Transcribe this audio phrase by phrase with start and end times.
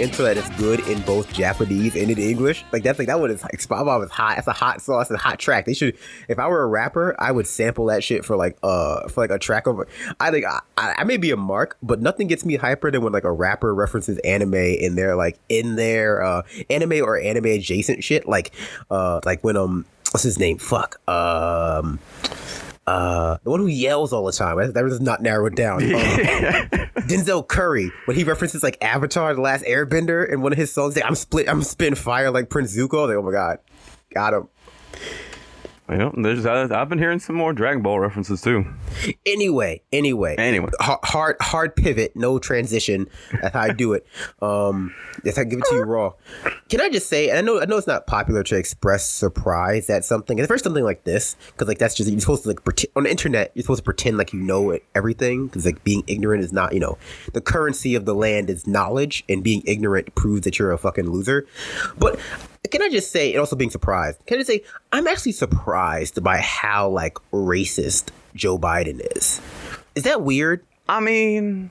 [0.00, 2.64] intro that is good in both Japanese and in English.
[2.72, 4.38] Like that's like that one is like Bomb is hot.
[4.38, 5.66] It's a hot sauce and hot track.
[5.66, 5.96] They should.
[6.28, 9.30] If I were a rapper, I would sample that shit for like uh for like
[9.30, 9.80] a track of.
[10.18, 13.12] I think I, I may be a mark, but nothing gets me hyper than when
[13.12, 18.02] like a rapper references anime in their like in their uh anime or anime adjacent
[18.02, 18.28] shit.
[18.28, 18.52] Like
[18.90, 20.58] uh like when um what's his name?
[20.58, 21.98] Fuck um
[22.86, 24.56] uh, the one who yells all the time.
[24.56, 25.80] That, that was not narrowed down.
[25.92, 30.72] Um, Denzel Curry when he references like Avatar: The Last Airbender in one of his
[30.72, 30.96] songs.
[30.96, 31.48] Like, I'm split.
[31.48, 33.08] I'm spitting fire like Prince Zuko.
[33.08, 33.58] Like, oh my god,
[34.12, 34.48] got him.
[35.90, 38.64] Well, there's I, I've been hearing some more Dragon Ball references too.
[39.26, 40.70] Anyway, anyway, Anyway.
[40.78, 43.08] Hard hard pivot, no transition.
[43.42, 44.06] That's how I do it.
[44.42, 46.12] Um, yes, I give it to you raw.
[46.68, 47.28] Can I just say?
[47.28, 50.64] And I know I know it's not popular to express surprise at something, and first
[50.64, 53.52] something like this, because like that's just you're supposed to like pretend on the internet.
[53.54, 56.80] You're supposed to pretend like you know everything, because like being ignorant is not you
[56.80, 56.96] know
[57.32, 61.10] the currency of the land is knowledge, and being ignorant proves that you're a fucking
[61.10, 61.46] loser.
[61.98, 62.18] But
[62.68, 66.22] can I just say, and also being surprised, can I just say, I'm actually surprised
[66.22, 69.40] by how like racist Joe Biden is.
[69.94, 70.64] Is that weird?
[70.88, 71.70] I mean,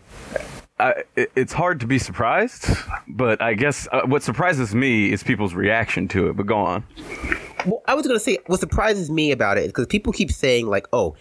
[0.80, 2.68] I, it's hard to be surprised,
[3.08, 6.38] but I guess uh, what surprises me is people's reaction to it.
[6.38, 6.84] But go on.
[7.66, 10.68] Well, I was gonna say what surprises me about it is because people keep saying
[10.68, 11.16] like, "Oh,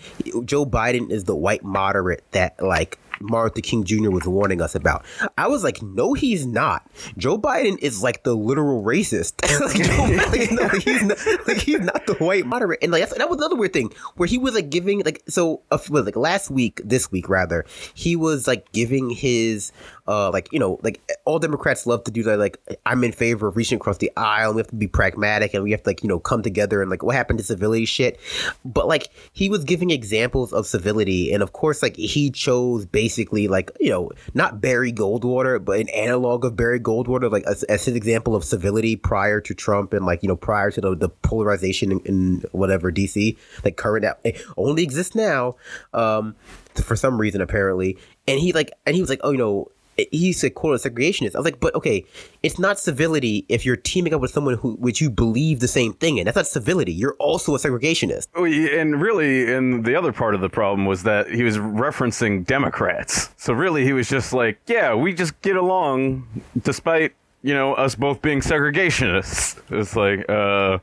[0.45, 4.11] Joe Biden is the white moderate that like Martin Luther King Jr.
[4.11, 5.05] was warning us about."
[5.37, 6.89] I was like, "No, he's not.
[7.17, 9.35] Joe Biden is like the literal racist.
[9.61, 9.93] like, Joe
[10.29, 13.39] Biden, no, he's not, like he's not the white moderate." And like that's, that was
[13.39, 16.81] another weird thing where he was like giving like so uh, was like last week,
[16.85, 17.65] this week rather,
[17.95, 19.73] he was like giving his
[20.09, 23.49] uh like you know like all Democrats love to do that like I'm in favor
[23.49, 24.49] of reaching across the aisle.
[24.49, 26.81] And we have to be pragmatic and we have to like you know come together
[26.81, 28.19] and like what happened to civility shit.
[28.65, 33.47] But like he was giving examples of civility and of course like he chose basically
[33.49, 37.85] like you know not Barry Goldwater but an analog of Barry Goldwater like as, as
[37.85, 41.09] his example of civility prior to Trump and like you know prior to the, the
[41.09, 45.57] polarization in, in whatever DC like current it only exists now
[45.93, 46.35] um
[46.75, 49.69] for some reason apparently and he like and he was like oh you know
[50.13, 51.35] he said quote a segregationist.
[51.35, 52.05] I was like, but okay,
[52.43, 55.93] it's not civility if you're teaming up with someone who which you believe the same
[55.95, 56.25] thing in.
[56.25, 56.93] That's not civility.
[56.93, 58.29] You're also a segregationist.
[58.35, 63.31] And really, and the other part of the problem was that he was referencing Democrats.
[63.37, 66.27] So really, he was just like, "Yeah, we just get along,
[66.63, 70.79] despite you know us both being segregationists." It's like, uh,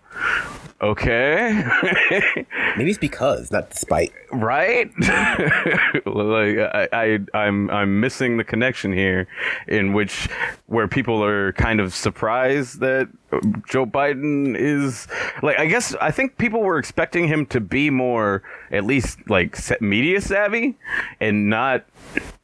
[0.86, 1.66] okay,
[2.78, 4.12] Maybe it's because, not despite.
[4.32, 4.92] right?
[6.06, 9.28] like, I, I, I'm, I'm missing the connection here,
[9.68, 10.28] in which
[10.68, 13.08] where people are kind of surprised that
[13.68, 15.08] Joe Biden is
[15.42, 15.58] like.
[15.60, 20.22] I guess I think people were expecting him to be more, at least like media
[20.22, 20.76] savvy,
[21.20, 21.86] and not.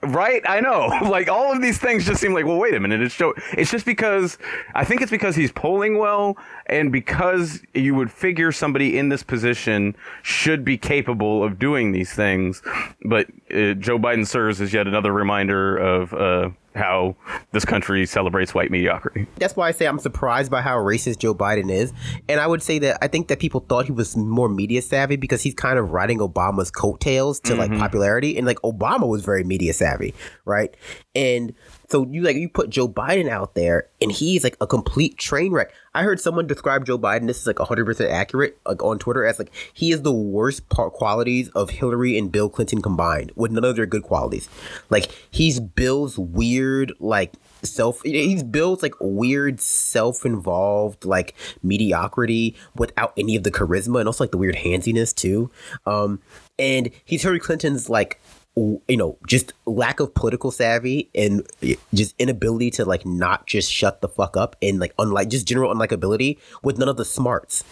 [0.02, 0.90] Right, I know.
[1.12, 3.02] Like all of these things just seem like, well, wait a minute.
[3.02, 3.34] It's so.
[3.54, 4.38] It's just because
[4.74, 6.38] I think it's because he's polling well,
[6.68, 12.14] and because you would figure somebody in this position should be capable of doing these
[12.14, 12.62] things.
[13.06, 17.16] But uh, Joe Biden serves as yet another reminder of uh, how
[17.52, 19.28] this country celebrates white mediocrity.
[19.38, 21.92] That's why I say I'm surprised by how racist Joe Biden is.
[22.30, 25.18] And I would say that I think that people thought he was more media savvy
[25.18, 28.38] because he's kind of riding Obama's coattails to like popularity.
[28.38, 30.14] And like Obama was very media savvy,
[30.46, 30.76] right?
[31.14, 31.54] And
[31.92, 35.52] so you like you put Joe Biden out there and he's like a complete train
[35.52, 35.74] wreck.
[35.94, 39.38] I heard someone describe Joe Biden, this is like 100% accurate, like on Twitter, as
[39.38, 43.66] like he is the worst part qualities of Hillary and Bill Clinton combined with none
[43.66, 44.48] of their good qualities.
[44.90, 53.36] Like he's Bill's weird, like self he's Bill's like weird self-involved like mediocrity without any
[53.36, 55.52] of the charisma and also like the weird handsiness too.
[55.86, 56.22] Um
[56.58, 58.20] and he's Hillary Clinton's like
[58.56, 63.72] you know just lack of political savvy and eh, just inability to like not just
[63.72, 67.64] shut the fuck up and like unlike just general unlikability with none of the smarts.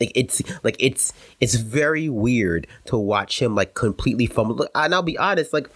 [0.00, 4.66] Like it's like it's it's very weird to watch him like completely fumble.
[4.74, 5.68] And i'll be honest like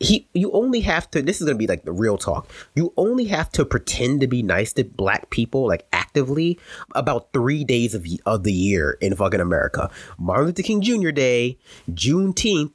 [0.00, 2.48] he you only have to this is gonna be like the real talk.
[2.74, 6.58] You only have to pretend to be nice to black people like actively
[6.94, 9.90] about three days of, of the year in fucking america.
[10.18, 11.58] Martin luther king jr day
[11.90, 12.72] juneteenth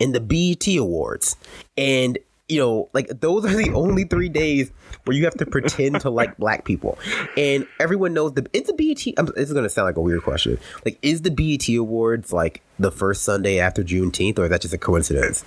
[0.00, 1.36] and the bet awards.
[1.76, 4.70] And you know like those are the only three days
[5.04, 6.98] where you have to pretend to like black people
[7.36, 10.22] and everyone knows the it's a bet I'm, this is gonna sound like a weird
[10.22, 14.60] question like is the bet awards like the first sunday after juneteenth or is that
[14.60, 15.44] just a coincidence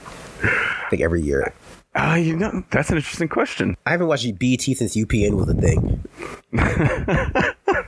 [0.92, 1.54] like every year.
[1.96, 3.76] Ah, you know, that's an interesting question.
[3.86, 6.06] I haven't watched BET since UPN was a thing.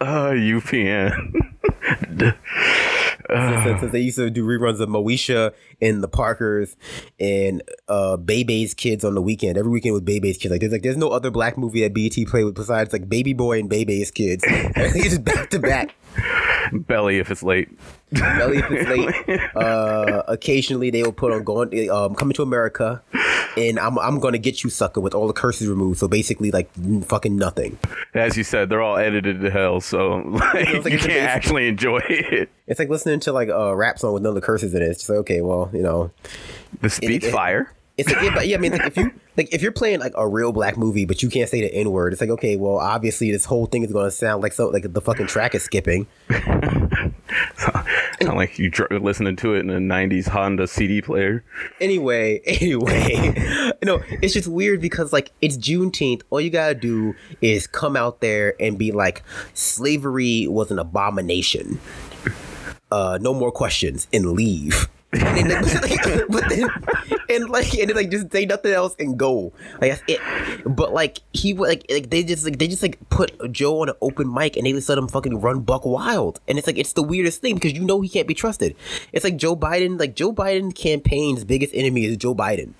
[0.00, 1.32] Uh, UPN.
[3.28, 6.76] since, since they used to do reruns of Moesha and the Parkers
[7.20, 9.58] and uh Bebe's kids on the weekend.
[9.58, 10.50] Every weekend with Bebe's kids.
[10.50, 13.32] Like there's like there's no other black movie that BET played with besides like Baby
[13.32, 14.44] Boy and Bebe's kids.
[14.48, 15.94] it's just back to back.
[16.72, 17.68] Belly if it's late.
[18.52, 19.40] If it's late.
[19.56, 23.02] Uh, occasionally they will put on going um coming to America,
[23.56, 25.98] and I'm I'm gonna get you sucker with all the curses removed.
[25.98, 26.68] So basically like
[27.06, 27.78] fucking nothing.
[28.14, 31.68] As you said, they're all edited to hell, so like, Feels like you can't actually
[31.68, 32.50] enjoy it.
[32.66, 34.86] It's like listening to like a rap song with none of the curses in it.
[34.86, 36.10] It's just like okay, well you know.
[36.80, 37.72] This beat's it- fire.
[37.98, 40.12] It's like, yeah, but yeah, I mean, like, if you like, if you're playing like
[40.16, 42.78] a real black movie, but you can't say the N word, it's like, okay, well,
[42.78, 45.62] obviously, this whole thing is going to sound like so, like the fucking track is
[45.62, 46.06] skipping.
[47.56, 51.44] Sound like you dr- listening to it in a '90s Honda CD player.
[51.80, 56.22] Anyway, anyway, no, it's just weird because like it's Juneteenth.
[56.30, 59.22] All you gotta do is come out there and be like,
[59.54, 61.80] slavery was an abomination.
[62.90, 64.88] Uh, no more questions and leave.
[65.14, 65.62] And then,
[66.30, 66.68] but then,
[67.28, 69.52] and like, and then like just say nothing else and go.
[69.80, 70.20] Like that's it.
[70.64, 73.94] But like he like like they just like they just like put Joe on an
[74.00, 76.40] open mic and they just let him fucking run buck wild.
[76.48, 78.74] And it's like it's the weirdest thing because you know he can't be trusted.
[79.12, 80.00] It's like Joe Biden.
[80.00, 82.72] Like Joe Biden campaign's biggest enemy is Joe Biden.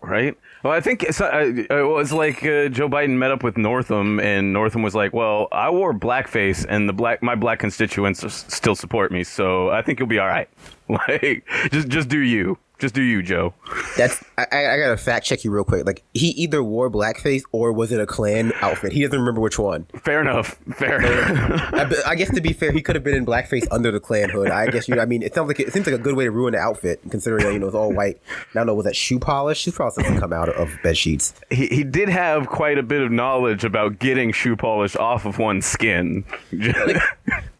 [0.00, 0.36] right?
[0.62, 4.20] Well, I think it's, uh, it was like uh, Joe Biden met up with Northam,
[4.20, 8.76] and Northam was like, "Well, I wore blackface, and the black my black constituents still
[8.76, 10.48] support me, so I think you'll be all right.
[11.08, 13.54] Like, just just do you, just do you, Joe."
[13.96, 15.84] That's I, I gotta fact check you real quick.
[15.86, 18.92] Like he either wore blackface or was it a Klan outfit?
[18.92, 19.86] He doesn't remember which one.
[20.02, 20.58] Fair enough.
[20.74, 21.00] Fair.
[21.00, 21.74] enough.
[21.74, 24.30] I, I guess to be fair, he could have been in blackface under the Klan
[24.30, 24.50] hood.
[24.50, 24.98] I guess you.
[25.00, 27.00] I mean, it sounds like it seems like a good way to ruin the outfit,
[27.10, 28.20] considering that, you know it's all white.
[28.50, 29.60] I don't know, was that shoe polish?
[29.60, 31.34] Shoe polish doesn't come out of bed sheets.
[31.50, 35.38] he he did have quite a bit of knowledge about getting shoe polish off of
[35.38, 36.24] one's skin.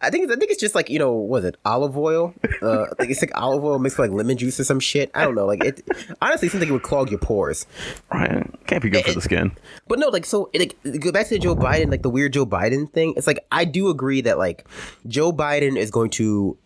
[0.00, 2.34] I think I think it's just like you know, was it olive oil?
[2.60, 5.10] Uh, I think it's like olive oil mixed with like lemon juice or some shit.
[5.14, 5.46] I don't know.
[5.46, 5.80] Like it,
[6.20, 7.66] honestly, seems like it would clog your pores.
[8.12, 8.48] right?
[8.66, 9.52] Can't be good for the skin.
[9.88, 12.92] But no, like so, like go back to Joe Biden, like the weird Joe Biden
[12.92, 13.14] thing.
[13.16, 14.66] It's like I do agree that like
[15.06, 16.56] Joe Biden is going to,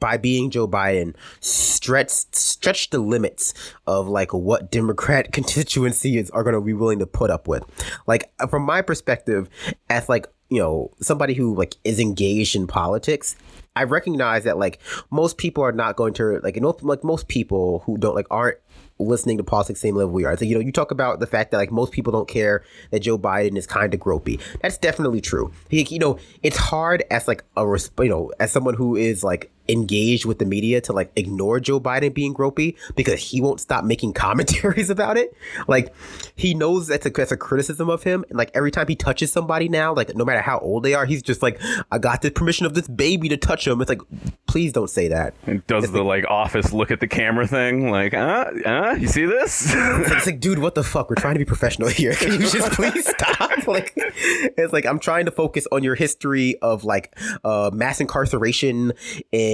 [0.00, 3.54] by being Joe Biden, stretch stretch the limits
[3.86, 7.64] of like what Democrat constituencies are going to be willing to put up with.
[8.06, 9.48] Like from my perspective,
[9.90, 13.36] as like you know somebody who like is engaged in politics.
[13.76, 14.78] I recognize that like
[15.10, 18.28] most people are not going to like you know like most people who don't like
[18.30, 18.58] aren't
[18.98, 20.36] listening to politics same level we are.
[20.36, 23.00] So you know, you talk about the fact that like most people don't care that
[23.00, 24.40] Joe Biden is kind of gropey.
[24.62, 25.52] That's definitely true.
[25.68, 27.62] He, you know, it's hard as like a
[27.98, 31.80] you know as someone who is like engaged with the media to like ignore Joe
[31.80, 35.34] Biden being gropey because he won't stop making commentaries about it.
[35.66, 35.94] Like
[36.34, 39.32] he knows that's a that's a criticism of him, and like every time he touches
[39.32, 41.60] somebody now, like no matter how old they are, he's just like,
[41.90, 43.80] I got the permission of this baby to touch him.
[43.80, 44.02] It's like,
[44.46, 45.34] please don't say that.
[45.46, 47.90] And does the like office look at the camera thing?
[47.90, 49.66] Like, uh, uh, you see this?
[49.66, 51.08] It's like, it's like, dude, what the fuck?
[51.08, 52.14] We're trying to be professional here.
[52.14, 53.50] Can you just please stop?
[53.66, 58.92] Like, it's like I'm trying to focus on your history of like uh, mass incarceration
[59.32, 59.53] and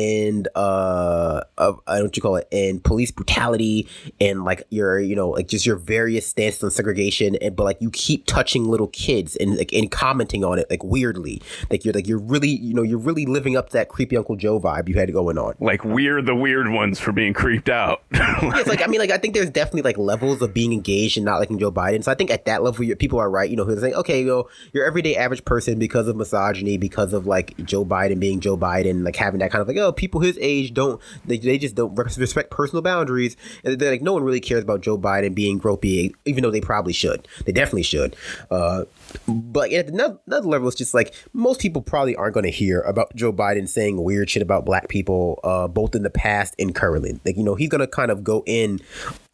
[0.55, 3.89] uh, of I don't what you call it, and police brutality,
[4.21, 7.81] and like your, you know, like just your various stances on segregation, and but like
[7.81, 11.95] you keep touching little kids and like and commenting on it like weirdly, like you're
[11.95, 14.89] like you're really, you know, you're really living up to that creepy Uncle Joe vibe
[14.89, 15.55] you had going on.
[15.61, 18.03] like we're the weird ones for being creeped out.
[18.11, 21.25] it's like I mean, like I think there's definitely like levels of being engaged and
[21.25, 22.05] not liking Joe Biden.
[22.05, 23.49] So I think at that level, people are right.
[23.49, 27.13] You know, who's saying, okay, you know, your everyday average person because of misogyny, because
[27.13, 30.21] of like Joe Biden being Joe Biden, like having that kind of like, oh, people
[30.21, 33.37] his age don't they, they just don't respect personal boundaries.
[33.65, 36.61] And they're like, no one really cares about Joe Biden being gropey, even though they
[36.61, 37.27] probably should.
[37.45, 38.17] They definitely should.
[38.51, 38.85] Uh,
[39.27, 43.15] but at another level, it's just like most people probably aren't going to hear about
[43.15, 47.19] Joe Biden saying weird shit about black people, uh, both in the past and currently.
[47.25, 48.81] Like, you know, he's going to kind of go in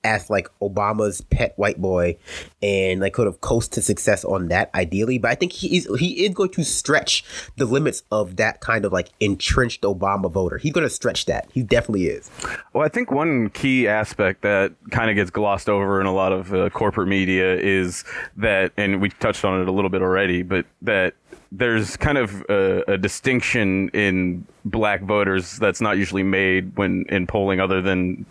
[0.07, 2.17] as like Obama's pet white boy
[2.63, 5.19] and like could have coast to success on that ideally.
[5.19, 7.25] But I think he is he is going to stretch
[7.57, 10.59] the limits of that kind of like entrenched Obama voter.
[10.59, 11.49] He's going to stretch that.
[11.53, 12.31] He definitely is.
[12.73, 16.33] Well, I think one key aspect that kind of gets glossed over in a lot
[16.33, 18.05] of uh, corporate media is
[18.37, 21.15] that, and we touched on it a little bit already, but that
[21.51, 27.27] there's kind of a, a distinction in black voters that's not usually made when in
[27.27, 28.27] polling other than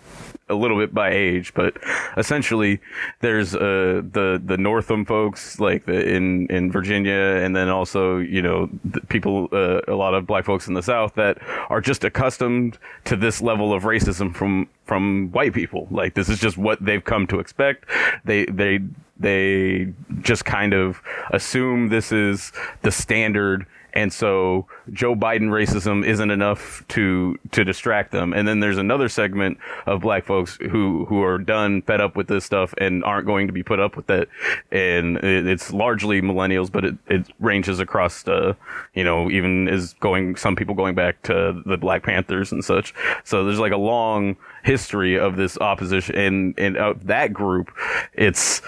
[0.48, 1.76] a little bit by age, but
[2.18, 2.80] essentially
[3.22, 8.42] there's uh, the the Northam folks like the, in in Virginia, and then also you
[8.42, 8.70] know
[9.10, 13.16] people uh, a lot of black folks in the South that are just accustomed to
[13.16, 15.88] this level of racism from from white people.
[15.90, 17.86] Like this is just what they've come to expect.
[18.24, 18.80] They they
[19.18, 26.30] they just kind of assume this is the standard and so Joe Biden racism isn't
[26.30, 28.34] enough to to distract them.
[28.34, 32.28] And then there's another segment of black folks who who are done, fed up with
[32.28, 34.30] this stuff, and aren't going to be put up with it.
[34.72, 38.54] And it, it's largely millennials, but it, it ranges across, uh,
[38.94, 42.94] you know, even is going some people going back to the Black Panthers and such.
[43.24, 47.72] So there's like a long history of this opposition, and and of that group,
[48.14, 48.62] it's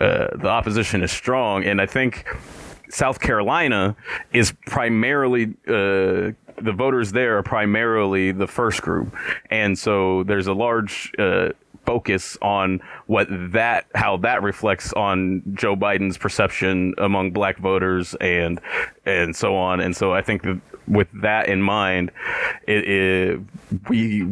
[0.00, 2.24] uh, the opposition is strong, and I think.
[2.92, 3.96] South Carolina
[4.32, 9.14] is primarily uh, the voters there are primarily the first group,
[9.50, 11.48] and so there's a large uh,
[11.86, 18.60] focus on what that how that reflects on Joe Biden's perception among black voters and
[19.06, 19.80] and so on.
[19.80, 22.10] And so I think that with that in mind,
[22.66, 23.40] it, it
[23.88, 24.26] we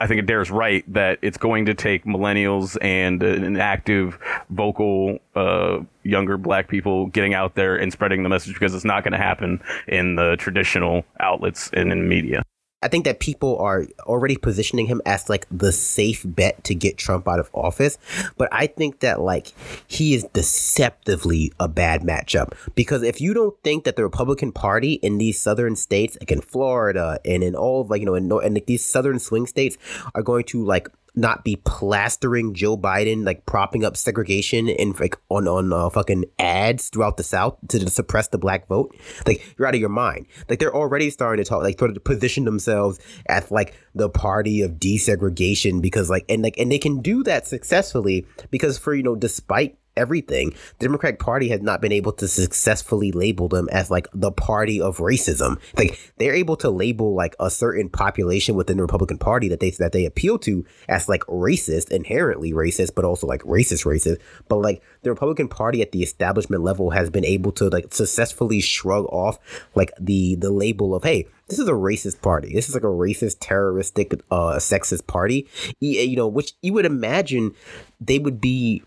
[0.00, 5.80] I think Adair's right that it's going to take millennials and an active, vocal, uh,
[6.04, 9.18] younger black people getting out there and spreading the message because it's not going to
[9.18, 12.42] happen in the traditional outlets and in media.
[12.82, 16.96] I think that people are already positioning him as like the safe bet to get
[16.96, 17.98] Trump out of office.
[18.38, 19.52] But I think that like
[19.86, 24.94] he is deceptively a bad matchup because if you don't think that the Republican Party
[24.94, 28.32] in these southern states, like in Florida and in all of like you know in,
[28.42, 29.76] in these southern swing states,
[30.14, 35.16] are going to like not be plastering Joe Biden, like propping up segregation and like
[35.28, 38.94] on on uh, fucking ads throughout the South to suppress the black vote.
[39.26, 40.26] Like you're out of your mind.
[40.48, 44.62] Like they're already starting to talk, like sort of position themselves as like the party
[44.62, 49.02] of desegregation because like and like and they can do that successfully because for you
[49.02, 50.54] know despite everything.
[50.78, 54.80] The Democratic Party has not been able to successfully label them as like the party
[54.80, 55.58] of racism.
[55.76, 59.70] Like they're able to label like a certain population within the Republican Party that they
[59.70, 64.18] that they appeal to as like racist, inherently racist, but also like racist racist.
[64.48, 68.60] But like the Republican Party at the establishment level has been able to like successfully
[68.60, 69.38] shrug off
[69.74, 72.54] like the the label of hey this is a racist party.
[72.54, 75.48] This is like a racist, terroristic, uh, sexist party.
[75.80, 77.54] You know, which you would imagine
[78.00, 78.84] they would be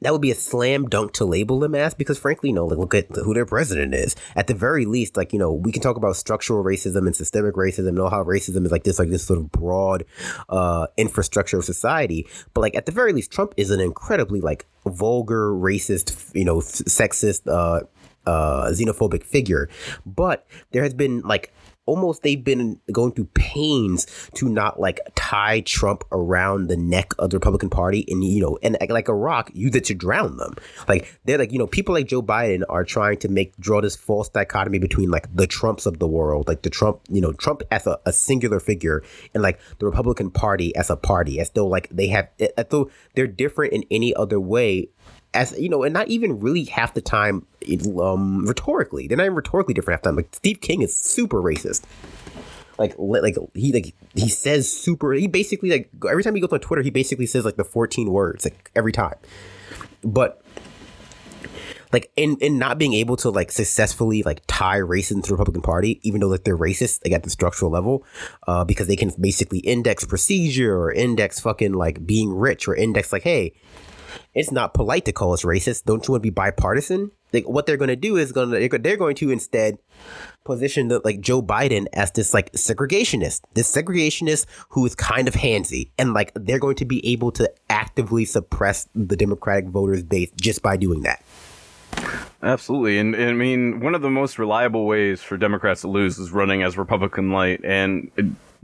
[0.00, 2.94] that would be a slam dunk to label them as because frankly, no, like look
[2.94, 4.14] at who their president is.
[4.36, 7.54] At the very least, like, you know, we can talk about structural racism and systemic
[7.54, 10.04] racism, know how racism is like this, like this sort of broad
[10.48, 12.26] uh infrastructure of society.
[12.54, 16.58] But like at the very least, Trump is an incredibly like vulgar, racist, you know,
[16.58, 17.84] sexist, uh
[18.26, 19.70] uh, xenophobic figure,
[20.04, 21.50] but there has been like
[21.88, 27.30] almost they've been going through pains to not like tie Trump around the neck of
[27.30, 30.54] the Republican Party and you know and like a rock use it to drown them.
[30.86, 33.96] Like they're like you know people like Joe Biden are trying to make draw this
[33.96, 37.62] false dichotomy between like the Trumps of the world, like the Trump you know Trump
[37.70, 39.02] as a, a singular figure
[39.32, 42.90] and like the Republican Party as a party as though like they have as though
[43.14, 44.90] they're different in any other way
[45.34, 47.46] as you know, and not even really half the time
[48.00, 49.06] um, rhetorically.
[49.06, 50.16] They're not even rhetorically different half the time.
[50.16, 51.82] Like Steve King is super racist.
[52.78, 55.12] Like like he like he says super.
[55.12, 58.12] He basically like every time he goes on Twitter, he basically says like the fourteen
[58.12, 59.16] words like every time.
[60.02, 60.42] But
[61.92, 65.62] like in in not being able to like successfully like tie racism to the Republican
[65.62, 68.04] Party, even though like they're racist, like at the structural level,
[68.46, 73.12] uh, because they can basically index procedure or index fucking like being rich or index
[73.12, 73.54] like, hey,
[74.34, 75.84] it's not polite to call us racist.
[75.84, 77.10] Don't you want to be bipartisan?
[77.32, 79.78] Like what they're going to do is going to they're going to instead
[80.44, 85.34] position the, like Joe Biden as this like segregationist, this segregationist who is kind of
[85.34, 90.30] handsy, and like they're going to be able to actively suppress the Democratic voters base
[90.40, 91.22] just by doing that.
[92.42, 96.18] Absolutely, and, and I mean one of the most reliable ways for Democrats to lose
[96.18, 98.10] is running as Republican light, and.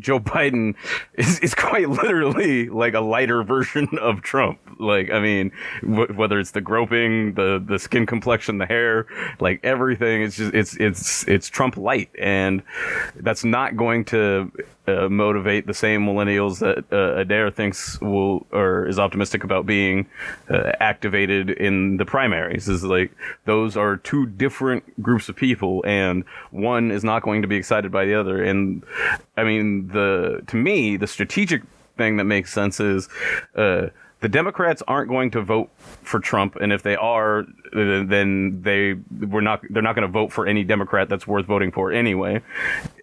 [0.00, 0.74] Joe Biden
[1.14, 4.58] is, is quite literally like a lighter version of Trump.
[4.78, 9.06] Like, I mean, w- whether it's the groping, the the skin complexion, the hair,
[9.40, 12.62] like everything, it's just it's it's it's Trump light, and
[13.16, 14.50] that's not going to
[14.86, 20.06] uh, motivate the same millennials that uh, Adair thinks will or is optimistic about being
[20.50, 22.68] uh, activated in the primaries.
[22.68, 23.12] Is like
[23.44, 27.90] those are two different groups of people, and one is not going to be excited
[27.90, 28.42] by the other.
[28.42, 28.84] And
[29.36, 31.62] I mean, the to me, the strategic
[31.96, 33.08] thing that makes sense is
[33.54, 33.88] uh,
[34.20, 35.70] the Democrats aren't going to vote
[36.02, 38.94] for Trump, and if they are, then they
[39.26, 42.42] we're not they're not going to vote for any Democrat that's worth voting for anyway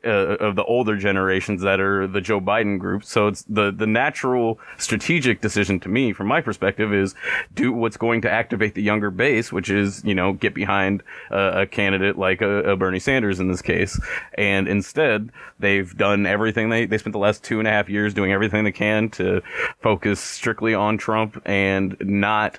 [0.03, 3.03] uh, of the older generations that are the Joe Biden group.
[3.03, 7.13] So it's the the natural strategic decision to me, from my perspective, is
[7.53, 11.51] do what's going to activate the younger base, which is you know get behind uh,
[11.55, 13.99] a candidate like a, a, Bernie Sanders in this case.
[14.33, 18.13] And instead, they've done everything they they spent the last two and a half years
[18.13, 19.41] doing everything they can to
[19.81, 22.57] focus strictly on Trump and not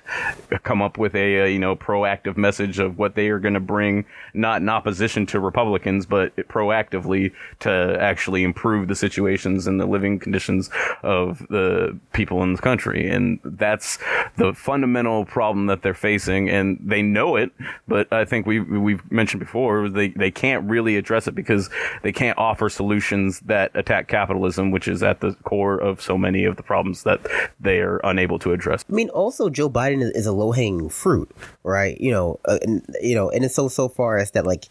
[0.63, 3.59] come up with a, a you know proactive message of what they are going to
[3.59, 9.85] bring, not in opposition to Republicans, but proactively to actually improve the situations and the
[9.85, 10.69] living conditions
[11.03, 13.09] of the people in the country.
[13.09, 13.97] And that's
[14.37, 17.51] the fundamental problem that they're facing, and they know it.
[17.87, 21.69] But I think we we've mentioned before they they can't really address it because
[22.01, 26.45] they can't offer solutions that attack capitalism, which is at the core of so many
[26.45, 27.19] of the problems that
[27.59, 28.85] they are unable to address.
[28.89, 31.29] I mean, also Joe Biden is, a low hanging fruit,
[31.63, 31.99] right?
[31.99, 34.65] You know, uh, and, you know, and it's so so far as that like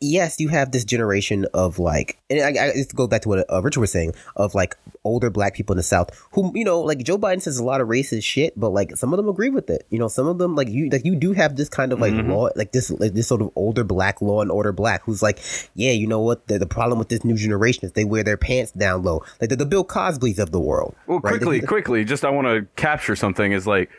[0.00, 3.50] yes, you have this generation of like, and I, I just go back to what
[3.50, 6.80] uh, Richard was saying of like older black people in the South who, you know,
[6.80, 9.50] like Joe Biden says a lot of racist shit, but like some of them agree
[9.50, 9.86] with it.
[9.90, 12.12] You know, some of them like you, like you do have this kind of like
[12.12, 12.30] mm-hmm.
[12.30, 15.38] law, like this, like this sort of older black law and order black who's like,
[15.74, 16.46] yeah, you know what?
[16.48, 19.50] The, the problem with this new generation is they wear their pants down low, like
[19.50, 20.94] the, the Bill Cosby's of the world.
[21.06, 21.32] Well, right?
[21.32, 23.90] quickly, quickly, just I want to capture something is like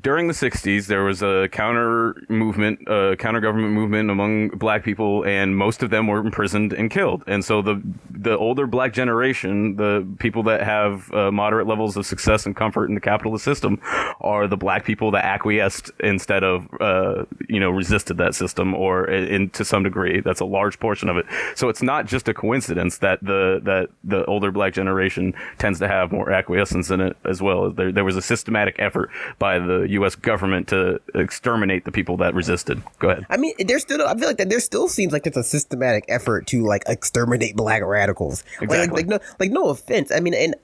[0.00, 5.24] during the '60s there was a counter movement, a counter government movement among black people,
[5.24, 7.22] and most of them were imprisoned and killed.
[7.26, 12.06] And so the the older black generation, the people that have uh, moderate levels of
[12.06, 13.80] success and comfort in the capitalist system,
[14.20, 19.06] are the black people that acquiesced instead of uh, you know resisted that system, or
[19.06, 21.26] in to some degree, that's a large portion of it.
[21.54, 25.88] So it's not just a coincidence that the that the older black generation tends to
[25.88, 27.70] have more acquiescence in it as well.
[27.70, 30.14] There there was a systematic effort by the U.S.
[30.14, 32.82] government to exterminate the people that resisted.
[32.98, 33.26] Go ahead.
[33.30, 36.04] I mean, there's still I feel like that there still seems like it's a systematic
[36.08, 38.44] effort to like exterminate black radicals.
[38.60, 38.78] Exactly.
[38.78, 40.10] Like, like no, like no offense.
[40.12, 40.54] I mean, and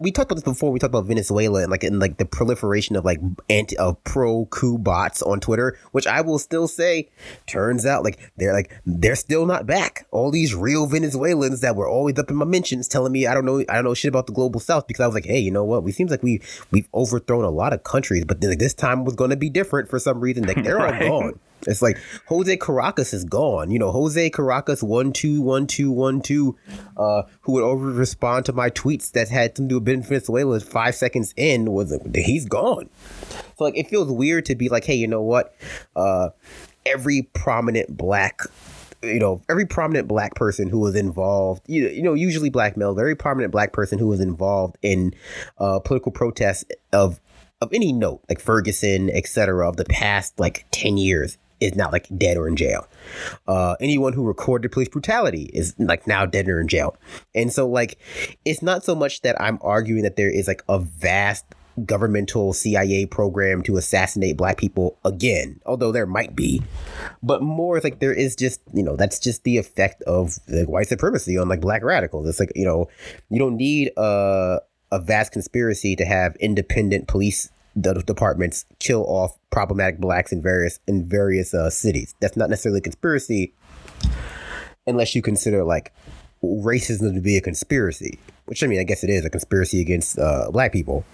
[0.00, 0.70] we talked about this before.
[0.70, 3.18] We talked about Venezuela and like in like the proliferation of like
[3.50, 7.08] anti of pro coup bots on Twitter, which I will still say,
[7.46, 10.06] turns out like they're like they're still not back.
[10.10, 13.44] All these real Venezuelans that were always up in my mentions telling me I don't
[13.44, 15.50] know I don't know shit about the global South because I was like, hey, you
[15.50, 15.82] know what?
[15.82, 19.14] We seems like we we've overthrown a lot of countries, but like, this time was
[19.14, 20.44] going to be different for some reason.
[20.44, 21.02] Like they're right.
[21.08, 21.40] all gone.
[21.66, 23.70] It's like Jose Caracas is gone.
[23.70, 26.56] You know, Jose Caracas one two one two one two,
[26.96, 30.60] uh, who would over respond to my tweets that had to do with Ben Venezuela
[30.60, 32.88] five seconds in was he's gone.
[33.56, 35.54] So like it feels weird to be like, hey, you know what?
[35.96, 36.30] Uh,
[36.86, 38.42] every prominent black
[39.02, 42.76] you know, every prominent black person who was involved, you know, you know, usually black
[42.76, 45.14] male, very prominent black person who was involved in
[45.58, 47.20] uh, political protests of
[47.60, 52.06] of any note, like Ferguson, etc., of the past like ten years, is now like
[52.16, 52.86] dead or in jail.
[53.46, 56.96] Uh, anyone who recorded police brutality is like now dead or in jail.
[57.34, 57.98] And so like
[58.44, 61.44] it's not so much that I'm arguing that there is like a vast
[61.84, 66.62] governmental CIA program to assassinate black people again, although there might be.
[67.22, 70.68] But more it's like there is just, you know, that's just the effect of like
[70.68, 72.28] white supremacy on like black radicals.
[72.28, 72.88] It's like, you know,
[73.30, 77.50] you don't need a a vast conspiracy to have independent police
[77.82, 82.14] the departments kill off problematic blacks in various in various uh, cities.
[82.20, 83.54] That's not necessarily a conspiracy,
[84.86, 85.92] unless you consider like
[86.42, 88.18] racism to be a conspiracy.
[88.46, 91.04] Which I mean, I guess it is a conspiracy against uh, black people.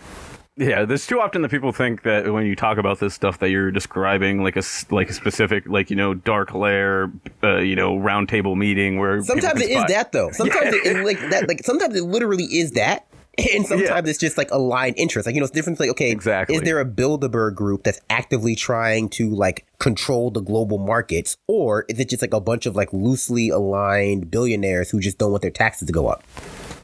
[0.56, 3.50] Yeah, there's too often that people think that when you talk about this stuff that
[3.50, 7.10] you're describing like a like a specific like you know dark lair,
[7.42, 10.30] uh, you know roundtable meeting where sometimes it is that though.
[10.30, 10.92] Sometimes yeah.
[10.92, 13.04] it, it, like that like sometimes it literally is that
[13.54, 14.10] and sometimes yeah.
[14.10, 15.26] it's just like aligned interest.
[15.26, 15.80] Like you know, it's different.
[15.80, 16.56] Like okay, exactly.
[16.56, 21.84] Is there a Bilderberg group that's actively trying to like control the global markets, or
[21.88, 25.42] is it just like a bunch of like loosely aligned billionaires who just don't want
[25.42, 26.22] their taxes to go up?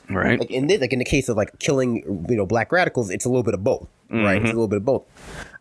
[0.08, 0.40] Right.
[0.40, 3.24] Like in this, like in the case of like killing, you know, black radicals, it's
[3.24, 3.88] a little bit of both.
[4.10, 4.24] Mm-hmm.
[4.24, 4.36] Right.
[4.36, 4.56] It's a mm-hmm.
[4.56, 5.04] little bit of both.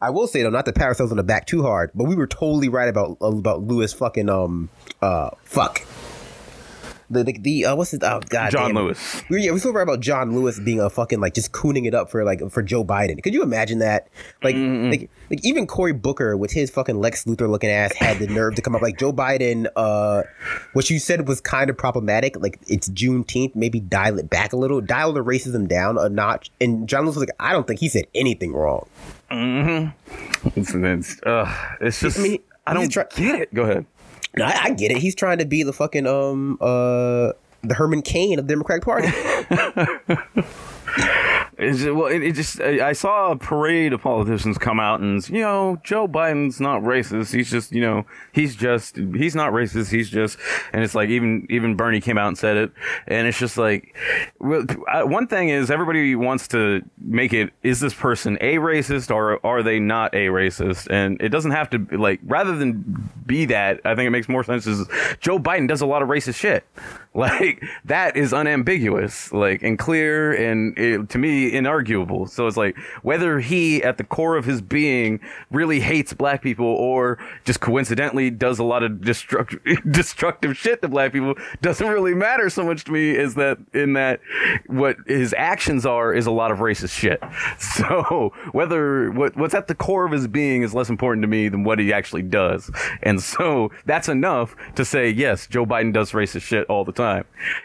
[0.01, 2.15] I will say though, not to pat ourselves on the back too hard, but we
[2.15, 4.69] were totally right about about Lewis fucking um
[5.03, 5.85] uh fuck
[7.09, 8.75] the the, the uh, what's his oh god John damn.
[8.75, 9.23] Lewis.
[9.29, 11.93] We yeah, we so right about John Lewis being a fucking like just cooning it
[11.93, 13.21] up for like for Joe Biden.
[13.21, 14.07] Could you imagine that?
[14.43, 14.89] Like mm-hmm.
[14.89, 18.55] like like even Cory Booker with his fucking Lex Luthor looking ass had the nerve
[18.55, 19.67] to come up like Joe Biden.
[19.75, 20.23] Uh,
[20.73, 22.39] what you said was kind of problematic.
[22.39, 26.51] Like it's Juneteenth, maybe dial it back a little, dial the racism down a notch.
[26.61, 28.87] And John Lewis was like, I don't think he said anything wrong.
[29.31, 30.49] Mm-hmm.
[30.59, 33.53] It's, it's, uh, it's just I, mean, I don't try- get it.
[33.53, 33.85] Go ahead.
[34.37, 34.97] I, I, get it.
[34.97, 39.07] He's trying to be the fucking um uh the Herman Cain of the Democratic Party.
[41.59, 45.77] Well, it, it, just I saw a parade of politicians come out and you know
[45.83, 47.33] Joe Biden's not racist.
[47.33, 49.91] He's just you know he's just he's not racist.
[49.91, 50.37] He's just
[50.71, 52.71] and it's like even even Bernie came out and said it,
[53.07, 53.93] and it's just like
[54.39, 59.45] well, one thing is everybody wants to make it is this person a racist or
[59.45, 63.43] are they not a racist, and it doesn't have to be like rather than be
[63.45, 63.81] that.
[63.83, 64.87] I think it makes more sense is
[65.19, 66.63] Joe Biden does a lot of racist shit.
[67.29, 72.29] Like that is unambiguous, like and clear and it, to me inarguable.
[72.29, 75.19] So it's like whether he at the core of his being
[75.51, 79.59] really hates black people or just coincidentally does a lot of destructive
[79.91, 83.93] destructive shit to black people doesn't really matter so much to me is that in
[83.93, 84.21] that
[84.67, 87.21] what his actions are is a lot of racist shit.
[87.59, 91.49] So whether what what's at the core of his being is less important to me
[91.49, 92.71] than what he actually does.
[93.03, 97.08] And so that's enough to say yes, Joe Biden does racist shit all the time.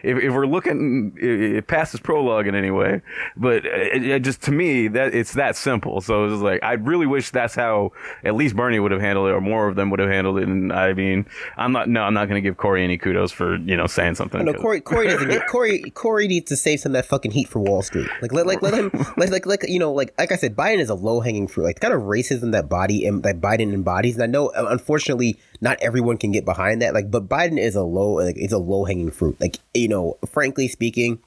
[0.02, 3.02] If, if we're looking it, past his prologue in any way,
[3.36, 6.00] but it, it just to me that it's that simple.
[6.00, 7.92] So it's like I really wish that's how
[8.24, 10.48] at least Bernie would have handled it, or more of them would have handled it.
[10.48, 11.26] And I mean,
[11.56, 14.16] I'm not no, I'm not going to give Cory any kudos for you know saying
[14.16, 14.40] something.
[14.40, 17.30] Oh, no, Cory Cory doesn't get Cory Cory needs to save some of that fucking
[17.30, 18.08] heat for Wall Street.
[18.22, 20.78] Like let like let him like like like you know like like I said, Biden
[20.78, 21.64] is a low hanging fruit.
[21.64, 24.14] Like the kind of racism that body that Biden embodies.
[24.14, 26.92] And I know uh, unfortunately not everyone can get behind that.
[26.92, 29.40] Like, but Biden is a low like it's a low hanging fruit.
[29.40, 31.18] Like you know, frankly speaking,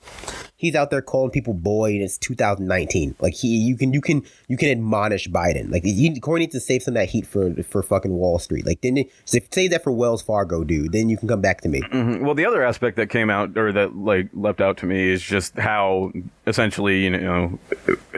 [0.57, 3.15] he's out there calling people boy, and it's 2019.
[3.19, 5.71] Like he, you can, you can, you can admonish Biden.
[5.71, 8.65] Like he, Cory needs to save some of that heat for for fucking Wall Street.
[8.65, 10.91] Like then save that for Wells Fargo, dude.
[10.91, 11.81] Then you can come back to me.
[11.81, 12.25] Mm-hmm.
[12.25, 15.21] Well, the other aspect that came out or that like leapt out to me is
[15.21, 16.11] just how
[16.45, 17.59] essentially you know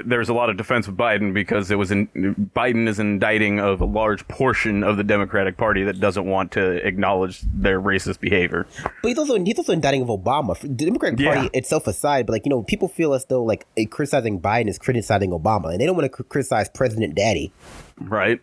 [0.06, 2.08] there's a lot of defense of Biden because it was in
[2.56, 6.86] Biden is indicting of a large portion of the Democratic Party that doesn't want to
[6.88, 8.66] acknowledge their racist behavior.
[9.02, 10.60] But he's also he's also indicting of Obama.
[10.60, 11.50] The Democratic Party yeah.
[11.60, 15.32] itself aside but like you know, people feel as though like criticizing Biden is criticizing
[15.32, 17.52] Obama, and they don't want to cr- criticize President Daddy.
[18.00, 18.40] Right.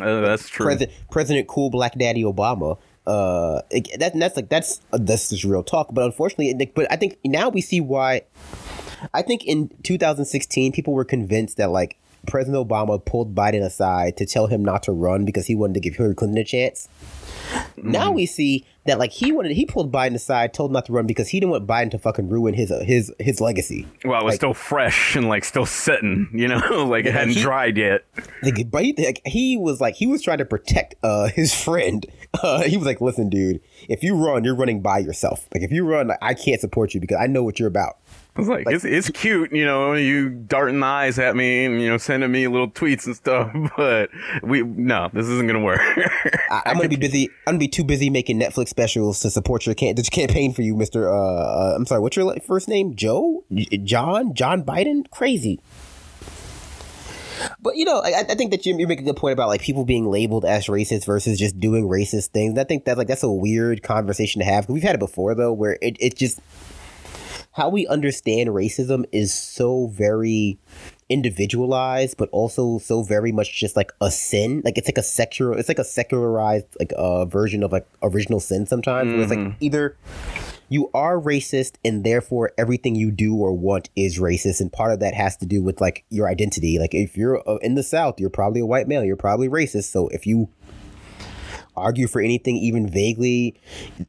[0.00, 0.66] Uh, that's true.
[0.66, 2.78] President President Cool Black Daddy Obama.
[3.04, 5.88] Uh, it, that that's like that's uh, that's just real talk.
[5.92, 8.22] But unfortunately, but I think now we see why.
[9.12, 14.26] I think in 2016, people were convinced that like President Obama pulled Biden aside to
[14.26, 16.88] tell him not to run because he wanted to give Hillary Clinton a chance.
[17.76, 17.84] Mm.
[17.84, 20.92] Now we see that like he wanted he pulled Biden aside, told him not to
[20.92, 23.86] run because he didn't want Biden to fucking ruin his uh, his his legacy.
[24.04, 27.34] Well, it was like, still fresh and like still sitting, you know, like it hadn't
[27.34, 28.04] he, dried yet.
[28.42, 32.06] Like, but he, like, he was like he was trying to protect uh his friend.
[32.42, 35.48] Uh, he was like, "Listen, dude, if you run, you're running by yourself.
[35.52, 37.98] Like if you run, like, I can't support you because I know what you're about."
[38.36, 41.80] It's like, like, it's it's cute, you know, you darting the eyes at me and
[41.80, 44.10] you know sending me little tweets and stuff, but
[44.42, 45.80] we no, this isn't gonna work.
[46.50, 47.28] I, am gonna be busy.
[47.46, 50.74] I'm gonna be too busy making Netflix specials to support your can- campaign for you,
[50.76, 51.12] Mister.
[51.12, 52.96] Uh, uh, I'm sorry, what's your first name?
[52.96, 53.44] Joe,
[53.84, 55.10] John, John Biden.
[55.10, 55.60] Crazy.
[57.60, 59.60] But you know, I, I think that you, you make a good point about like
[59.60, 62.58] people being labeled as racist versus just doing racist things.
[62.58, 64.68] I think that's like that's a weird conversation to have.
[64.68, 66.40] We've had it before though, where it, it just
[67.52, 70.58] how we understand racism is so very
[71.08, 75.56] individualized but also so very much just like a sin like it's like a secular
[75.58, 79.20] it's like a secularized like a uh, version of like original sin sometimes mm-hmm.
[79.20, 79.56] it's like mm-hmm.
[79.60, 79.96] either
[80.70, 85.00] you are racist and therefore everything you do or want is racist and part of
[85.00, 88.18] that has to do with like your identity like if you're uh, in the south
[88.18, 90.48] you're probably a white male you're probably racist so if you
[91.76, 93.60] argue for anything even vaguely.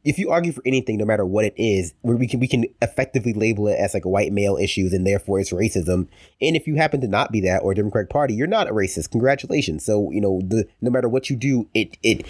[0.03, 3.33] If you argue for anything no matter what it is we can we can effectively
[3.33, 6.07] label it as like white male issues and therefore it's racism.
[6.41, 9.11] And if you happen to not be that or democratic party you're not a racist.
[9.11, 9.85] Congratulations.
[9.85, 12.25] So you know the no matter what you do it it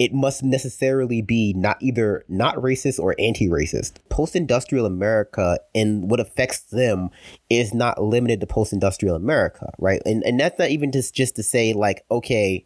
[0.00, 3.98] it must necessarily be not either not racist or anti-racist.
[4.08, 7.10] Post-industrial America and what affects them
[7.50, 10.00] is not limited to post-industrial America, right?
[10.06, 12.64] And and that's not even just just to say like, okay,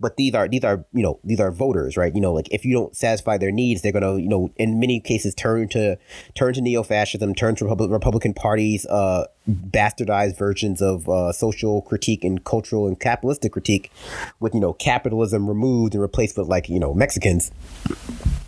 [0.00, 2.14] but these are these are you know these are voters, right?
[2.14, 4.98] You know, like if you don't satisfy their needs, they're gonna you know in many
[4.98, 5.98] cases turn to
[6.34, 12.44] turn to neo-fascism, turn to Republican parties, uh, bastardized versions of uh, social critique and
[12.44, 13.92] cultural and capitalistic critique,
[14.40, 17.52] with you know capitalism removed and replaced with like you know Mexicans.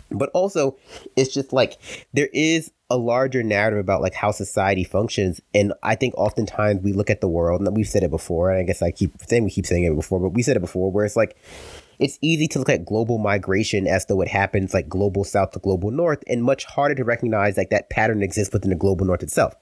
[0.09, 0.77] But also,
[1.15, 1.77] it's just like
[2.13, 6.93] there is a larger narrative about like how society functions, and I think oftentimes we
[6.93, 9.43] look at the world, and we've said it before, and I guess I keep saying
[9.43, 11.35] we keep saying it before, but we said it before, where it's like
[11.99, 15.59] it's easy to look at global migration as though it happens like global south to
[15.59, 19.23] global north, and much harder to recognize like that pattern exists within the global north
[19.23, 19.53] itself.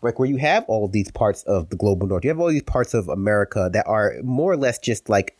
[0.00, 2.62] Like where you have all these parts of the global north, you have all these
[2.62, 5.36] parts of America that are more or less just like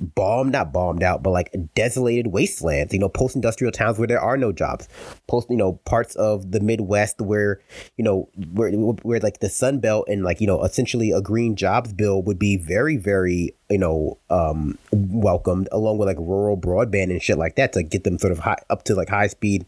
[0.00, 4.20] bombed, not bombed out, but like desolated wastelands, you know, post industrial towns where there
[4.20, 4.88] are no jobs,
[5.28, 7.60] post, you know, parts of the Midwest where,
[7.96, 11.56] you know, where, where like the Sun Belt and like, you know, essentially a green
[11.56, 17.10] jobs bill would be very, very, you know, um, welcomed along with like rural broadband
[17.10, 19.64] and shit like that to get them sort of high up to like high speed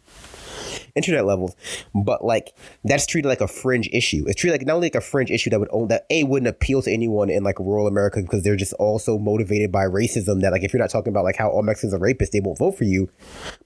[0.95, 1.57] internet levels,
[1.95, 2.55] but like
[2.85, 4.25] that's treated like a fringe issue.
[4.27, 6.49] It's treated like not only like a fringe issue that would own that a wouldn't
[6.49, 10.41] appeal to anyone in like rural America because they're just also motivated by racism.
[10.41, 12.59] That like if you're not talking about like how all Mexicans are rapists, they won't
[12.59, 13.11] vote for you,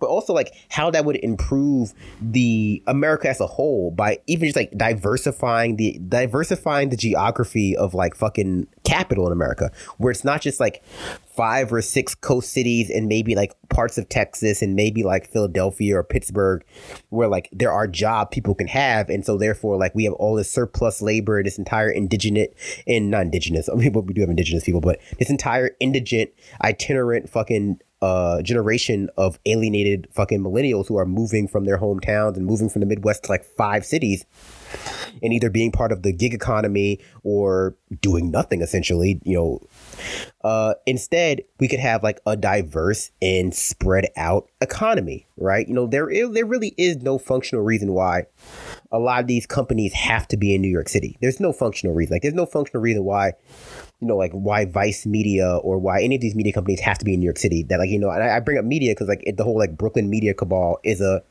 [0.00, 4.56] but also like how that would improve the America as a whole by even just
[4.56, 10.40] like diversifying the diversifying the geography of like fucking capital in America, where it's not
[10.40, 10.82] just like
[11.38, 15.96] five or six coast cities and maybe like parts of Texas and maybe like Philadelphia
[15.96, 16.64] or Pittsburgh
[17.18, 20.36] where like there are job people can have and so therefore like we have all
[20.36, 22.48] this surplus labor this entire indigenous
[22.86, 23.68] and non-indigenous.
[23.68, 26.30] I mean but we do have indigenous people but this entire indigent
[26.62, 32.46] itinerant fucking uh, generation of alienated fucking millennials who are moving from their hometowns and
[32.46, 34.24] moving from the Midwest to like five cities
[35.22, 39.60] and either being part of the gig economy or doing nothing essentially, you know.
[40.44, 45.66] Uh, instead, we could have like a diverse and spread out economy, right?
[45.66, 48.26] You know, there is, there really is no functional reason why
[48.92, 51.18] a lot of these companies have to be in New York City.
[51.20, 52.14] There's no functional reason.
[52.14, 53.32] Like, there's no functional reason why
[54.00, 57.04] you know, like why Vice Media or why any of these media companies have to
[57.04, 57.64] be in New York City.
[57.64, 59.58] That like you know, and I, I bring up media because like it, the whole
[59.58, 61.22] like Brooklyn media cabal is a,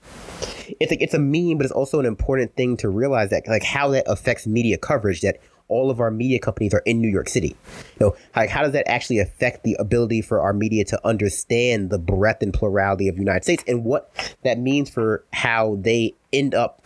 [0.80, 3.64] it's like it's a meme, but it's also an important thing to realize that like
[3.64, 5.22] how that affects media coverage.
[5.22, 7.56] That all of our media companies are in New York City.
[8.00, 11.90] You know, like how does that actually affect the ability for our media to understand
[11.90, 14.12] the breadth and plurality of the United States and what
[14.44, 16.82] that means for how they end up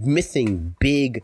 [0.00, 1.22] missing big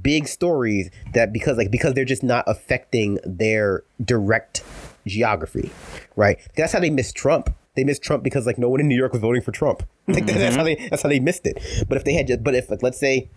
[0.00, 4.62] big stories that because like because they're just not affecting their direct
[5.06, 5.70] geography
[6.16, 6.38] right?
[6.56, 9.12] That's how they miss trump they missed Trump because like no one in New York
[9.12, 9.82] was voting for Trump.
[10.06, 10.38] Like mm-hmm.
[10.38, 11.86] that's how they that's how they missed it.
[11.88, 13.30] But if they had just but if like let's say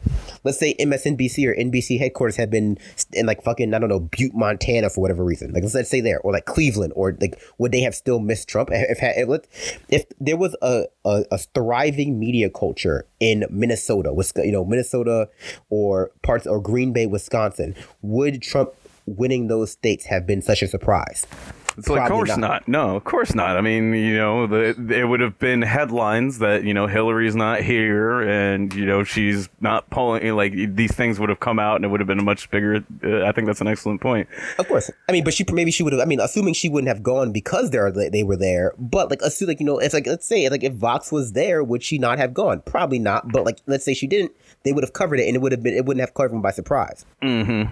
[0.44, 2.78] let's say MSNBC or NBC headquarters had been
[3.14, 5.54] in like fucking I don't know Butte, Montana for whatever reason.
[5.54, 8.50] Like let's, let's say there or like Cleveland or like would they have still missed
[8.50, 14.14] Trump if if, if, if there was a, a, a thriving media culture in Minnesota,
[14.44, 15.30] you know Minnesota
[15.70, 18.74] or parts or Green Bay, Wisconsin, would Trump
[19.06, 21.26] winning those states have been such a surprise?
[21.88, 22.40] It's like, of course not.
[22.40, 22.68] not.
[22.68, 23.56] No, of course not.
[23.56, 27.62] I mean, you know, the, it would have been headlines that you know Hillary's not
[27.62, 30.36] here and you know she's not pulling.
[30.36, 32.84] Like these things would have come out and it would have been a much bigger.
[33.04, 34.28] Uh, I think that's an excellent point.
[34.58, 36.02] Of course, I mean, but she maybe she would have.
[36.02, 38.74] I mean, assuming she wouldn't have gone because they are they were there.
[38.80, 41.64] But like, assume like you know, it's like let's say like if Vox was there,
[41.64, 42.62] would she not have gone?
[42.62, 43.32] Probably not.
[43.32, 44.32] But like, let's say she didn't,
[44.64, 46.42] they would have covered it and it would have been it wouldn't have covered them
[46.42, 47.06] by surprise.
[47.22, 47.72] Mm-hmm.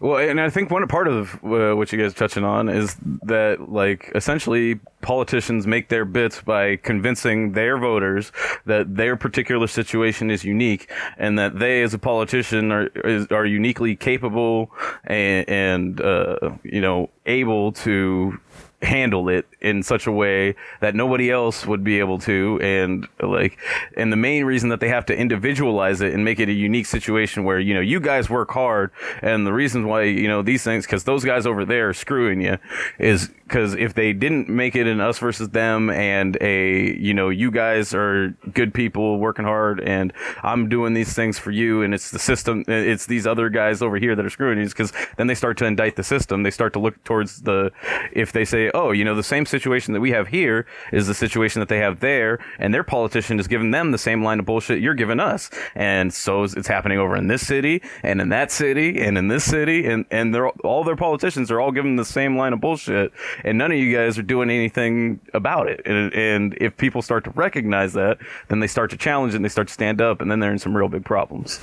[0.00, 2.96] Well, and I think one part of uh, what you guys are touching on is
[3.28, 8.32] that, like, essentially politicians make their bits by convincing their voters
[8.66, 13.46] that their particular situation is unique and that they, as a politician, are is, are
[13.46, 14.70] uniquely capable
[15.04, 18.38] and, and uh, you know, able to
[18.82, 22.60] handle it in such a way that nobody else would be able to.
[22.62, 23.58] And like
[23.96, 26.86] and the main reason that they have to individualize it and make it a unique
[26.86, 28.90] situation where you know you guys work hard
[29.22, 32.40] and the reasons why you know these things because those guys over there are screwing
[32.40, 32.58] you
[32.98, 37.28] is because if they didn't make it an us versus them and a you know
[37.28, 40.12] you guys are good people working hard and
[40.42, 43.96] i'm doing these things for you and it's the system it's these other guys over
[43.96, 46.42] here that are screwing you because then they start to indict the system.
[46.42, 47.70] They start to look towards the
[48.12, 51.14] if they say oh you know the same situation that we have here is the
[51.14, 54.46] situation that they have there and their politician is giving them the same line of
[54.46, 58.50] bullshit you're giving us and so it's happening over in this city and in that
[58.50, 62.04] city and in this city and and they're all their politicians are all giving the
[62.04, 63.12] same line of bullshit
[63.44, 65.80] and none of you guys are doing anything about it.
[65.84, 69.44] And, and if people start to recognize that, then they start to challenge it and
[69.44, 71.60] they start to stand up, and then they're in some real big problems.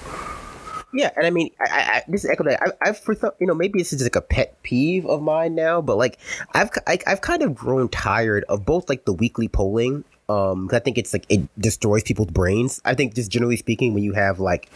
[0.96, 3.80] Yeah, and I mean, I, I this echo that I, I've for you know maybe
[3.80, 6.18] this is like a pet peeve of mine now, but like
[6.54, 10.06] I've I, I've kind of grown tired of both like the weekly polling.
[10.28, 12.82] Um, I think it's like it destroys people's brains.
[12.86, 14.70] I think just generally speaking, when you have like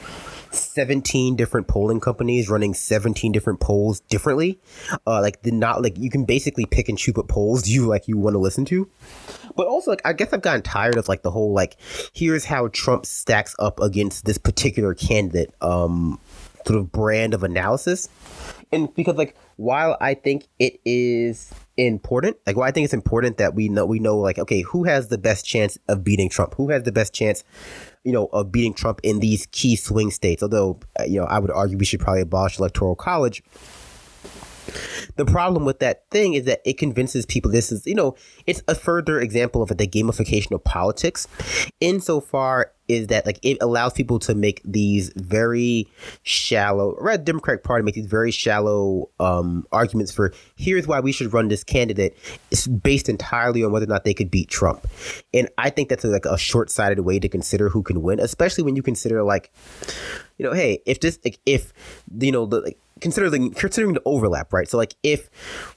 [0.52, 4.60] 17 different polling companies running 17 different polls differently.
[5.08, 8.08] Uh, like the not like you can basically pick and choose what polls you like
[8.08, 8.90] you want to listen to.
[9.56, 11.78] But also like I guess I've gotten tired of like the whole like
[12.14, 16.20] here's how Trump stacks up against this particular candidate um
[16.66, 18.10] sort of brand of analysis.
[18.72, 23.38] And because like while I think it is important, like well, I think it's important
[23.38, 26.54] that we know we know like okay, who has the best chance of beating Trump?
[26.56, 27.44] Who has the best chance
[28.04, 30.42] you know, of beating Trump in these key swing states.
[30.42, 33.44] Although, uh, you know, I would argue we should probably abolish electoral college.
[35.16, 38.62] The problem with that thing is that it convinces people this is, you know, it's
[38.68, 41.28] a further example of the gamification of politics.
[41.80, 45.88] Insofar is that like it allows people to make these very
[46.24, 47.24] shallow, right?
[47.24, 51.64] Democratic Party make these very shallow um, arguments for here's why we should run this
[51.64, 52.18] candidate.
[52.52, 54.86] It's based entirely on whether or not they could beat Trump,
[55.34, 58.20] and I think that's a, like a short sighted way to consider who can win,
[58.20, 59.54] especially when you consider like,
[60.38, 61.72] you know, hey, if this like, if
[62.20, 64.68] you know the like, considering considering the overlap, right?
[64.68, 65.30] So like if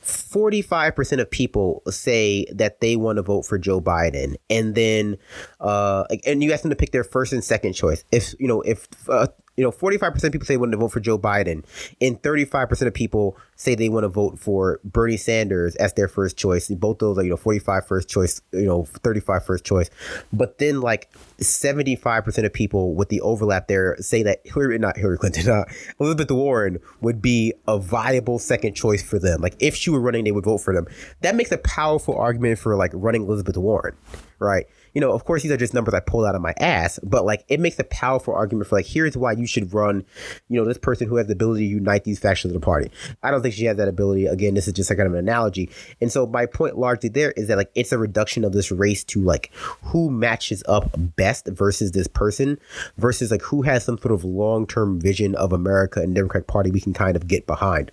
[0.03, 5.16] 45% of people say that they want to vote for Joe Biden and then
[5.61, 8.04] uh and you ask them to pick their first and second choice.
[8.12, 10.92] If you know if uh, you know, 45% of people say they want to vote
[10.92, 11.64] for Joe Biden,
[12.00, 16.38] and 35% of people say they want to vote for Bernie Sanders as their first
[16.38, 16.68] choice.
[16.68, 19.90] Both those are, you know, 45 first choice, you know, 35 first choice.
[20.32, 25.18] But then, like, 75% of people with the overlap there say that Hillary, not Hillary
[25.18, 25.64] Clinton, uh,
[26.00, 29.42] Elizabeth Warren would be a viable second choice for them.
[29.42, 30.86] Like, if she were running, they would vote for them.
[31.20, 33.94] That makes a powerful argument for, like, running Elizabeth Warren,
[34.38, 34.66] right?
[34.94, 37.24] You know, of course, these are just numbers I pulled out of my ass, but
[37.24, 40.05] like it makes a powerful argument for like, here's why you should run,
[40.48, 42.90] you know, this person who has the ability to unite these factions of the party.
[43.22, 44.26] I don't think she has that ability.
[44.26, 45.70] Again, this is just like kind of an analogy.
[46.00, 49.05] And so my point largely there is that like it's a reduction of this race
[49.05, 49.50] to like
[49.83, 52.59] who matches up best versus this person
[52.96, 56.70] versus like who has some sort of long term vision of America and Democratic Party
[56.70, 57.90] we can kind of get behind.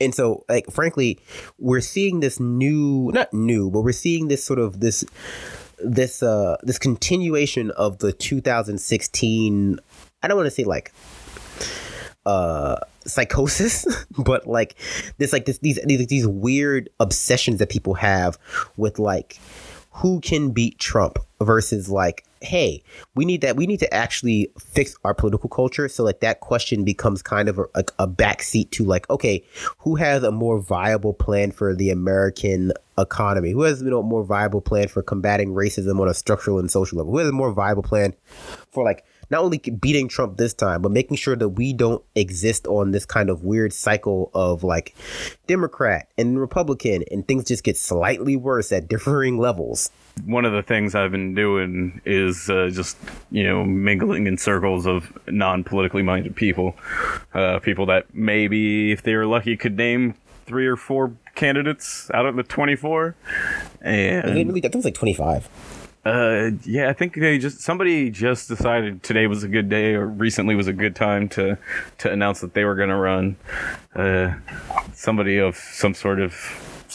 [0.00, 1.18] And so, like, frankly,
[1.58, 5.04] we're seeing this new, not new, but we're seeing this sort of this,
[5.78, 9.80] this, uh, this continuation of the 2016.
[10.22, 10.92] I don't want to say like,
[12.26, 13.86] uh, psychosis,
[14.18, 14.74] but like
[15.18, 18.38] this, like this, these, these, these weird obsessions that people have
[18.76, 19.38] with like
[19.92, 22.82] who can beat Trump versus like hey,
[23.14, 23.56] we need that.
[23.56, 25.88] We need to actually fix our political culture.
[25.88, 29.44] So like that question becomes kind of a, a, a backseat to like, okay,
[29.78, 33.50] who has a more viable plan for the American economy?
[33.50, 36.70] Who has you know a more viable plan for combating racism on a structural and
[36.70, 37.12] social level?
[37.12, 38.14] Who has a more viable plan
[38.70, 42.66] for like not only beating Trump this time, but making sure that we don't exist
[42.66, 44.94] on this kind of weird cycle of like
[45.46, 49.90] Democrat and Republican and things just get slightly worse at differing levels.
[50.24, 52.96] One of the things I've been doing is uh, just,
[53.30, 56.74] you know, mingling in circles of non politically minded people.
[57.34, 60.14] Uh, people that maybe, if they were lucky, could name
[60.46, 63.14] three or four candidates out of the 24.
[63.82, 65.48] And I think it was like 25.
[66.04, 70.06] Uh, yeah, I think they just somebody just decided today was a good day or
[70.06, 71.58] recently was a good time to
[71.98, 73.36] to announce that they were going to run.
[73.94, 74.34] Uh,
[74.94, 76.32] somebody of some sort of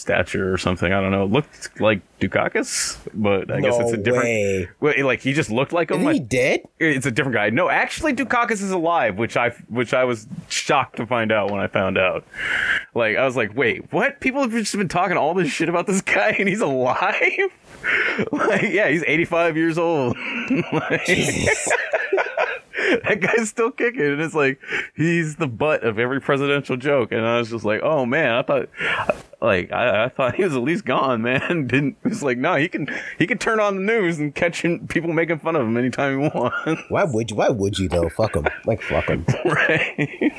[0.04, 0.92] stature or something.
[0.92, 1.24] I don't know.
[1.24, 4.26] It Looked like Dukakis, but I no guess it's a different.
[4.26, 4.70] Way.
[4.80, 6.04] Wait, like he just looked like him.
[6.04, 6.62] Like, he dead?
[6.80, 7.50] It's a different guy.
[7.50, 11.62] No, actually, Dukakis is alive, which I which I was shocked to find out when
[11.62, 12.26] I found out.
[12.94, 14.20] Like I was like, wait, what?
[14.20, 17.50] People have just been talking all this shit about this guy, and he's alive.
[18.32, 20.16] like, yeah, he's 85 years old.
[20.72, 21.08] like,
[23.04, 24.60] that guy's still kicking, and it's like
[24.96, 27.12] he's the butt of every presidential joke.
[27.12, 28.70] And I was just like, oh man, I thought,
[29.42, 31.68] like, I, I thought he was at least gone, man.
[31.74, 35.12] Didn't it's like, no, he can he can turn on the news and catch people
[35.12, 36.82] making fun of him anytime he wants.
[36.90, 37.38] Why would you?
[37.38, 38.10] Why would you though?
[38.10, 38.48] Fuck him.
[38.66, 39.26] Like fuck him.
[39.46, 40.32] right.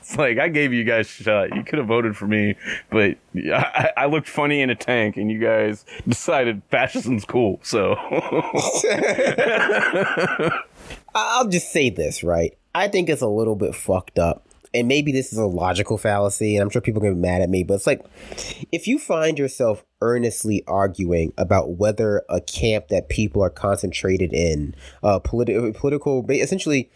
[0.00, 1.54] It's like I gave you guys a shot.
[1.54, 2.56] You could have voted for me,
[2.90, 7.60] but I, I looked funny in a tank, and you guys decided fascism's cool.
[7.62, 7.94] So
[11.14, 12.56] I'll just say this, right?
[12.74, 14.46] I think it's a little bit fucked up.
[14.72, 17.42] And maybe this is a logical fallacy, and I'm sure people are gonna be mad
[17.42, 18.04] at me, but it's like
[18.70, 24.76] if you find yourself earnestly arguing about whether a camp that people are concentrated in,
[25.02, 26.88] uh, politi- political, essentially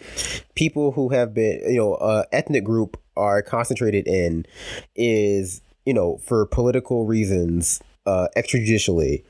[0.54, 4.46] people who have been, you know, uh, ethnic group are concentrated in
[4.94, 9.24] is, you know, for political reasons, uh, extrajudicially,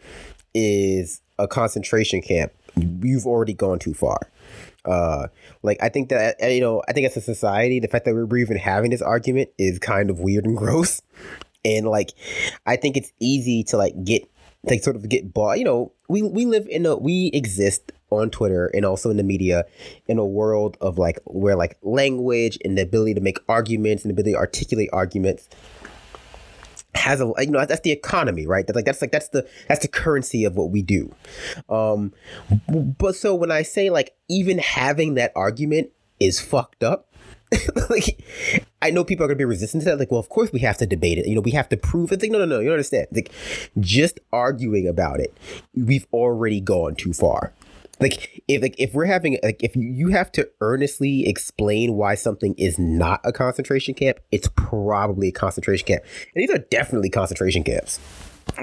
[0.55, 2.53] is a concentration camp.
[2.77, 4.19] You've already gone too far.
[4.85, 5.29] Uh,
[5.63, 8.37] like I think that you know, I think as a society, the fact that we're
[8.39, 11.03] even having this argument is kind of weird and gross.
[11.65, 12.11] And like,
[12.67, 14.29] I think it's easy to like get
[14.65, 15.59] like sort of get bought.
[15.59, 19.23] You know, we we live in a we exist on Twitter and also in the
[19.23, 19.65] media
[20.07, 24.11] in a world of like where like language and the ability to make arguments and
[24.11, 25.49] the ability to articulate arguments
[26.95, 28.67] has a you know that's the economy right?
[28.67, 31.15] That's like that's like that's the that's the currency of what we do.
[31.69, 32.13] Um
[32.99, 35.91] but so when i say like even having that argument
[36.21, 37.13] is fucked up
[37.91, 38.25] like
[38.83, 40.77] i know people are gonna be resistant to that like well of course we have
[40.77, 42.23] to debate it you know we have to prove it.
[42.23, 43.07] Like no no no you don't understand.
[43.13, 43.31] Like
[43.81, 45.37] just arguing about it
[45.75, 47.53] we've already gone too far
[48.01, 52.55] like if like if we're having like if you have to earnestly explain why something
[52.59, 56.03] is not a concentration camp it's probably a concentration camp
[56.35, 58.01] and these are definitely concentration camps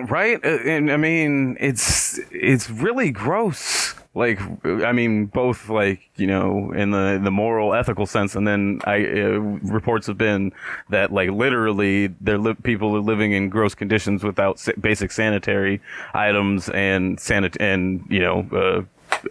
[0.09, 0.43] right?
[0.43, 3.95] Uh, and I mean, it's it's really gross.
[4.13, 8.81] Like, I mean, both like you know, in the the moral, ethical sense, and then
[8.85, 10.51] I uh, reports have been
[10.89, 15.81] that like literally, there li- people are living in gross conditions without sa- basic sanitary
[16.13, 18.47] items and sanit and you know.
[18.51, 18.83] Uh,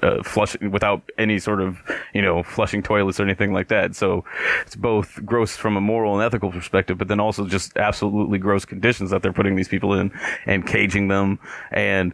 [0.02, 1.78] uh, flush without any sort of
[2.14, 3.94] you know flushing toilets or anything like that.
[3.96, 4.24] So
[4.62, 8.64] it's both gross from a moral and ethical perspective, but then also just absolutely gross
[8.64, 10.10] conditions that they're putting these people in
[10.46, 11.38] and caging them,
[11.70, 12.12] and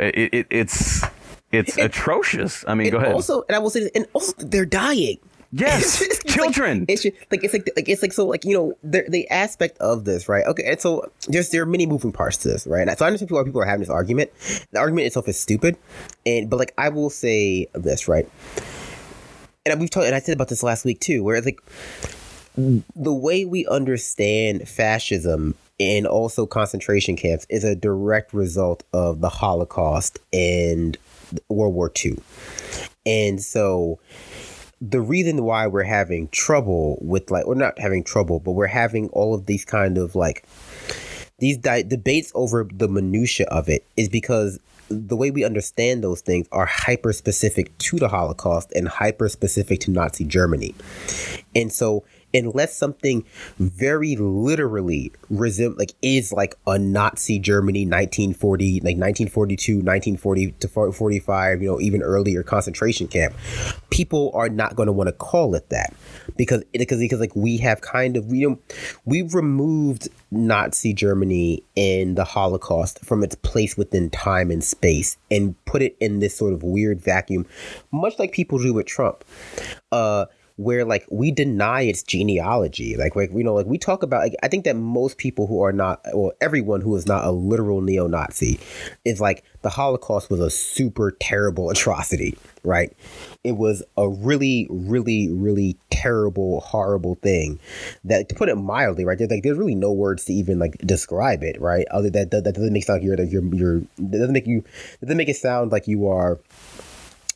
[0.00, 1.04] it, it, it's
[1.52, 2.64] it's And- atrocious.
[2.68, 3.12] I mean, go ahead.
[3.12, 5.18] Also, and I will say this, and also they're dying.
[5.52, 6.84] Yes, It's like- children.
[6.88, 9.78] it's just, like it's like like it's like so like you know the the aspect
[9.78, 10.44] of this right?
[10.46, 12.86] Okay and so there's there are many moving parts to this right?
[12.88, 14.30] And so I understand why people are having this argument.
[14.72, 15.76] The argument itself is stupid.
[16.26, 18.28] And but like I will say this right?
[19.66, 21.60] And we've talked and I said about this last week too where it's like
[22.96, 29.28] the way we understand fascism and also concentration camps is a direct result of the
[29.28, 30.96] Holocaust and
[31.48, 32.18] World War II.
[33.06, 34.00] And so
[34.80, 39.08] the reason why we're having trouble with like we're not having trouble, but we're having
[39.10, 40.44] all of these kind of like
[41.38, 44.58] these di- debates over the minutia of it is because
[44.90, 49.80] the way we understand those things are hyper specific to the Holocaust and hyper specific
[49.80, 50.74] to Nazi Germany.
[51.54, 52.04] And so
[52.34, 53.24] unless something
[53.58, 61.62] very literally resemble like is like a Nazi Germany 1940 like 1942 1940 to 45
[61.62, 63.34] you know even earlier concentration camp
[63.90, 65.94] people are not going to want to call it that
[66.36, 68.60] because because because like we have kind of we don't
[69.04, 75.54] we've removed Nazi Germany and the Holocaust from its place within time and space and
[75.64, 77.46] put it in this sort of weird vacuum
[77.90, 79.24] much like people do with Trump.
[79.90, 80.26] Uh
[80.58, 82.96] where like we deny its genealogy.
[82.96, 85.62] Like like you know like we talk about like, i think that most people who
[85.62, 88.58] are not or everyone who is not a literal neo-nazi
[89.04, 92.94] is like the holocaust was a super terrible atrocity right?
[93.44, 97.58] It was a really really really terrible horrible thing
[98.04, 100.76] that to put it mildly right there's like there's really no words to even like
[100.78, 101.86] describe it right?
[101.90, 104.62] Other that that, that doesn't make sound like you're you're, you're that doesn't make you
[105.00, 106.38] that doesn't make it sound like you are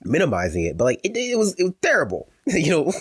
[0.04, 2.92] minimizing it, but like it, it was it was terrible, you know.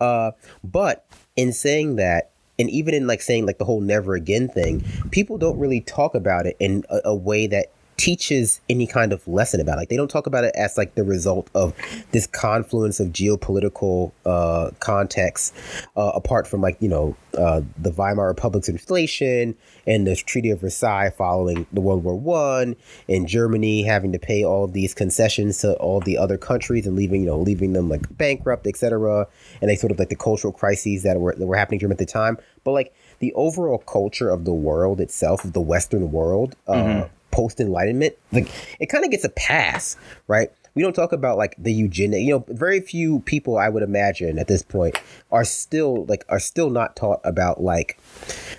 [0.00, 0.32] Uh,
[0.62, 4.84] but in saying that, and even in like saying like the whole never again thing,
[5.10, 9.26] people don't really talk about it in a, a way that teaches any kind of
[9.28, 9.82] lesson about it.
[9.82, 11.72] like they don't talk about it as like the result of
[12.12, 15.54] this confluence of geopolitical uh context
[15.96, 20.60] uh apart from like you know uh the Weimar Republic's inflation and the Treaty of
[20.60, 22.76] Versailles following the World War One
[23.08, 27.22] and Germany having to pay all these concessions to all the other countries and leaving
[27.22, 29.26] you know leaving them like bankrupt etc
[29.60, 31.92] and they sort of like the cultural crises that were that were happening to them
[31.92, 36.10] at the time but like the overall culture of the world itself of the western
[36.10, 37.04] world uh
[37.34, 39.96] post enlightenment like it kind of gets a pass
[40.28, 43.82] right we don't talk about like the eugenic you know very few people i would
[43.82, 45.00] imagine at this point
[45.30, 47.98] are still like are still not taught about like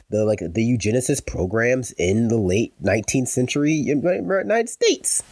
[0.10, 5.24] the like the eugenicist programs in the late 19th century United States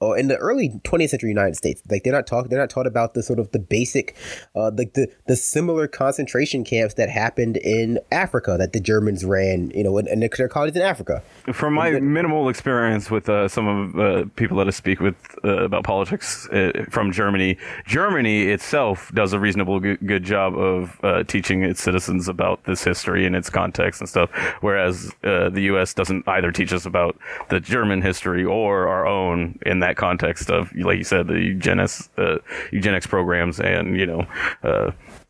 [0.00, 1.82] or in the early 20th century United States.
[1.90, 4.16] Like they're not talking they're not taught about the sort of the basic
[4.54, 9.70] uh like the the similar concentration camps that happened in Africa that the Germans ran
[9.74, 11.22] you know and, and their colonies in Africa.
[11.52, 15.14] From my minimal experience with uh, some of uh, people that I speak with
[15.44, 20.98] uh, about politics uh, from Germany, Germany itself does a reasonable good, good job of
[21.02, 24.30] uh, teaching its citizens about this history and its context and stuff,
[24.60, 25.94] whereas uh, the U.S.
[25.94, 27.16] doesn't either teach us about
[27.50, 32.08] the German history or our own in that context of, like you said, the eugenics,
[32.18, 32.38] uh,
[32.70, 34.26] eugenics programs and you know.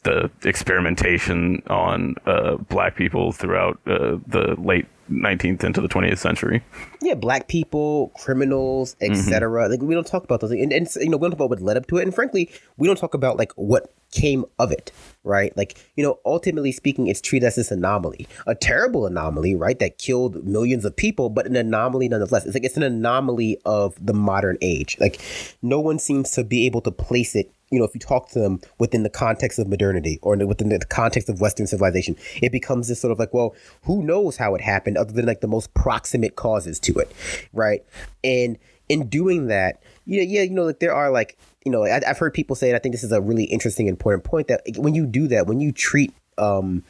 [0.05, 6.63] The experimentation on uh, black people throughout uh, the late 19th into the 20th century.
[7.01, 9.69] yeah, black people, criminals, etc.
[9.69, 10.63] Like we don't talk about those, things.
[10.63, 12.51] and, and you know we don't talk about what led up to it, and frankly,
[12.77, 14.91] we don't talk about like what came of it,
[15.25, 15.57] right?
[15.57, 19.79] Like you know, ultimately speaking, it's treated as this anomaly, a terrible anomaly, right?
[19.79, 22.45] That killed millions of people, but an anomaly nonetheless.
[22.45, 24.97] It's like it's an anomaly of the modern age.
[25.01, 25.21] Like
[25.63, 28.39] no one seems to be able to place it you know, if you talk to
[28.39, 32.87] them within the context of modernity or within the context of Western civilization, it becomes
[32.87, 33.55] this sort of like, well,
[33.85, 37.11] who knows how it happened other than like the most proximate causes to it,
[37.55, 37.83] right?
[38.23, 38.59] And
[38.91, 42.19] in doing that, yeah, yeah, you know, like there are like, you know, I, I've
[42.19, 44.95] heard people say, and I think this is a really interesting, important point that when
[44.95, 46.83] you do that, when you treat um,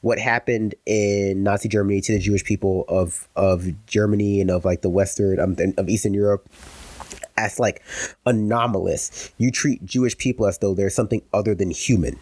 [0.00, 4.82] what happened in Nazi Germany to the Jewish people of of Germany and of like
[4.82, 6.48] the Western um, of Eastern Europe
[7.36, 7.82] as like
[8.24, 9.32] anomalous.
[9.38, 12.18] You treat Jewish people as though they're something other than human.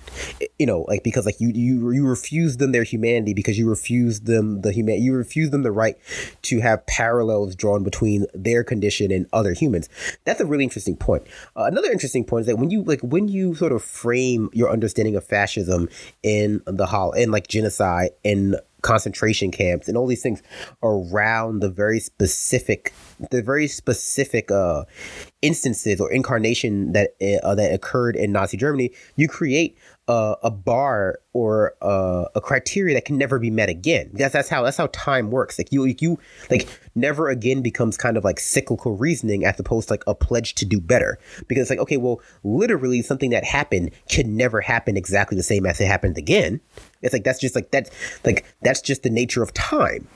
[0.58, 4.20] You know, like because like you you you refuse them their humanity because you refuse
[4.20, 5.96] them the human you refuse them the right
[6.42, 9.88] to have parallels drawn between their condition and other humans.
[10.24, 11.24] That's a really interesting point.
[11.56, 14.70] Uh, another interesting point is that when you like when you sort of frame your
[14.70, 15.88] understanding of fascism
[16.22, 20.42] in the hall in like genocide and concentration camps and all these things
[20.82, 22.92] around the very specific
[23.30, 24.84] the very specific uh,
[25.42, 27.10] instances or incarnation that
[27.42, 29.76] uh, that occurred in Nazi Germany, you create
[30.06, 34.10] uh, a bar or uh, a criteria that can never be met again.
[34.12, 35.58] That's that's how that's how time works.
[35.58, 36.18] Like you you
[36.50, 40.54] like never again becomes kind of like cyclical reasoning as opposed to like a pledge
[40.56, 41.18] to do better.
[41.46, 45.66] Because it's like okay, well, literally something that happened can never happen exactly the same
[45.66, 46.60] as it happened again.
[47.04, 47.90] It's like that's just like that's
[48.24, 50.08] like that's just the nature of time.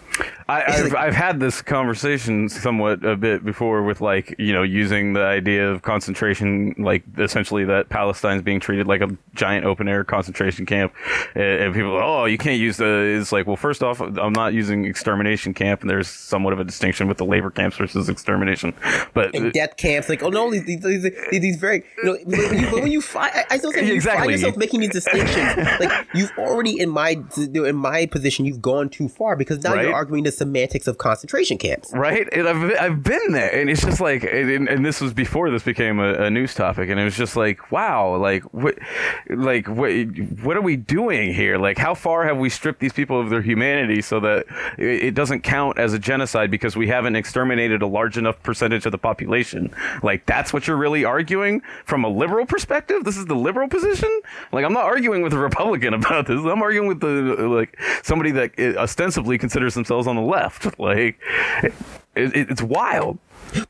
[0.51, 5.13] I, have I've had this conversation somewhat a bit before with like you know using
[5.13, 10.05] the idea of concentration like essentially that Palestine's being treated like a giant open air
[10.05, 10.95] concentration camp.
[11.35, 14.55] And, and people oh you can't use the it's like well first off I'm not
[14.55, 18.73] using extermination camp and there's somewhat of a distinction with the labor camps versus extermination.
[19.13, 22.59] But and death camps like oh no these these, these, these very you know when
[22.59, 26.07] you, when you find I, I still say you find yourself making these distinctions like
[26.15, 29.85] you've already in my in my position you've gone too far because now right?
[29.85, 31.91] you're arguing the semantics of concentration camps.
[31.93, 32.29] Right.
[32.33, 33.55] And I've, I've been there.
[33.55, 36.89] And it's just like, and, and this was before this became a, a, news topic.
[36.89, 38.77] And it was just like, wow, like, what,
[39.29, 39.91] like, what,
[40.43, 41.59] what are we doing here?
[41.59, 44.47] Like, how far have we stripped these people of their humanity so that
[44.79, 48.93] it doesn't count as a genocide because we haven't exterminated a large enough percentage of
[48.93, 49.75] the population?
[50.03, 53.05] Like, that's what you're really arguing from a liberal perspective?
[53.05, 54.21] This is the liberal position?
[54.53, 56.41] Like, I'm not arguing with a Republican about this.
[56.41, 57.09] I'm arguing with the,
[57.49, 59.75] like, somebody that ostensibly considers
[60.07, 60.67] on the left.
[60.79, 61.19] Like,
[61.63, 61.75] it,
[62.15, 63.19] it, it's wild.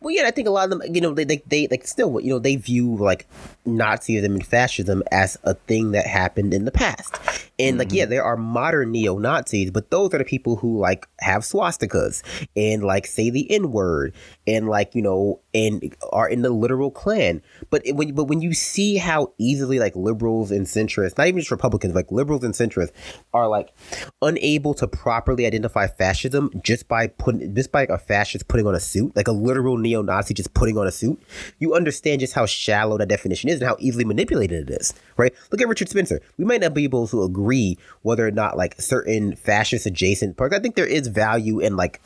[0.00, 2.20] Well, yeah, I think a lot of them, you know, they, they, they like still,
[2.20, 3.26] you know, they view like
[3.66, 7.16] Nazism and fascism as a thing that happened in the past.
[7.58, 7.78] And mm-hmm.
[7.78, 11.42] like, yeah, there are modern neo Nazis, but those are the people who like have
[11.42, 12.22] swastikas
[12.56, 14.14] and like say the N word
[14.46, 17.42] and like, you know, and are in the literal Klan.
[17.70, 21.50] But when, but when you see how easily like liberals and centrists, not even just
[21.50, 22.92] Republicans, like liberals and centrists
[23.34, 23.72] are like
[24.22, 28.80] unable to properly identify fascism just by putting, just by a fascist putting on a
[28.80, 31.20] suit, like a literal neo Nazi just putting on a suit,
[31.58, 35.32] you understand just how shallow that definition is and how easily manipulated it is, right?
[35.50, 36.20] Look at Richard Spencer.
[36.36, 37.47] We might not be able to agree
[38.02, 40.54] whether or not like certain fascist adjacent parts.
[40.54, 42.00] I think there is value in like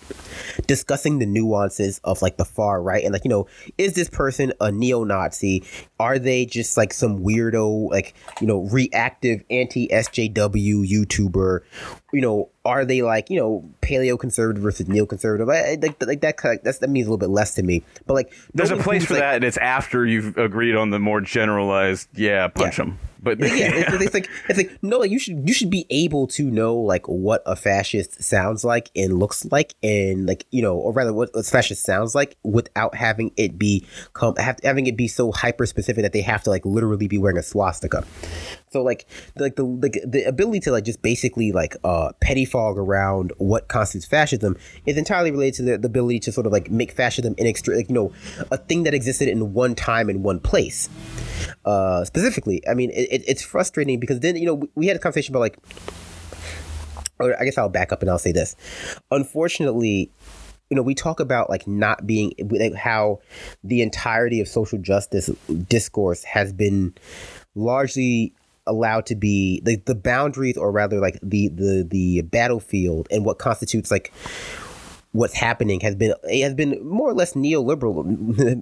[0.66, 3.46] discussing the nuances of like the far right and like, you know,
[3.78, 5.64] is this person a neo-Nazi?
[6.00, 11.60] Are they just like some weirdo, like, you know, reactive anti SJW YouTuber?
[12.12, 15.46] You know, are they like you know paleo conservative versus neoconservative?
[15.46, 17.82] Like, like that that's, that means a little bit less to me.
[18.06, 20.98] But like there's a place for like, that, and it's after you've agreed on the
[20.98, 22.08] more generalized.
[22.14, 22.84] Yeah, punch yeah.
[22.84, 22.98] them.
[23.22, 26.26] But yeah, it's, it's, like it's like no, like you should you should be able
[26.28, 30.76] to know like what a fascist sounds like and looks like, and like you know,
[30.76, 35.06] or rather, what a fascist sounds like without having it be come having it be
[35.06, 38.04] so hyper specific that they have to like literally be wearing a swastika.
[38.72, 39.06] So like
[39.36, 43.68] like the like the ability to like just basically like uh petty fog around what
[43.68, 44.56] constitutes fascism
[44.86, 47.88] is entirely related to the, the ability to sort of like make fascism inextra like
[47.88, 48.12] you know
[48.50, 50.88] a thing that existed in one time in one place.
[51.64, 55.34] Uh, specifically, I mean, it, it's frustrating because then you know we had a conversation
[55.34, 55.58] about like.
[57.18, 58.56] Or I guess I'll back up and I'll say this.
[59.12, 60.10] Unfortunately,
[60.70, 63.20] you know, we talk about like not being like how
[63.62, 65.28] the entirety of social justice
[65.68, 66.94] discourse has been
[67.54, 68.32] largely
[68.66, 73.38] allowed to be the, the boundaries or rather like the the the battlefield and what
[73.38, 74.12] constitutes like
[75.12, 78.02] what's happening has been has been more or less neoliberal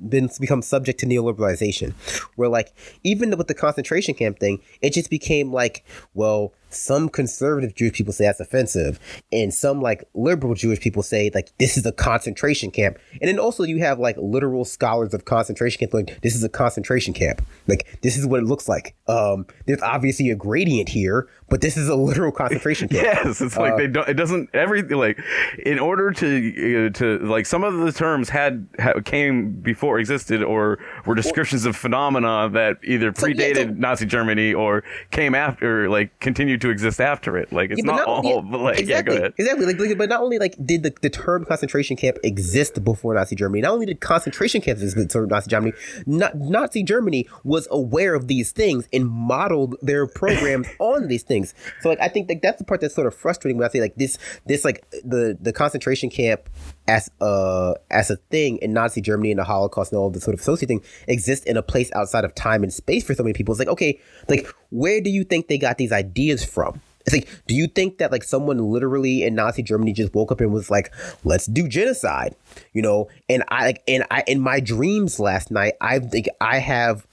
[0.11, 1.93] been become subject to neoliberalization.
[2.37, 2.73] Where like
[3.05, 5.85] even with the concentration camp thing it just became like
[6.15, 8.99] well some conservative Jewish people say that's offensive,
[9.33, 12.99] and some like liberal Jewish people say like this is a concentration camp.
[13.21, 16.49] And then also you have like literal scholars of concentration camp like this is a
[16.49, 17.43] concentration camp.
[17.67, 18.95] Like this is what it looks like.
[19.09, 23.03] Um, there's obviously a gradient here, but this is a literal concentration camp.
[23.05, 24.09] yes, it's like uh, they don't.
[24.09, 25.19] It doesn't everything like
[25.59, 28.69] in order to uh, to like some of the terms had,
[29.05, 33.75] came before existed or were descriptions well, of phenomena that either predated so, yeah, so,
[33.75, 37.53] Nazi Germany or came after like continued to exist after it.
[37.53, 39.35] Like it's yeah, not, not, all, yeah, but like exactly, yeah, go ahead.
[39.37, 39.67] Exactly.
[39.67, 43.35] Like, like, but not only like did the, the term concentration camp exist before Nazi
[43.35, 45.73] Germany, not only did concentration camps exist before Nazi Germany,
[46.07, 51.40] not, Nazi Germany was aware of these things and modeled their programs on these things.
[51.81, 53.81] So like I think like that's the part that's sort of frustrating when I say
[53.81, 56.49] like this this like the the concentration camp
[56.89, 60.35] as a as a thing in Nazi Germany and the Holocaust and all the sort
[60.35, 63.33] of associated thing exist in a place outside of time and space for so many
[63.33, 63.53] people.
[63.53, 66.81] It's like, okay, like where do you think they got these ideas from?
[67.07, 70.41] It's like, do you think that like someone literally in Nazi Germany just woke up
[70.41, 70.93] and was like,
[71.25, 72.35] let's do genocide?
[72.73, 76.59] You know, and I like and I in my dreams last night, I think I
[76.59, 77.07] have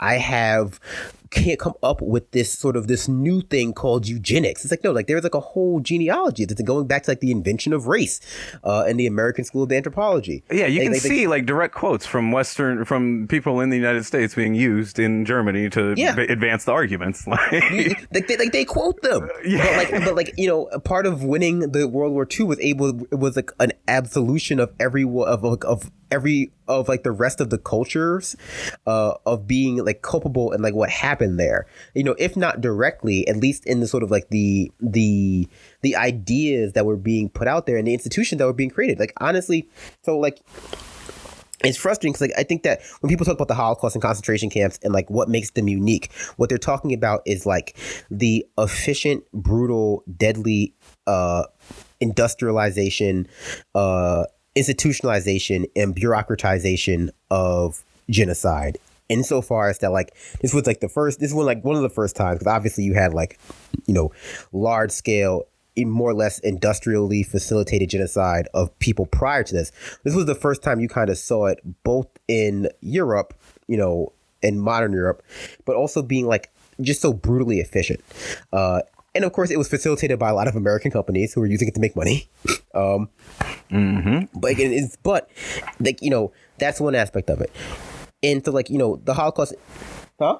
[0.00, 0.80] I have
[1.34, 4.64] can't come up with this sort of this new thing called eugenics.
[4.64, 7.30] It's like no, like there's like a whole genealogy that's going back to like the
[7.30, 8.20] invention of race
[8.64, 10.42] uh, in the American School of Anthropology.
[10.50, 13.76] Yeah, you Like- can like- see like direct quotes from Western from people in the
[13.76, 16.14] United States being used in Germany to Yeah.
[16.14, 17.26] b- advance the arguments.
[17.34, 17.52] Like,
[18.12, 19.28] like they, like they quote them.
[19.44, 19.64] Yeah.
[19.64, 22.92] But like but like you know, part of winning the World War II was able
[23.12, 27.50] was like an absolution of every of of, of every of like the rest of
[27.50, 28.36] the cultures
[28.86, 31.66] uh of being like culpable and like what happened there.
[31.94, 35.48] You know, if not directly, at least in the sort of like the the
[35.82, 38.98] the ideas that were being put out there and the institutions that were being created.
[38.98, 39.68] Like honestly,
[40.02, 40.40] so like
[41.64, 44.50] it's frustrating because like I think that when people talk about the Holocaust and concentration
[44.50, 47.76] camps and like what makes them unique, what they're talking about is like
[48.10, 50.74] the efficient, brutal, deadly
[51.06, 51.44] uh,
[52.00, 53.26] industrialization,
[53.74, 54.24] uh,
[54.56, 58.78] institutionalization, and bureaucratization of genocide.
[59.08, 61.90] Insofar as that, like this was like the first, this was like one of the
[61.90, 63.38] first times because obviously you had like,
[63.86, 64.12] you know,
[64.52, 65.46] large scale
[65.76, 69.72] more or less industrially facilitated genocide of people prior to this.
[70.04, 73.34] This was the first time you kind of saw it both in Europe,
[73.66, 75.22] you know, in modern Europe,
[75.64, 76.50] but also being like
[76.80, 78.00] just so brutally efficient.
[78.52, 78.82] Uh,
[79.14, 81.68] and of course, it was facilitated by a lot of American companies who were using
[81.68, 82.28] it to make money.
[82.74, 83.08] um,
[84.34, 85.30] But again, it's but
[85.80, 87.50] like you know that's one aspect of it.
[88.22, 89.54] And so like you know the Holocaust,
[90.18, 90.38] huh?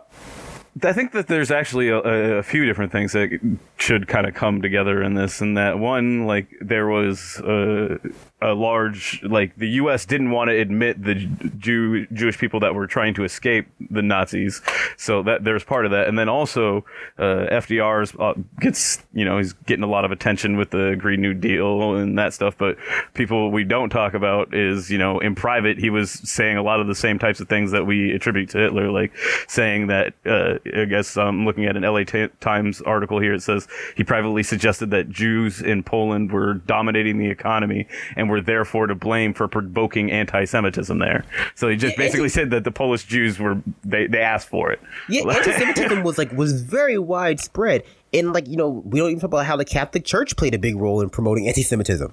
[0.83, 3.39] I think that there's actually a, a few different things that
[3.77, 8.01] should kind of come together in this, and that one, like there was a,
[8.43, 10.05] a large, like the U.S.
[10.05, 14.63] didn't want to admit the Jew Jewish people that were trying to escape the Nazis,
[14.97, 16.85] so that there's part of that, and then also
[17.19, 21.21] uh, FDR's uh, gets, you know, he's getting a lot of attention with the Green
[21.21, 22.77] New Deal and that stuff, but
[23.15, 26.81] people we don't talk about is, you know, in private he was saying a lot
[26.81, 29.13] of the same types of things that we attribute to Hitler, like
[29.47, 30.15] saying that.
[30.27, 33.35] Uh, I guess I'm looking at an LA Ti- Times article here.
[33.35, 37.87] It says he privately suggested that Jews in Poland were dominating the economy
[38.17, 41.25] and were therefore to blame for provoking anti-Semitism there.
[41.55, 44.71] So he just Yeah, basically said that the Polish Jews were they, they asked for
[44.71, 44.81] it.
[45.09, 49.29] Yeah, anti-Semitism was like was very widespread, and like you know we don't even talk
[49.29, 52.13] about how the Catholic Church played a big role in promoting anti-Semitism.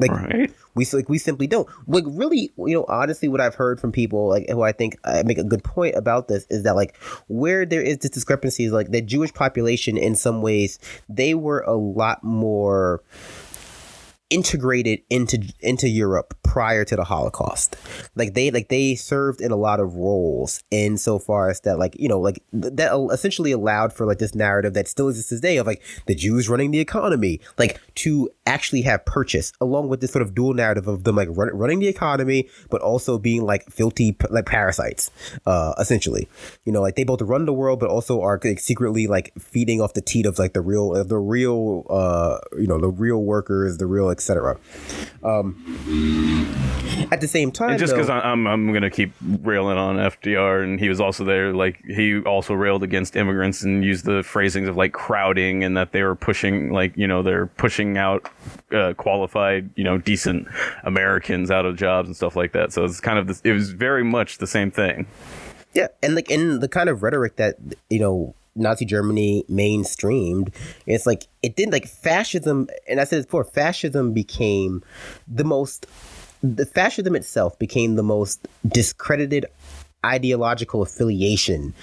[0.00, 0.52] Like Right.
[0.74, 1.68] we like we simply don't.
[1.86, 5.22] Like really, you know, honestly, what I've heard from people like who I think uh,
[5.26, 6.96] make a good point about this is that like
[7.28, 10.78] where there is this discrepancy is like the Jewish population in some ways
[11.08, 13.02] they were a lot more
[14.30, 17.76] integrated into into Europe prior to the Holocaust.
[18.16, 22.08] Like they like they served in a lot of roles insofar as that like you
[22.08, 25.66] know like th- that essentially allowed for like this narrative that still exists today of
[25.66, 30.22] like the Jews running the economy like to actually have purchase along with this sort
[30.22, 34.16] of dual narrative of them like run, running the economy but also being like filthy
[34.30, 35.10] like parasites
[35.46, 36.28] uh essentially
[36.64, 39.80] you know like they both run the world but also are like, secretly like feeding
[39.80, 43.78] off the teat of like the real the real uh you know the real workers
[43.78, 44.56] the real etc
[45.22, 45.54] um
[47.10, 49.12] at the same time And just because I'm, I'm gonna keep
[49.42, 53.84] railing on FDR, and he was also there, like he also railed against immigrants and
[53.84, 57.46] used the phrasings of like crowding, and that they were pushing, like you know, they're
[57.46, 58.28] pushing out
[58.72, 60.46] uh, qualified, you know, decent
[60.84, 62.72] Americans out of jobs and stuff like that.
[62.72, 65.06] So it's kind of this, it was very much the same thing.
[65.74, 67.56] Yeah, and like in the kind of rhetoric that
[67.88, 70.52] you know Nazi Germany mainstreamed,
[70.86, 74.82] it's like it didn't like fascism, and I said it before, fascism became
[75.26, 75.86] the most.
[76.42, 79.44] The fascism itself became the most discredited
[80.04, 81.74] ideological affiliation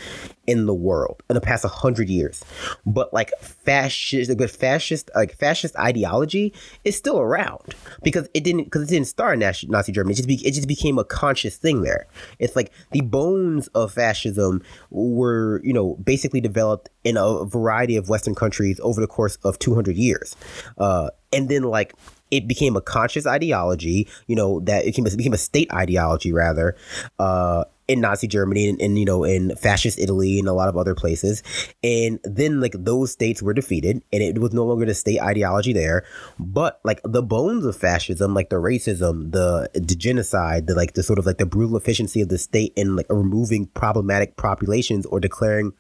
[0.48, 2.44] in the world in the past 100 years.
[2.86, 6.54] But like fascist like fascist like fascist ideology
[6.84, 10.14] is still around because it didn't because it didn't start in Nazi Nazi Germany.
[10.14, 12.08] It just, be, it just became a conscious thing there.
[12.40, 18.10] It's like the bones of fascism were you know basically developed in a variety of
[18.10, 20.36] western countries over the course of 200 years.
[20.78, 21.94] Uh and then like
[22.32, 25.72] it became a conscious ideology, you know, that it became a, it became a state
[25.74, 26.76] ideology rather,
[27.20, 30.78] uh, in Nazi Germany and, and, you know in fascist Italy and a lot of
[30.78, 31.44] other places,
[31.84, 35.74] and then like those states were defeated and it was no longer the state ideology
[35.74, 36.04] there,
[36.40, 41.04] but like the bones of fascism, like the racism, the, the genocide, the like the
[41.04, 45.20] sort of like the brutal efficiency of the state in like removing problematic populations or
[45.20, 45.74] declaring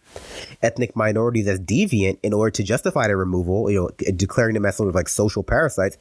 [0.61, 4.75] ethnic minorities as deviant in order to justify their removal, you know, declaring them as
[4.75, 5.97] sort of like social parasites,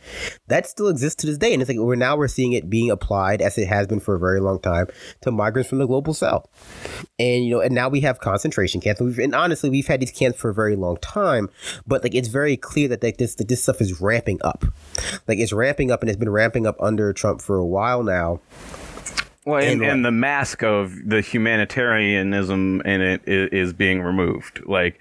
[0.49, 1.53] that still exists to this day.
[1.53, 4.15] And it's like we're now we're seeing it being applied as it has been for
[4.15, 4.87] a very long time
[5.23, 6.47] to migrants from the global south.
[7.19, 9.01] And you know, and now we have concentration camps.
[9.01, 11.49] And, and honestly, we've had these camps for a very long time,
[11.87, 14.65] but like it's very clear that like this that this stuff is ramping up.
[15.29, 18.41] Like it's ramping up and it's been ramping up under Trump for a while now.
[19.47, 24.61] Well, and, and, the mask of the humanitarianism in it is, is, being removed.
[24.67, 24.99] Like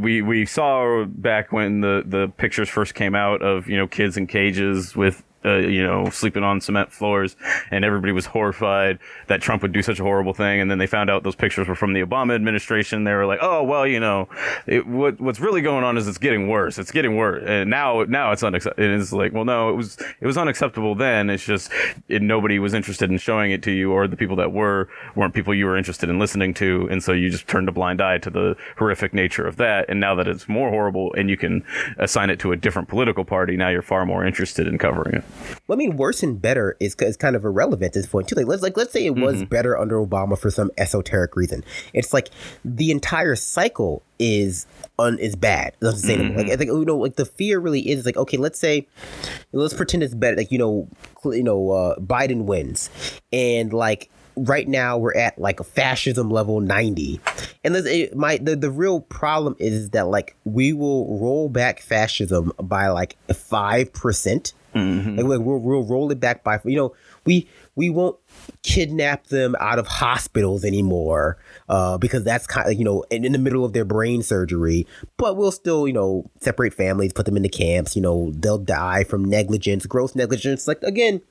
[0.00, 4.16] we we saw back when the the pictures first came out of you know kids
[4.16, 7.36] in cages with uh, you know, sleeping on cement floors,
[7.70, 10.60] and everybody was horrified that Trump would do such a horrible thing.
[10.60, 13.04] And then they found out those pictures were from the Obama administration.
[13.04, 14.28] They were like, "Oh, well, you know,
[14.66, 16.78] it, what what's really going on is it's getting worse.
[16.78, 20.26] It's getting worse, and now now it's unacceptable." It's like, well, no, it was it
[20.26, 21.30] was unacceptable then.
[21.30, 21.70] It's just
[22.08, 25.34] it, nobody was interested in showing it to you, or the people that were weren't
[25.34, 28.18] people you were interested in listening to, and so you just turned a blind eye
[28.18, 29.86] to the horrific nature of that.
[29.88, 31.64] And now that it's more horrible, and you can
[31.98, 35.24] assign it to a different political party, now you're far more interested in covering it.
[35.66, 38.34] Well, I mean, worse and better is, is kind of irrelevant at this point too.
[38.34, 39.44] Like let's like let's say it was mm-hmm.
[39.44, 41.64] better under Obama for some esoteric reason.
[41.92, 42.30] It's like
[42.64, 44.66] the entire cycle is
[44.98, 46.30] un is bad, unsustainable.
[46.30, 46.38] Mm-hmm.
[46.38, 48.86] Like I think you know, like the fear really is like okay, let's say
[49.52, 50.36] let's pretend it's better.
[50.36, 50.88] Like you know,
[51.24, 52.90] you know, uh, Biden wins,
[53.32, 57.20] and like right now we're at like a fascism level 90
[57.64, 62.52] and it, my the, the real problem is that like we will roll back fascism
[62.58, 65.16] by like 5% Mm-hmm.
[65.16, 66.94] Like, we'll, we'll roll it back by you know
[67.24, 68.16] we we won't
[68.62, 71.36] kidnap them out of hospitals anymore
[71.68, 74.86] uh, because that's kind of you know in, in, the middle of their brain surgery.
[75.16, 77.94] But we'll still you know separate families, put them into camps.
[77.96, 80.66] You know they'll die from negligence, gross negligence.
[80.66, 81.22] Like again.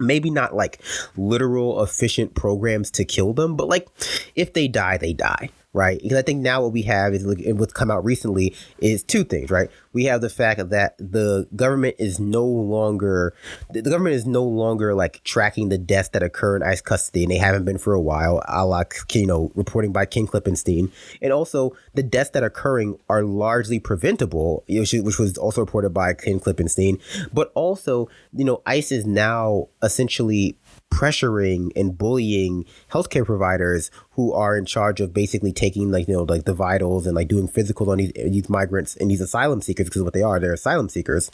[0.00, 0.80] Maybe not like
[1.16, 3.88] literal efficient programs to kill them, but like
[4.36, 6.02] if they die, they die right?
[6.02, 9.22] Because I think now what we have is and what's come out recently is two
[9.22, 9.70] things, right?
[9.92, 13.32] We have the fact that the government is no longer
[13.70, 17.30] the government is no longer like tracking the deaths that occur in ICE custody, and
[17.30, 20.90] they haven't been for a while, a la you know reporting by Ken Klippenstein,
[21.22, 26.12] and also the deaths that are occurring are largely preventable, which was also reported by
[26.12, 27.00] Ken Klippenstein,
[27.32, 30.58] but also you know ICE is now essentially
[30.90, 36.24] pressuring and bullying healthcare providers who are in charge of basically taking like you know
[36.24, 39.86] like the vitals and like doing physicals on these these migrants and these asylum seekers
[39.86, 41.30] because what they are they're asylum seekers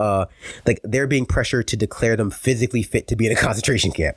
[0.00, 0.24] uh
[0.66, 4.16] like they're being pressured to declare them physically fit to be in a concentration camp.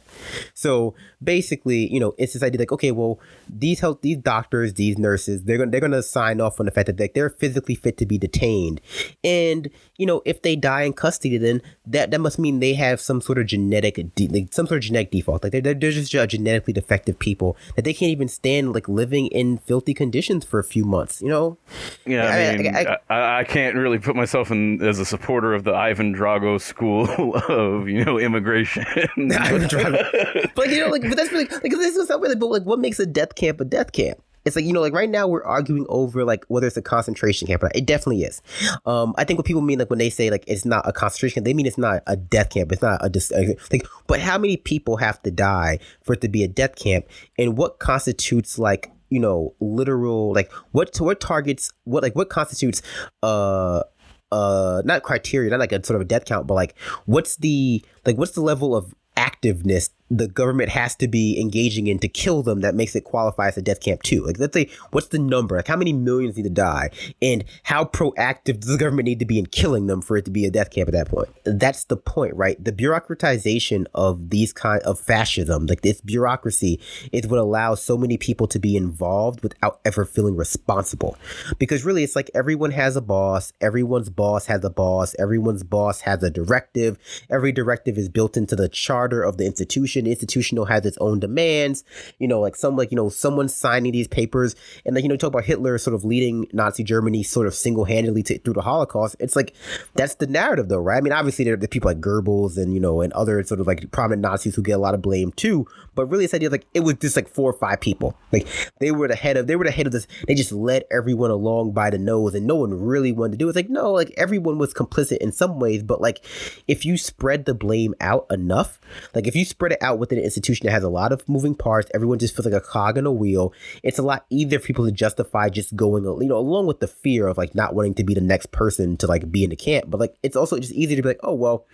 [0.53, 3.19] So basically you know it's this idea like okay well
[3.49, 6.87] these health these doctors these nurses they're gonna they're gonna sign off on the fact
[6.87, 8.79] that like, they're physically fit to be detained.
[9.25, 13.01] And you know if they die in custody then that that must mean they have
[13.01, 15.43] some sort of genetic de- like some sort of genetic default.
[15.43, 19.57] Like they're, they're just genetically defective people that they can't even stand like living in
[19.57, 21.23] filthy conditions for a few months.
[21.23, 21.57] You know?
[22.05, 25.63] Yeah, I, mean, I, I, I, can't really put myself in as a supporter of
[25.63, 27.09] the Ivan Drago school
[27.49, 28.85] of you know immigration.
[29.17, 32.31] Ivan Drago, but you know, like, but that's really like this is something.
[32.37, 34.21] But like, what makes a death camp a death camp?
[34.45, 37.47] It's like you know like right now we're arguing over like whether it's a concentration
[37.47, 37.75] camp or not.
[37.75, 38.41] it definitely is.
[38.85, 41.35] Um i think what people mean like when they say like it's not a concentration
[41.35, 42.71] camp they mean it's not a death camp.
[42.71, 43.31] It's not a dis-
[43.71, 47.05] like but how many people have to die for it to be a death camp?
[47.37, 52.81] And what constitutes like you know literal like what what targets what like what constitutes
[53.23, 53.83] uh
[54.31, 57.83] uh not criteria not like a sort of a death count but like what's the
[58.05, 62.41] like what's the level of activeness the government has to be engaging in to kill
[62.43, 64.25] them that makes it qualify as a death camp too.
[64.25, 65.57] Like let's say what's the number?
[65.57, 66.89] Like how many millions need to die?
[67.21, 70.31] And how proactive does the government need to be in killing them for it to
[70.31, 71.29] be a death camp at that point?
[71.45, 72.63] That's the point, right?
[72.63, 76.79] The bureaucratization of these kind of fascism, like this bureaucracy,
[77.11, 81.17] is what allows so many people to be involved without ever feeling responsible.
[81.57, 86.01] Because really it's like everyone has a boss, everyone's boss has a boss, everyone's boss
[86.01, 86.97] has a directive,
[87.29, 90.39] every directive is built into the charter of the institution institution.
[90.39, 91.83] institutional has its own demands.
[92.19, 95.17] You know, like some like you know someone signing these papers, and like you know
[95.17, 99.15] talk about Hitler sort of leading Nazi Germany sort of single handedly through the Holocaust.
[99.19, 99.53] It's like
[99.95, 100.97] that's the narrative, though, right?
[100.97, 103.59] I mean, obviously there are the people like Goebbels and you know and other sort
[103.59, 105.65] of like prominent Nazis who get a lot of blame too.
[105.95, 108.15] But really, this idea like it was just like four or five people.
[108.31, 108.47] Like
[108.79, 110.05] they were the head of they were the head of this.
[110.27, 113.47] They just led everyone along by the nose, and no one really wanted to do
[113.47, 113.49] it.
[113.49, 116.23] It's like no, like everyone was complicit in some ways, but like
[116.67, 118.79] if you spread the blame out enough,
[119.15, 121.27] like if you spread it out out within an institution that has a lot of
[121.27, 121.89] moving parts.
[121.93, 123.53] Everyone just feels like a cog in a wheel.
[123.83, 126.87] It's a lot easier for people to justify just going, you know, along with the
[126.87, 129.55] fear of like not wanting to be the next person to like be in the
[129.55, 129.85] camp.
[129.89, 131.65] But like, it's also just easy to be like, oh, well,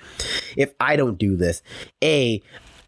[0.56, 1.62] if I don't do this,
[2.04, 2.42] A,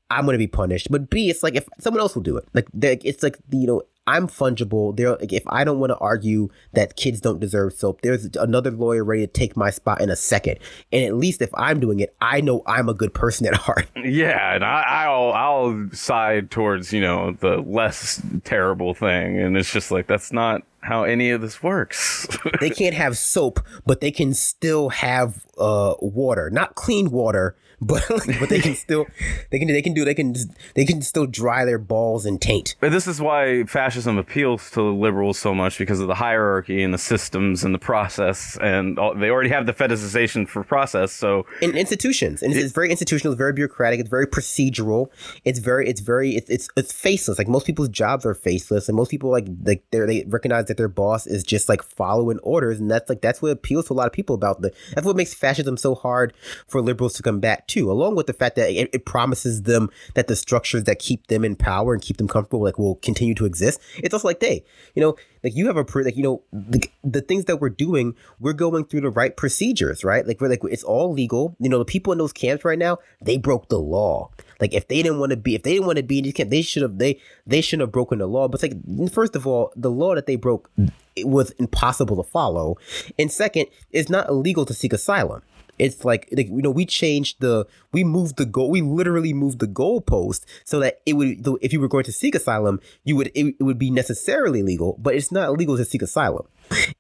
[0.10, 0.90] I'm going to be punished.
[0.90, 2.48] But B, it's like if someone else will do it.
[2.54, 4.96] Like, it's like, you know, I'm fungible.
[4.96, 8.72] There, like, if I don't want to argue that kids don't deserve soap, there's another
[8.72, 10.60] lawyer ready to take my spot in a second.
[10.92, 13.88] And at least if I'm doing it, I know I'm a good person at heart.
[13.96, 19.72] Yeah, and I, will I'll side towards you know the less terrible thing, and it's
[19.72, 22.28] just like that's not how any of this works.
[22.62, 28.04] they can't have soap, but they can still have uh, water, not clean water, but
[28.40, 29.06] but they can still
[29.52, 30.34] they can they can do they can
[30.76, 32.76] they can still dry their balls and taint.
[32.80, 33.64] But this is why
[33.98, 37.80] fascism appeals to liberals so much because of the hierarchy and the systems and the
[37.80, 41.12] process, and all, they already have the fetishization for process.
[41.12, 45.08] So in institutions, and it's, it's, very institutional, it's very bureaucratic, it's very procedural,
[45.46, 47.40] it's very it's very it's it's, it's faceless.
[47.40, 50.78] Like most people's jobs are faceless, and most people like like they they recognize that
[50.78, 53.96] their boss is just like following orders, and that's like that's what appeals to a
[53.96, 56.36] lot of people about the that's what makes fascism so hard
[56.68, 60.28] for liberals to combat too, along with the fact that it, it, promises them that
[60.28, 63.46] the structures that keep them in power and keep them comfortable like will continue to
[63.46, 63.82] exist.
[63.98, 64.64] It's also like, hey,
[64.96, 68.16] you know, like you have a like you know the, the things that we're doing,
[68.40, 70.26] we're going through the right procedures, right?
[70.26, 71.56] Like we're like it's all legal.
[71.60, 74.30] You know, the people in those camps right now, they broke the law.
[74.60, 76.34] Like if they didn't want to be, if they didn't want to be in these
[76.34, 78.48] camps, they should have they they shouldn't have broken the law.
[78.48, 78.74] But like
[79.12, 80.70] first of all, the law that they broke
[81.16, 82.78] it was impossible to follow,
[83.18, 85.42] and second, it's not illegal to seek asylum
[85.80, 89.60] it's like, like you know we changed the we moved the goal we literally moved
[89.60, 93.28] the goalpost so that it would if you were going to seek asylum you would
[93.36, 96.48] it, it would be necessarily legal but it's not illegal to seek asylum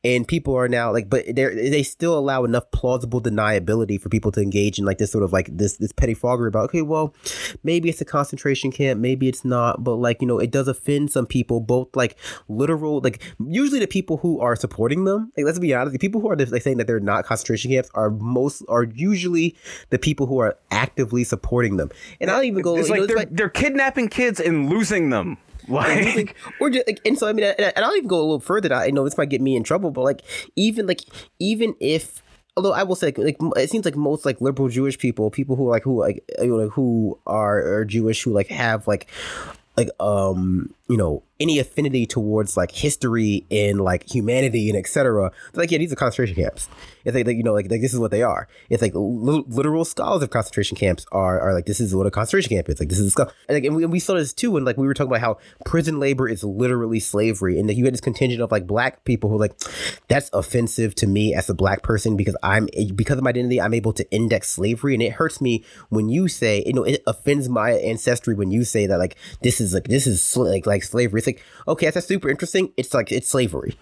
[0.03, 4.31] and people are now like but they they still allow enough plausible deniability for people
[4.31, 7.13] to engage in like this sort of like this this pettifoggery about okay well
[7.63, 11.11] maybe it's a concentration camp maybe it's not but like you know it does offend
[11.11, 15.59] some people both like literal like usually the people who are supporting them like let's
[15.59, 18.63] be honest the people who are like saying that they're not concentration camps are most
[18.69, 19.55] are usually
[19.89, 21.89] the people who are actively supporting them.
[22.21, 25.37] And i'll even go it's like know, they're, like, they're kidnapping kids and losing them
[25.67, 28.39] like, or just like, and so I mean, and, and I'll even go a little
[28.39, 28.73] further.
[28.73, 30.21] I know this might get me in trouble, but like,
[30.55, 31.01] even like,
[31.39, 32.21] even if
[32.55, 35.69] although I will say, like, it seems like most like liberal Jewish people, people who
[35.69, 39.07] like who like you know who are, are Jewish who like have like
[39.77, 45.31] like um you know any affinity towards like history and like humanity and etc.
[45.53, 46.67] Like yeah, these are concentration camps.
[47.05, 48.47] It's like, like you know like, like this is what they are.
[48.69, 52.49] It's like literal scholars of concentration camps are are like this is what a concentration
[52.49, 52.79] camp is.
[52.79, 54.77] Like this is a and, like, and, we, and we saw this too when like
[54.77, 58.01] we were talking about how prison labor is literally slavery and that you had this
[58.01, 59.57] contingent of like black people who like
[60.07, 63.73] that's offensive to me as a black person because I'm because of my identity I'm
[63.73, 67.47] able to index slavery and it hurts me when you say you know it offends
[67.47, 70.83] my ancestry when you say that like this is like this is sl- like like
[70.83, 71.21] slavery.
[71.27, 72.73] It's like okay, that's super interesting.
[72.77, 73.77] It's like it's slavery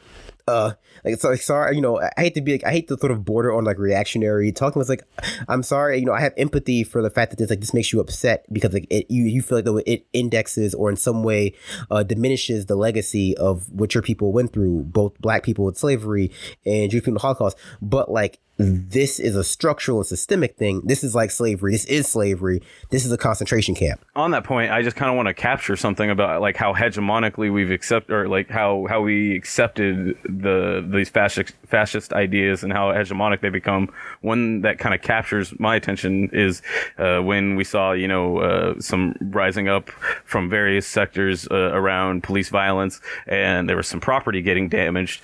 [0.48, 0.74] uh
[1.04, 3.12] like it's like, sorry you know i hate to be like i hate to sort
[3.12, 5.04] of border on like reactionary talking was like
[5.48, 7.92] i'm sorry you know i have empathy for the fact that this like this makes
[7.92, 11.54] you upset because like it you, you feel like it indexes or in some way
[11.90, 16.32] uh diminishes the legacy of what your people went through both black people with slavery
[16.64, 20.82] and jewish people in the holocaust but like this is a structural and systemic thing.
[20.86, 21.74] This is like slavery.
[21.74, 22.62] This is slavery.
[22.90, 24.06] This is a concentration camp.
[24.16, 27.52] On that point, I just kind of want to capture something about like how hegemonically
[27.52, 32.94] we've accepted, or like how how we accepted the these fascist fascist ideas and how
[32.94, 33.92] hegemonic they become.
[34.22, 36.62] One that kind of captures my attention is
[36.98, 39.90] uh, when we saw you know uh, some rising up
[40.24, 45.22] from various sectors uh, around police violence, and there was some property getting damaged.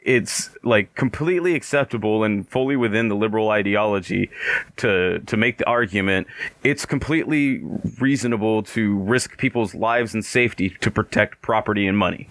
[0.00, 4.30] It's like completely acceptable and fully within the liberal ideology
[4.76, 6.26] to to make the argument
[6.64, 7.62] it's completely
[8.00, 12.28] reasonable to risk people's lives and safety to protect property and money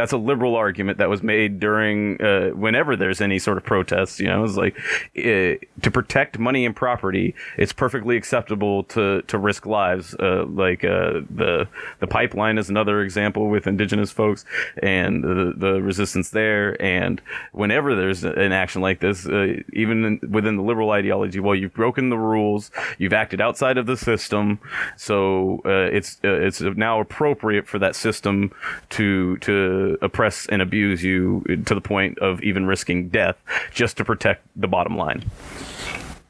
[0.00, 4.18] that's a liberal argument that was made during uh, whenever there's any sort of protests.
[4.18, 4.78] You know, it's like
[5.18, 10.14] uh, to protect money and property, it's perfectly acceptable to to risk lives.
[10.14, 14.46] Uh, like uh, the the pipeline is another example with indigenous folks
[14.82, 16.80] and the, the resistance there.
[16.82, 17.20] And
[17.52, 21.74] whenever there's an action like this, uh, even in, within the liberal ideology, well, you've
[21.74, 24.60] broken the rules, you've acted outside of the system,
[24.96, 28.50] so uh, it's it's now appropriate for that system
[28.88, 33.36] to to oppress and abuse you to the point of even risking death
[33.72, 35.24] just to protect the bottom line.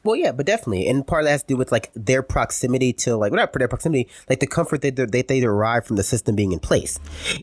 [0.03, 2.91] Well, yeah, but definitely, and part of that has to do with like their proximity
[2.93, 6.35] to like, not their proximity, like the comfort that they, they derive from the system
[6.35, 6.99] being in place.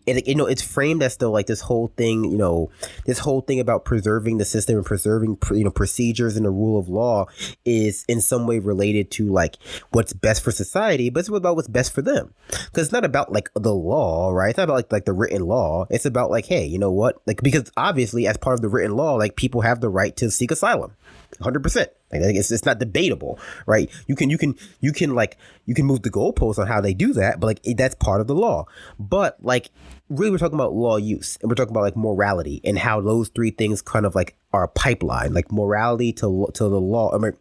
[0.06, 2.70] And you know, it's framed as though like this whole thing, you know,
[3.06, 6.78] this whole thing about preserving the system and preserving you know procedures and the rule
[6.78, 7.26] of law
[7.64, 9.56] is in some way related to like
[9.92, 12.34] what's best for society, but it's about what's best for them.
[12.48, 14.50] Because it's not about like the law, right?
[14.50, 15.86] It's not about like like the written law.
[15.90, 17.22] It's about like, hey, you know what?
[17.24, 20.30] Like because obviously, as part of the written law, like people have the right to
[20.30, 20.96] seek asylum,
[21.40, 21.90] hundred percent.
[22.10, 23.90] Like it's, it's not debatable, right?
[24.06, 25.36] You can you can you can like
[25.66, 28.26] you can move the goalposts on how they do that, but like that's part of
[28.26, 28.66] the law.
[28.98, 29.70] But like
[30.10, 33.28] really we're talking about law use and we're talking about like morality and how those
[33.28, 37.18] three things kind of like are a pipeline like morality to to the law I
[37.18, 37.32] mean,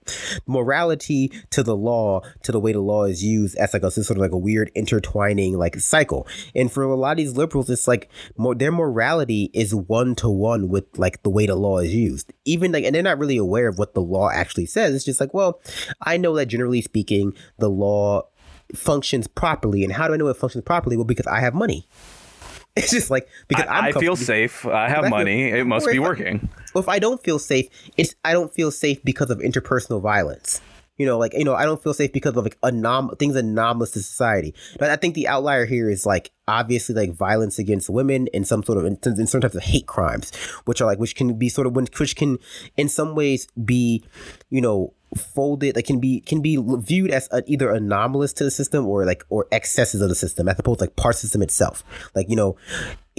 [0.45, 4.11] morality to the law to the way the law is used as like a sort
[4.11, 6.27] of like a weird intertwining like cycle.
[6.53, 10.29] And for a lot of these liberals it's like more their morality is one to
[10.29, 12.33] one with like the way the law is used.
[12.43, 14.93] Even like and they're not really aware of what the law actually says.
[14.93, 15.61] It's just like well
[16.01, 18.23] I know that generally speaking the law
[18.75, 19.85] functions properly.
[19.85, 20.97] And how do I know it functions properly?
[20.97, 21.87] Well because I have money
[22.87, 24.65] It's just like because I, I feel safe.
[24.65, 25.51] I have I money.
[25.51, 26.49] Feel, it must be working.
[26.53, 27.67] I, well, if I don't feel safe,
[27.97, 30.61] it's I don't feel safe because of interpersonal violence.
[30.97, 33.91] You know, like you know, I don't feel safe because of like anom- things anomalous
[33.91, 34.53] to society.
[34.79, 38.63] But I think the outlier here is like obviously like violence against women and some
[38.63, 40.31] sort of in, in some types of hate crimes,
[40.65, 42.37] which are like which can be sort of which can
[42.77, 44.03] in some ways be,
[44.49, 48.51] you know, folded that can be can be viewed as a, either anomalous to the
[48.51, 51.83] system or like or excesses of the system as opposed to like part system itself.
[52.15, 52.57] Like you know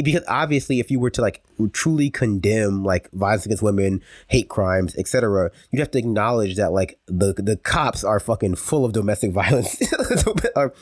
[0.05, 1.43] because obviously if you were to like
[1.73, 6.99] truly condemn like violence against women hate crimes etc you'd have to acknowledge that like
[7.07, 9.77] the the cops are fucking full of domestic violence.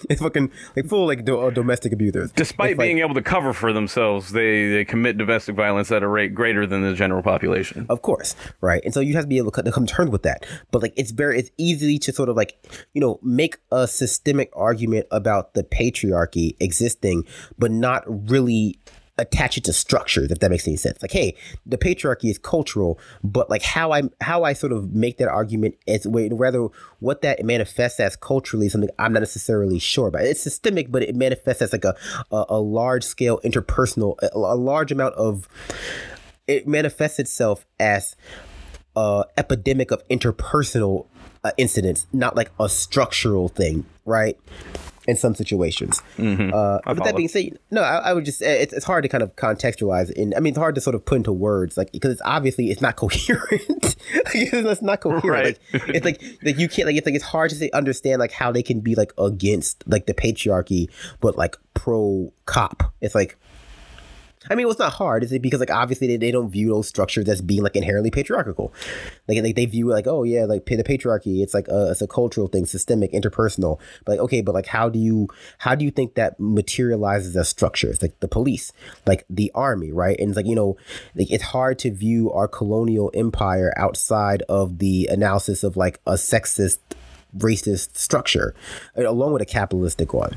[0.08, 2.32] It's fucking like full like do, uh, domestic abusers.
[2.32, 6.02] Despite it's, being like, able to cover for themselves they they commit domestic violence at
[6.02, 7.86] a rate greater than the general population.
[7.88, 8.82] Of course right?
[8.84, 10.46] And so you have to be able to come to terms with that.
[10.70, 12.58] But like it's very it's easy to sort of like
[12.94, 17.24] you know make a systemic argument about the patriarchy existing
[17.58, 18.78] but not really
[19.18, 22.98] attach it to structures if that makes any sense like hey the patriarchy is cultural
[23.24, 26.68] but like how i how i sort of make that argument is rather
[27.00, 31.14] what that manifests as culturally something i'm not necessarily sure about it's systemic but it
[31.14, 31.94] manifests as like a
[32.30, 35.48] a, a large scale interpersonal a, a large amount of
[36.46, 38.16] it manifests itself as
[38.94, 41.06] uh, epidemic of interpersonal
[41.44, 44.38] uh, incidents, not like a structural thing, right?
[45.06, 46.02] In some situations.
[46.16, 46.52] Mm-hmm.
[46.52, 49.22] Uh, but that being said, no, I, I would just it's, it's hard to kind
[49.22, 50.10] of contextualize.
[50.20, 52.70] And I mean, it's hard to sort of put into words, like because it's obviously
[52.70, 53.96] it's not coherent.
[54.34, 55.24] it's not coherent.
[55.24, 55.58] Right.
[55.72, 58.32] Like, it's like like you can't like it's like it's hard to say, understand like
[58.32, 60.90] how they can be like against like the patriarchy,
[61.20, 62.92] but like pro cop.
[63.00, 63.38] It's like
[64.50, 65.42] I mean, it's not hard, is it?
[65.42, 68.72] Because like obviously they, they don't view those structures as being like inherently patriarchal.
[69.28, 72.02] Like, like they view it like, oh yeah, like the patriarchy, it's like a, it's
[72.02, 73.80] a cultural thing, systemic, interpersonal.
[74.04, 75.28] But like, okay, but like how do you
[75.58, 78.02] how do you think that materializes as structures?
[78.02, 78.72] Like the police,
[79.06, 80.18] like the army, right?
[80.18, 80.76] And it's like you know,
[81.14, 86.12] like it's hard to view our colonial empire outside of the analysis of like a
[86.12, 86.78] sexist,
[87.36, 88.54] racist structure,
[88.96, 90.36] along with a capitalistic one.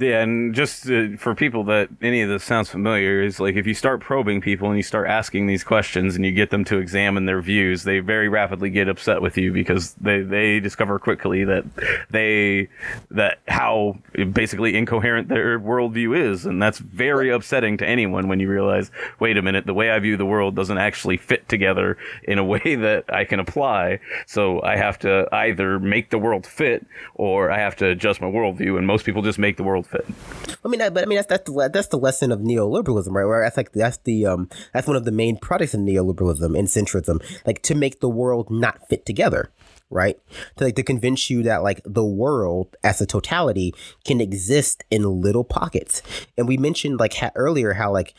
[0.00, 3.66] Yeah, and just uh, for people that any of this sounds familiar, is like if
[3.66, 6.78] you start probing people and you start asking these questions and you get them to
[6.78, 11.42] examine their views, they very rapidly get upset with you because they, they discover quickly
[11.42, 11.64] that
[12.10, 12.68] they
[13.10, 13.98] that how
[14.32, 19.36] basically incoherent their worldview is, and that's very upsetting to anyone when you realize, wait
[19.36, 22.60] a minute, the way I view the world doesn't actually fit together in a way
[22.76, 23.98] that I can apply.
[24.28, 26.86] So I have to either make the world fit
[27.16, 30.68] or I have to adjust my worldview, and most people just make the world I
[30.68, 33.24] mean, but I mean that's that's the, that's the lesson of neoliberalism, right?
[33.24, 36.68] Where that's like that's the um that's one of the main products of neoliberalism and
[36.68, 39.50] centrism, like to make the world not fit together
[39.90, 40.18] right?
[40.56, 43.74] To like to convince you that like the world as a totality
[44.04, 46.02] can exist in little pockets.
[46.36, 48.14] And we mentioned like ha- earlier how like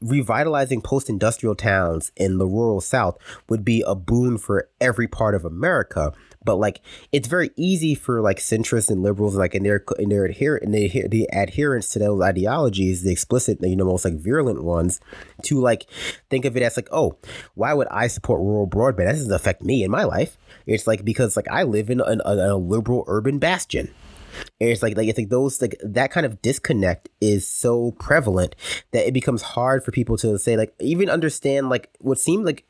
[0.00, 3.16] revitalizing post-industrial towns in the rural south
[3.48, 6.12] would be a boon for every part of America
[6.48, 6.80] but like
[7.12, 10.70] it's very easy for like centrists and liberals like in their in their adhere in
[10.72, 14.98] the, the adherence to those ideologies the explicit you know most like virulent ones
[15.42, 15.86] to like
[16.30, 17.18] think of it as like oh
[17.54, 19.04] why would i support rural broadband?
[19.04, 20.38] That doesn't affect me in my life.
[20.64, 23.92] It's like because like i live in a, a, liberal urban bastion.
[24.58, 28.56] And it's like like it's like those like that kind of disconnect is so prevalent
[28.92, 32.66] that it becomes hard for people to say like even understand like what seemed like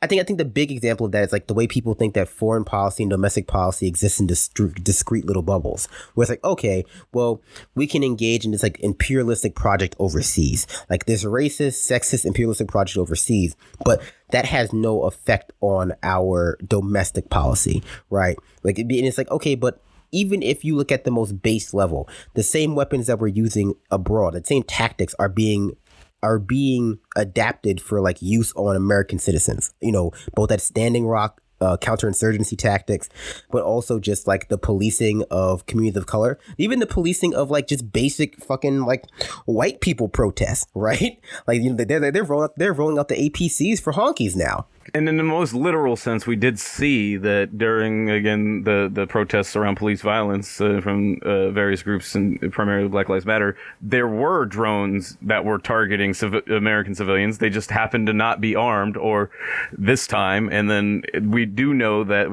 [0.00, 2.14] I think I think the big example of that is like the way people think
[2.14, 5.86] that foreign policy and domestic policy exists in discrete, discrete little bubbles.
[6.14, 7.42] Where it's like, okay, well,
[7.74, 12.96] we can engage in this like imperialistic project overseas, like this racist, sexist, imperialistic project
[12.96, 18.38] overseas, but that has no effect on our domestic policy, right?
[18.62, 19.82] Like, and it's like, okay, but
[20.12, 23.74] even if you look at the most base level, the same weapons that we're using
[23.90, 25.76] abroad, the same tactics are being
[26.22, 29.74] are being adapted for like use on American citizens.
[29.80, 33.08] You know, both at Standing Rock uh, counterinsurgency tactics,
[33.50, 37.66] but also just like the policing of communities of color, even the policing of like
[37.66, 39.04] just basic fucking like
[39.46, 41.20] white people protests, right?
[41.46, 45.08] Like you know they're they're rolling they're rolling out the APCs for honkies now and
[45.08, 49.76] in the most literal sense, we did see that during again the the protests around
[49.76, 55.16] police violence uh, from uh, various groups and primarily Black Lives Matter, there were drones
[55.22, 57.38] that were targeting civ- American civilians.
[57.38, 59.30] They just happened to not be armed, or
[59.72, 60.48] this time.
[60.50, 62.26] And then we do know that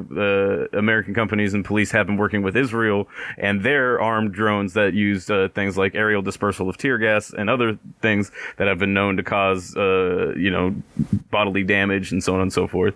[0.73, 4.93] uh, American companies and police have been working with Israel and their armed drones that
[4.93, 8.93] used uh, things like aerial dispersal of tear gas and other things that have been
[8.93, 10.75] known to cause uh, you know
[11.29, 12.95] bodily damage and so on and so forth.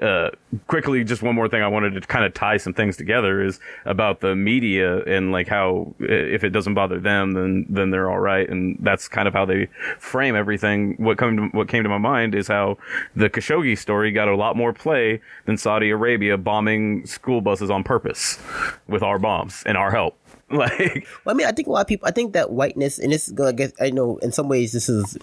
[0.00, 0.30] Uh,
[0.66, 3.58] quickly, just one more thing I wanted to kind of tie some things together is
[3.86, 8.20] about the media and like how if it doesn't bother them, then then they're all
[8.20, 10.94] right, and that's kind of how they frame everything.
[10.98, 12.76] What came to, what came to my mind is how
[13.16, 17.82] the Khashoggi story got a lot more play than Saudi Arabia bombing school buses on
[17.82, 18.38] purpose
[18.86, 20.16] with our bombs and our help.
[20.52, 22.08] Like, well, I mean, I think a lot of people.
[22.08, 24.88] I think that whiteness, and this, is, I guess, I know, in some ways, this
[24.88, 25.16] is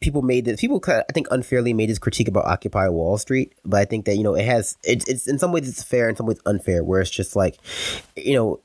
[0.00, 3.80] people made this people I think unfairly made this critique about Occupy Wall Street, but
[3.80, 6.16] I think that you know it has it's it's in some ways it's fair, in
[6.16, 7.58] some ways unfair, where it's just like
[8.16, 8.60] you know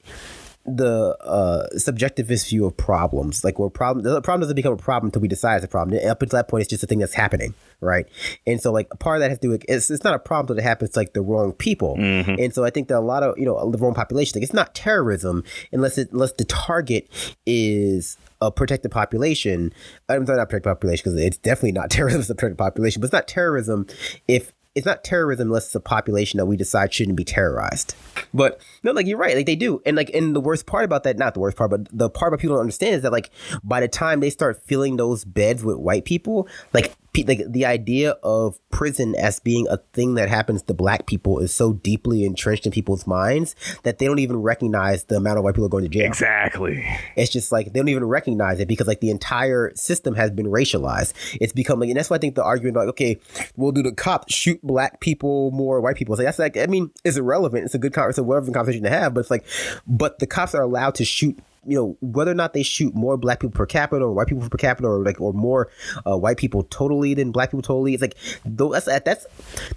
[0.65, 3.43] the uh, subjectivist view of problems.
[3.43, 5.97] Like, where problem the problem doesn't become a problem until we decide it's a problem.
[5.97, 8.07] And up until that point, it's just a thing that's happening, right?
[8.47, 10.55] And so, like, part of that has to do with it's, it's not a problem
[10.55, 11.97] that it happens to, like the wrong people.
[11.97, 12.35] Mm-hmm.
[12.39, 14.53] And so, I think that a lot of you know the wrong population, like, it's
[14.53, 17.09] not terrorism unless it unless the target
[17.45, 19.73] is Uh, a protected population.
[20.09, 22.21] I'm not protected population because it's definitely not terrorism.
[22.21, 23.87] It's a protected population, but it's not terrorism
[24.27, 27.95] if it's not terrorism unless it's a population that we decide shouldn't be terrorized.
[28.33, 31.03] But no, like you're right, like they do, and like and the worst part about
[31.03, 33.29] that, not the worst part, but the part about people don't understand is that like
[33.63, 38.11] by the time they start filling those beds with white people, like like the idea
[38.23, 42.65] of prison as being a thing that happens to black people is so deeply entrenched
[42.65, 45.89] in people's minds that they don't even recognize the amount of white people going to
[45.89, 46.07] jail.
[46.07, 46.83] Exactly.
[47.15, 50.47] It's just like they don't even recognize it because like the entire system has been
[50.47, 51.13] racialized.
[51.39, 53.19] It's become like, and that's why I think the argument like, okay,
[53.55, 56.13] we'll do the cops shoot black people more, white people.
[56.13, 57.65] It's like that's like I mean, it's irrelevant.
[57.65, 59.45] It's a good conversation, whatever conversation to have, but it's like,
[59.85, 63.17] but the cops are allowed to shoot you know whether or not they shoot more
[63.17, 65.69] black people per capita or white people per capita or like or more
[66.05, 69.25] uh, white people totally than black people totally it's like though that's that's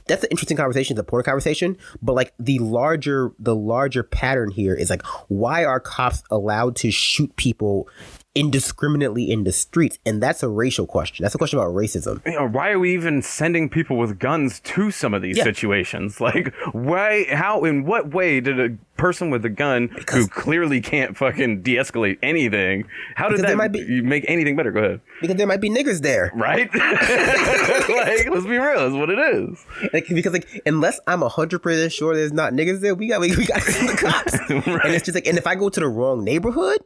[0.06, 4.50] that's an interesting conversation it's a important conversation but like the larger the larger pattern
[4.50, 7.88] here is like why are cops allowed to shoot people
[8.36, 9.98] indiscriminately in the streets?
[10.06, 11.24] And that's a racial question.
[11.24, 12.24] That's a question about racism.
[12.26, 15.44] You know, why are we even sending people with guns to some of these yeah.
[15.44, 16.20] situations?
[16.26, 20.80] Like why how in what way did a person with a gun because, who clearly
[20.80, 22.84] can't fucking de-escalate anything.
[23.14, 24.72] How did that be, make anything better?
[24.72, 25.00] Go ahead.
[25.20, 26.72] Because there might be niggers there, right?
[26.74, 28.80] like, let's be real.
[28.80, 29.64] That's what it is.
[29.92, 33.36] Like, because like, unless I'm hundred percent sure there's not niggers there, we got we,
[33.36, 34.34] we got the cops.
[34.50, 34.84] right.
[34.84, 36.78] And it's just like, and if I go to the wrong neighborhood,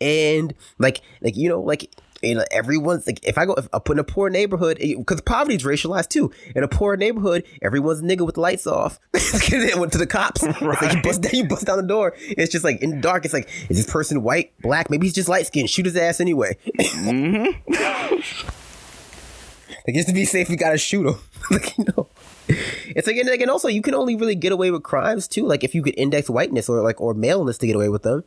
[0.00, 3.78] and like, like you know, like you know, everyone's like, if I go, if I
[3.78, 6.30] put in a poor neighborhood, because poverty is racialized too.
[6.54, 9.00] In a poor neighborhood, everyone's nigga with the lights off.
[9.12, 10.42] they went to the cops.
[10.62, 10.80] Right.
[10.80, 12.14] Like you bust, down, you bust down the door.
[12.20, 13.24] It's just like in the dark.
[13.24, 14.90] It's like, is this person white, black?
[14.90, 15.68] Maybe he's just light skinned.
[15.68, 16.56] Shoot his ass anyway.
[16.78, 17.72] mm-hmm.
[19.86, 21.16] like just to be safe, we gotta shoot him.
[21.50, 22.06] like you know.
[22.48, 25.46] It's like and, like and also you can only really get away with crimes too.
[25.46, 28.24] Like if you could index whiteness or like or maleness to get away with them.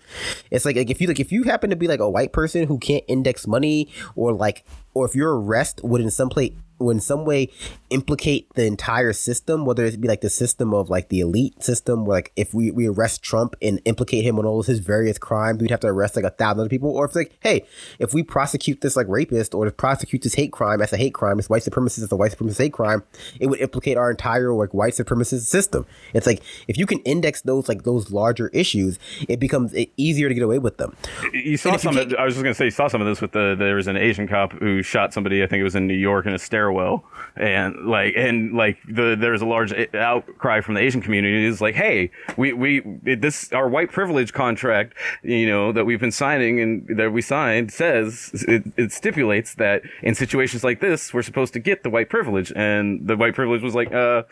[0.52, 2.68] It's like like if you like if you happen to be like a white person
[2.68, 7.00] who can't index money or like or if your arrest would in some place in
[7.00, 7.50] some way
[7.90, 12.06] implicate the entire system, whether it be like the system of like the elite system,
[12.06, 15.18] where like if we, we arrest Trump and implicate him on all of his various
[15.18, 16.90] crimes, we'd have to arrest like a thousand other people.
[16.90, 17.66] Or if like, hey,
[18.00, 21.14] if we prosecute this like rapist or to prosecute this hate crime as a hate
[21.14, 23.04] crime, this white supremacist as a white supremacist hate crime,
[23.40, 25.86] it would implicate our entire like white supremacist system.
[26.14, 29.00] It's like if you can index those like those larger issues,
[29.30, 30.96] it becomes easier to get away with them.
[31.34, 31.96] You saw some.
[31.96, 33.88] You I was just gonna say, you saw some of this with the there was
[33.88, 35.44] an Asian cop who shot somebody.
[35.44, 37.04] I think it was in New York in a stairwell stairwell.
[37.38, 41.76] And like and like the there's a large outcry from the Asian community is like
[41.76, 46.98] hey we we this our white privilege contract you know that we've been signing and
[46.98, 51.60] that we signed says it, it stipulates that in situations like this we're supposed to
[51.60, 52.54] get the white privilege.
[52.56, 54.24] And the white privilege was like uh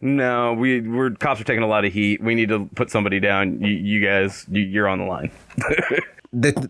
[0.00, 2.20] no we we're cops are taking a lot of heat.
[2.20, 3.60] We need to put somebody down.
[3.60, 5.30] You, you guys you, you're on the line.
[6.30, 6.68] The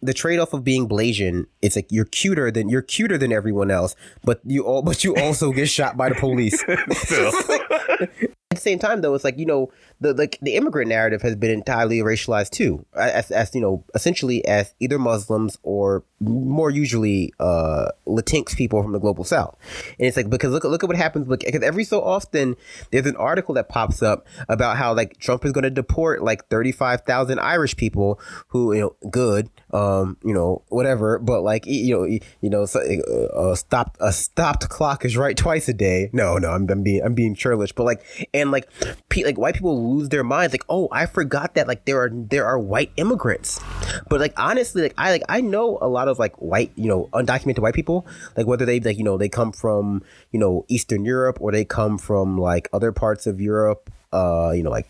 [0.00, 3.70] the trade off of being Blasian, it's like you're cuter than you're cuter than everyone
[3.70, 6.62] else, but you all but you also get shot by the police.
[8.50, 9.70] At the same time, though, it's like you know
[10.00, 14.42] the like the immigrant narrative has been entirely racialized too, as, as you know, essentially
[14.46, 19.56] as either Muslims or more usually uh, Latinx people from the global South.
[19.98, 22.56] And it's like because look look at what happens because every so often
[22.90, 26.48] there's an article that pops up about how like Trump is going to deport like
[26.48, 28.18] thirty five thousand Irish people
[28.48, 31.18] who you know good um you know whatever.
[31.18, 35.74] But like you know you know uh, stopped a stopped clock is right twice a
[35.74, 36.10] day.
[36.12, 37.72] No no I'm, I'm being I'm being churlish.
[37.72, 38.68] But like and like
[39.08, 40.52] pe- like white people lose their minds.
[40.52, 43.60] Like oh I forgot that like there are there are white immigrants.
[44.08, 47.08] But like honestly like I like I know a lot of like white you know
[47.12, 48.06] undocumented white people.
[48.36, 51.64] Like whether they like you know they come from you know Eastern Europe or they
[51.64, 54.88] come from like other parts of Europe uh you know like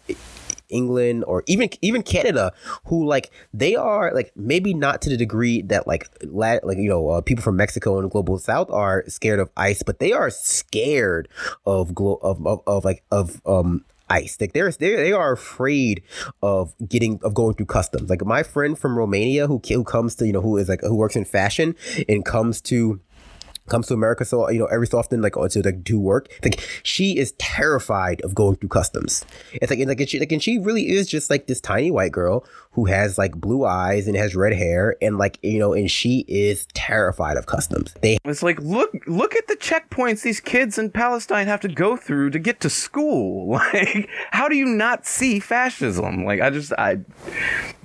[0.69, 2.53] England or even even Canada,
[2.87, 6.89] who like they are like maybe not to the degree that like lat, like you
[6.89, 10.13] know uh, people from Mexico and the global South are scared of ICE, but they
[10.13, 11.29] are scared
[11.67, 14.37] of glo- of, of, of like of um ICE.
[14.41, 16.03] Like they're they they are afraid
[16.43, 18.11] of getting of going through customs.
[18.11, 20.95] Like my friend from Romania who who comes to you know who is like who
[20.95, 21.75] works in fashion
[22.09, 23.01] and comes to
[23.69, 26.29] comes to America so you know every so often like oh, to like do work.
[26.43, 29.25] Like she is terrified of going through customs.
[29.55, 31.91] It's like and, like, and she, like and she really is just like this tiny
[31.91, 32.45] white girl
[32.79, 36.25] who has like blue eyes and has red hair and like you know and she
[36.29, 40.89] is terrified of customs they it's like look look at the checkpoints these kids in
[40.89, 45.41] Palestine have to go through to get to school like how do you not see
[45.41, 47.01] fascism like I just I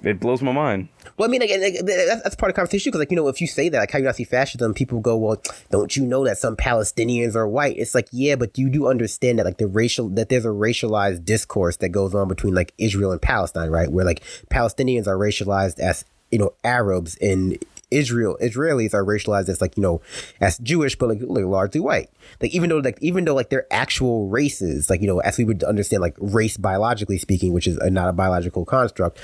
[0.04, 3.00] it blows my mind well, I mean, like, like, that's part of the conversation because,
[3.00, 5.16] like, you know, if you say that, like, how you not see fascism, people go,
[5.16, 5.40] well,
[5.70, 7.78] don't you know that some Palestinians are white?
[7.78, 11.24] It's like, yeah, but you do understand that, like, the racial, that there's a racialized
[11.24, 13.92] discourse that goes on between, like, Israel and Palestine, right?
[13.92, 17.58] Where, like, Palestinians are racialized as, you know, Arabs and
[17.94, 20.02] Israel Israelis are racialized as like you know
[20.42, 22.10] as Jewish, but like, like largely white.
[22.42, 25.46] Like even though like even though like their actual races, like you know as we
[25.46, 29.20] would understand like race biologically speaking, which is a, not a biological construct,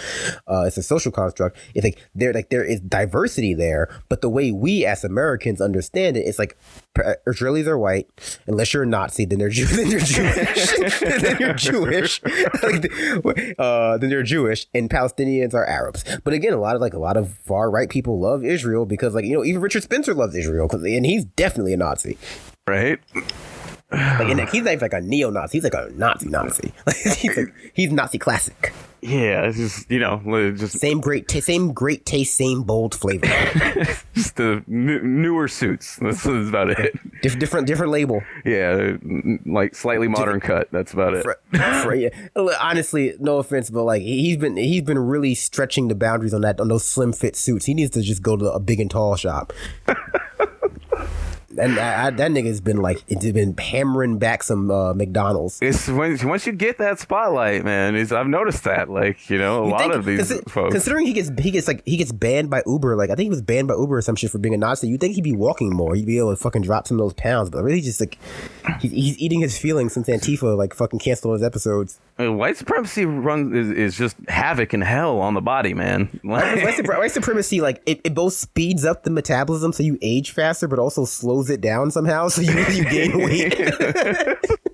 [0.47, 1.57] uh, it's a social construct.
[1.73, 6.17] It's like there like there is diversity there, but the way we as Americans understand
[6.17, 6.57] it, it's like
[7.27, 8.07] Israelis are white
[8.47, 12.21] unless you're a Nazi, then they're Jew- then you're Jewish, then you're Jewish,
[12.63, 16.03] like, uh, then they're Jewish, and Palestinians are Arabs.
[16.23, 19.13] But again, a lot of like a lot of far right people love Israel because,
[19.13, 22.17] like, you know, even Richard Spencer loves Israel because, and he's definitely a Nazi,
[22.67, 22.99] right?
[23.91, 25.57] Like, and he's not like a neo-Nazi.
[25.57, 26.71] He's like a Nazi-Nazi.
[27.17, 28.71] he's like, he's Nazi classic.
[29.01, 30.21] Yeah, it's just you know,
[30.51, 33.25] just same great, t- same great taste, same bold flavor.
[34.13, 35.95] just the n- newer suits.
[35.97, 36.99] That's, that's about it.
[37.21, 38.21] Dif- different, different label.
[38.45, 38.97] Yeah,
[39.45, 40.69] like slightly modern cut.
[40.71, 41.23] That's about it.
[41.23, 41.39] For,
[41.83, 42.09] for, yeah.
[42.35, 46.59] Honestly, no offense, but like he's been he's been really stretching the boundaries on that
[46.59, 47.65] on those slim fit suits.
[47.65, 49.53] He needs to just go to a big and tall shop
[51.59, 55.59] and I, that nigga's been like it's been hammering back some uh, McDonald's.
[55.61, 57.95] It's when once you get that spotlight, man.
[57.95, 58.89] I've noticed that.
[58.89, 60.73] Like you know, a you lot think, of these consi- folks.
[60.73, 62.95] Considering he gets he gets like he gets banned by Uber.
[62.95, 64.87] Like I think he was banned by Uber or some shit for being a Nazi.
[64.87, 65.95] You think he'd be walking more?
[65.95, 67.49] He'd be able to fucking drop some of those pounds.
[67.49, 68.17] But really, just like
[68.79, 71.99] he's, he's eating his feelings since Antifa like fucking canceled his episodes.
[72.17, 76.05] white supremacy runs is, is just havoc and hell on the body, man.
[76.23, 80.67] white, white, supremacy like it, it both speeds up the metabolism so you age faster,
[80.67, 83.57] but also slows it down somehow so you, you gain weight.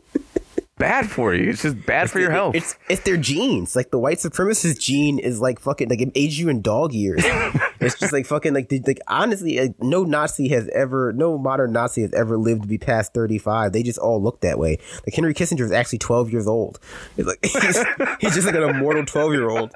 [0.78, 1.50] bad for you.
[1.50, 2.56] It's just bad it's for your health.
[2.56, 3.76] It's it's their genes.
[3.76, 7.22] Like the white supremacist gene is like fucking like it ages you in dog years.
[7.80, 12.02] it's just like fucking like like honestly, like, no Nazi has ever, no modern Nazi
[12.02, 13.72] has ever lived to be past thirty five.
[13.72, 14.80] They just all look that way.
[15.06, 16.80] Like Henry Kissinger is actually twelve years old.
[17.18, 17.78] It's like he's,
[18.20, 19.72] he's just like an immortal twelve year old.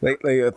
[0.00, 0.40] Like like.
[0.40, 0.52] Uh,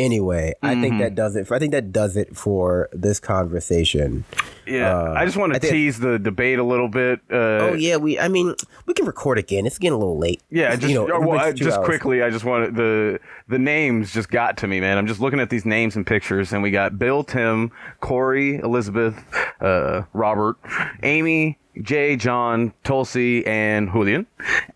[0.00, 0.66] Anyway, mm-hmm.
[0.66, 1.02] I think mm-hmm.
[1.02, 1.46] that does it.
[1.46, 4.24] For, I think that does it for this conversation.
[4.66, 7.20] Yeah, uh, I just want to tease the debate a little bit.
[7.30, 8.18] Uh, oh yeah, we.
[8.18, 8.54] I mean,
[8.86, 9.66] we can record again.
[9.66, 10.40] It's getting a little late.
[10.48, 11.84] Yeah, just you know, well, I, just hours.
[11.84, 12.22] quickly.
[12.22, 14.96] I just wanted the the names just got to me, man.
[14.96, 17.70] I'm just looking at these names and pictures, and we got Bill, Tim,
[18.00, 19.22] Cory, Elizabeth,
[19.60, 20.56] uh, Robert,
[21.02, 24.26] Amy, Jay, John, Tulsi, and Julian.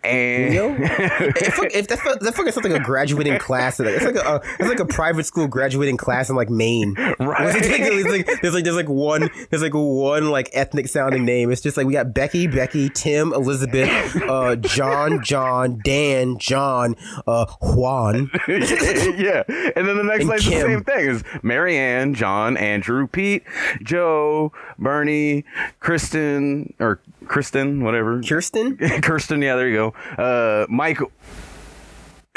[0.02, 0.76] And Julio?
[0.80, 4.40] if, if that, fu- that fucking sounds like a graduating class, like, it's like a,
[4.58, 6.94] it's like a private school graduating class in like Maine.
[7.18, 7.56] Right.
[7.56, 11.24] It's like, it's like- there's like there's like one there's like one like ethnic sounding
[11.24, 11.50] name.
[11.50, 16.96] It's just like we got Becky, Becky, Tim, Elizabeth, uh, John, John, Dan, John,
[17.26, 18.30] uh, Juan.
[18.48, 19.42] yeah.
[19.76, 23.42] And then the next line's the same thing is Marianne, John, Andrew, Pete,
[23.82, 25.44] Joe, Bernie,
[25.80, 28.20] Kristen, or Kristen, whatever.
[28.22, 30.22] Kirsten, Kirsten, yeah, there you go.
[30.22, 31.10] Uh, Michael.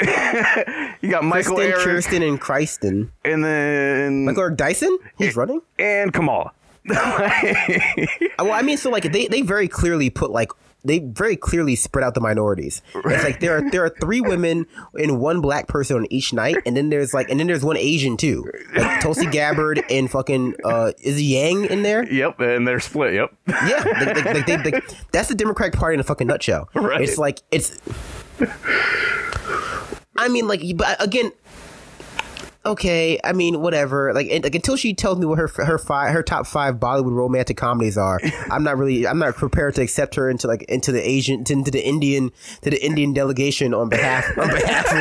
[0.00, 3.12] you got Michael Kristen, Eric, Kirsten, and Kristen.
[3.24, 4.96] and then Michael Eric Dyson.
[5.16, 5.60] He's running.
[5.78, 6.52] and Kamala.
[8.38, 10.52] Well, I mean, so like they they very clearly put like
[10.84, 12.82] they very clearly spread out the minorities.
[12.94, 16.56] It's like there are there are three women and one black person on each night,
[16.64, 18.44] and then there's like and then there's one Asian too,
[18.74, 22.10] like Tulsi Gabbard and fucking uh is Yang in there?
[22.10, 23.14] Yep, and they're split.
[23.14, 23.34] Yep.
[23.48, 24.80] Yeah, like, like, they,
[25.12, 26.68] that's the Democratic Party in a fucking nutshell.
[26.74, 27.00] Right.
[27.00, 27.80] It's like it's.
[30.16, 31.32] I mean, like, but again,
[32.68, 33.18] okay.
[33.24, 34.12] I mean, whatever.
[34.12, 37.12] Like, and, like until she tells me what her her five her top five Bollywood
[37.12, 38.20] romantic comedies are,
[38.50, 41.70] I'm not really I'm not prepared to accept her into like into the Asian into
[41.70, 42.30] the Indian
[42.62, 44.92] to the Indian delegation on behalf on behalf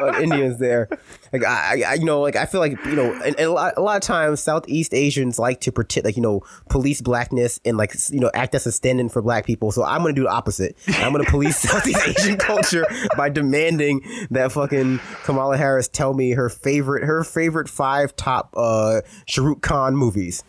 [0.00, 0.88] of uh, Indians there.
[1.32, 3.74] Like I, I, you know, like I feel like you know, and, and a, lot,
[3.76, 7.76] a lot of times Southeast Asians like to pretend, like you know, police blackness and
[7.76, 9.72] like you know, act as a stand-in for black people.
[9.72, 10.76] So I'm gonna do the opposite.
[10.88, 12.86] I'm gonna police Southeast Asian culture
[13.16, 19.00] by demanding that fucking Kamala Harris tell me her favorite, her favorite five top uh
[19.28, 20.42] Shahrukh Khan movies.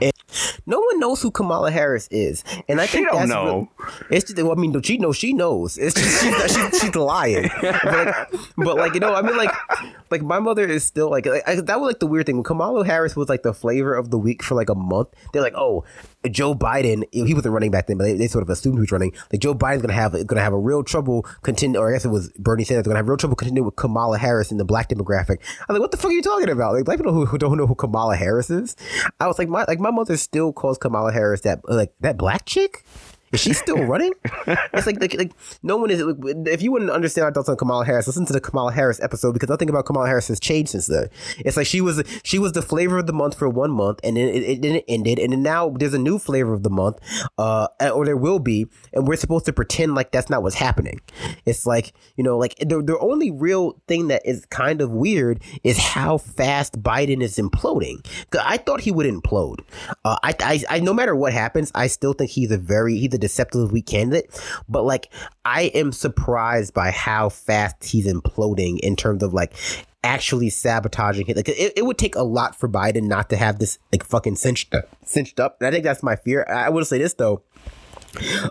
[0.00, 0.12] And
[0.66, 3.44] no one knows who Kamala Harris is, and I think She don't that's know.
[3.78, 5.16] real- it's just, well, I mean, she knows.
[5.16, 5.78] She knows.
[5.78, 7.50] It's just she's, she's, she's lying.
[7.60, 9.50] But like, but like, you know, I mean, like,
[10.10, 12.44] like my mother is still like, like I, that was like the weird thing when
[12.44, 15.08] Kamala Harris was like the flavor of the week for like a month.
[15.32, 15.84] They're like, oh,
[16.30, 17.02] Joe Biden.
[17.12, 19.12] He wasn't running back then, but they, they sort of assumed he was running.
[19.32, 22.08] Like Joe Biden's gonna have gonna have a real trouble contend, or I guess it
[22.10, 25.38] was Bernie Sanders gonna have real trouble contending with Kamala Harris in the black demographic.
[25.68, 26.74] I'm like, what the fuck are you talking about?
[26.74, 28.76] Like black people who, who don't know who Kamala Harris is.
[29.18, 32.46] I was like, my like my mother still calls Kamala Harris that like that black
[32.46, 32.84] chick.
[33.32, 34.12] Is she still running?
[34.46, 35.32] it's like, like, like
[35.62, 36.02] no one is.
[36.02, 39.00] Like, If you wouldn't understand our thoughts on Kamala Harris, listen to the Kamala Harris
[39.00, 41.08] episode because nothing about Kamala Harris has changed since then.
[41.38, 44.16] It's like she was she was the flavor of the month for one month, and
[44.16, 46.70] then it, it then it ended, and then now there's a new flavor of the
[46.70, 46.98] month,
[47.38, 51.00] uh, or there will be, and we're supposed to pretend like that's not what's happening.
[51.46, 55.42] It's like you know, like the the only real thing that is kind of weird
[55.64, 58.04] is how fast Biden is imploding.
[58.40, 59.60] I thought he would implode.
[60.04, 63.14] Uh, I, I, I, no matter what happens, I still think he's a very he's
[63.14, 64.38] a deceptively weak candidate.
[64.68, 65.10] But like,
[65.44, 69.54] I am surprised by how fast he's imploding in terms of like
[70.04, 71.36] actually sabotaging it.
[71.36, 74.36] Like, it, it would take a lot for Biden not to have this like fucking
[74.36, 75.56] cinched up, cinched up.
[75.60, 76.44] And I think that's my fear.
[76.48, 77.42] I will say this though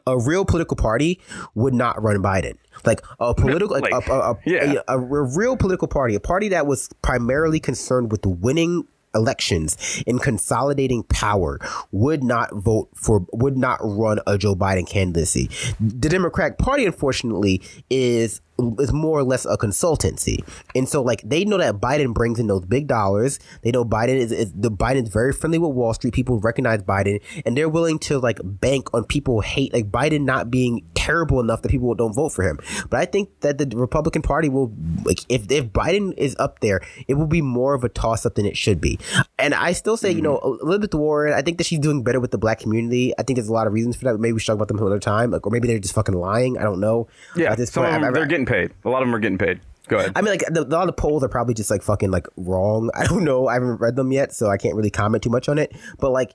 [0.08, 1.20] a real political party
[1.56, 2.58] would not run Biden.
[2.86, 4.82] Like a political, like, Like, a, a, a, yeah.
[4.88, 10.22] a, a real political party, a party that was primarily concerned with winning elections and
[10.22, 11.60] consolidating power
[11.92, 15.50] would not vote for would not run a Joe Biden candidacy.
[15.80, 18.42] The Democratic Party unfortunately is
[18.80, 20.38] is more or less a consultancy.
[20.76, 23.40] And so like they know that Biden brings in those big dollars.
[23.64, 26.14] They know Biden is, is the Biden's very friendly with Wall Street.
[26.14, 30.52] People recognize Biden and they're willing to like bank on people hate like Biden not
[30.52, 32.60] being terrible enough that people don't vote for him.
[32.90, 34.74] But I think that the Republican Party will
[35.04, 38.36] like if if Biden is up there, it will be more of a toss up
[38.36, 39.00] than it should be.
[39.40, 40.68] And I still say, you know, mm-hmm.
[40.68, 43.14] Elizabeth Warren, I think that she's doing better with the black community.
[43.18, 44.20] I think there's a lot of reasons for that.
[44.20, 45.32] Maybe we should talk about them another time.
[45.32, 46.58] Like, or maybe they're just fucking lying.
[46.58, 47.08] I don't know.
[47.36, 48.72] Yeah, At this point, I've- they're getting paid.
[48.86, 49.60] A lot of them are getting paid.
[49.88, 50.14] Go ahead.
[50.16, 52.28] I mean, like the, a lot of the polls are probably just like fucking like
[52.38, 52.90] wrong.
[52.96, 53.48] I don't know.
[53.48, 55.76] I haven't read them yet, so I can't really comment too much on it.
[56.00, 56.34] But like,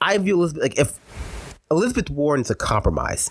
[0.00, 0.98] I view Elizabeth like if
[1.70, 3.30] Elizabeth Warren is a compromise.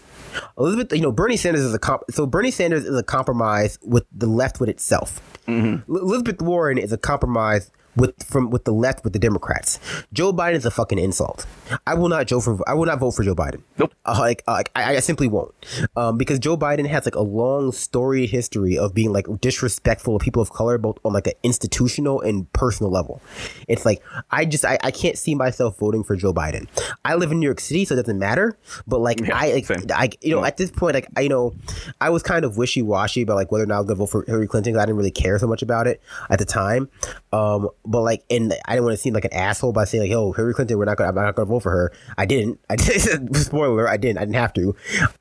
[0.57, 2.03] Elizabeth, you know, Bernie Sanders is a comp.
[2.11, 5.21] So Bernie Sanders is a compromise with the left with itself.
[5.47, 5.91] Mm-hmm.
[5.93, 9.79] L- Elizabeth Warren is a compromise with from with the left with the Democrats.
[10.13, 11.45] Joe Biden is a fucking insult.
[11.87, 13.61] I will not Joe for I will not vote for Joe Biden.
[13.77, 13.93] Nope.
[14.05, 15.53] Uh, like, uh, like I, I simply won't,
[15.95, 20.21] um, because Joe Biden has like a long storied history of being like disrespectful of
[20.21, 23.21] people of color, both on like an institutional and personal level.
[23.67, 26.67] It's like I just I, I can't see myself voting for Joe Biden.
[27.03, 28.57] I live in New York City, so it doesn't matter.
[28.87, 29.91] But like Yeah, I, like.
[29.91, 31.55] I you know at this point like I you know
[32.01, 34.09] I was kind of wishy washy about like whether or not I was gonna vote
[34.11, 34.73] for Hillary Clinton.
[34.73, 36.89] 'cause I didn't really care so much about it at the time.
[37.31, 40.11] Um, but like, and I didn't want to seem like an asshole by saying like,
[40.11, 42.59] "Yo, Hillary Clinton, we're not gonna, I'm not gonna vote for her." I didn't.
[42.69, 43.35] I did.
[43.35, 44.19] Spoiler: I didn't.
[44.19, 44.75] I didn't have to.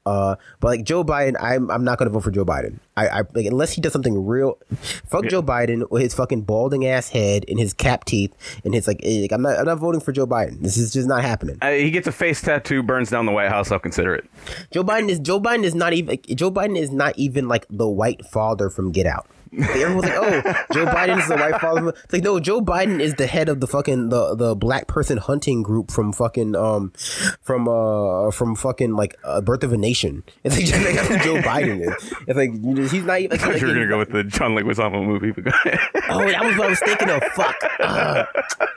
[0.06, 2.78] Uh, but like Joe Biden, I'm I'm not gonna vote for Joe Biden.
[2.96, 4.58] I, I like unless he does something real.
[5.06, 5.30] Fuck yeah.
[5.30, 8.32] Joe Biden with his fucking balding ass head and his cap teeth
[8.64, 10.60] and his like, like I'm not I'm not voting for Joe Biden.
[10.60, 11.58] This is just not happening.
[11.60, 13.72] Uh, he gets a face tattoo, burns down the White House.
[13.72, 14.24] I'll consider it.
[14.70, 17.88] Joe Biden is Joe Biden is not even Joe Biden is not even like the
[17.88, 19.26] white father from Get Out.
[19.58, 20.40] Everyone's like, "Oh,
[20.72, 23.60] Joe Biden is the white father." It's like, no, Joe Biden is the head of
[23.60, 26.92] the fucking the the black person hunting group from fucking um
[27.40, 30.22] from uh from fucking like uh, Birth of a Nation.
[30.42, 32.12] It's like, like that's who Joe Biden is.
[32.26, 32.52] It's like
[32.90, 33.38] he's not even.
[33.38, 35.32] Like, you're gonna go with the John Leguizamo movie.
[35.36, 37.22] oh, that was what I was thinking of.
[37.34, 38.24] Fuck, uh,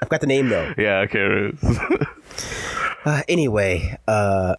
[0.01, 0.73] I've got the name though.
[0.77, 1.51] Yeah, okay.
[3.05, 4.55] uh, anyway, uh,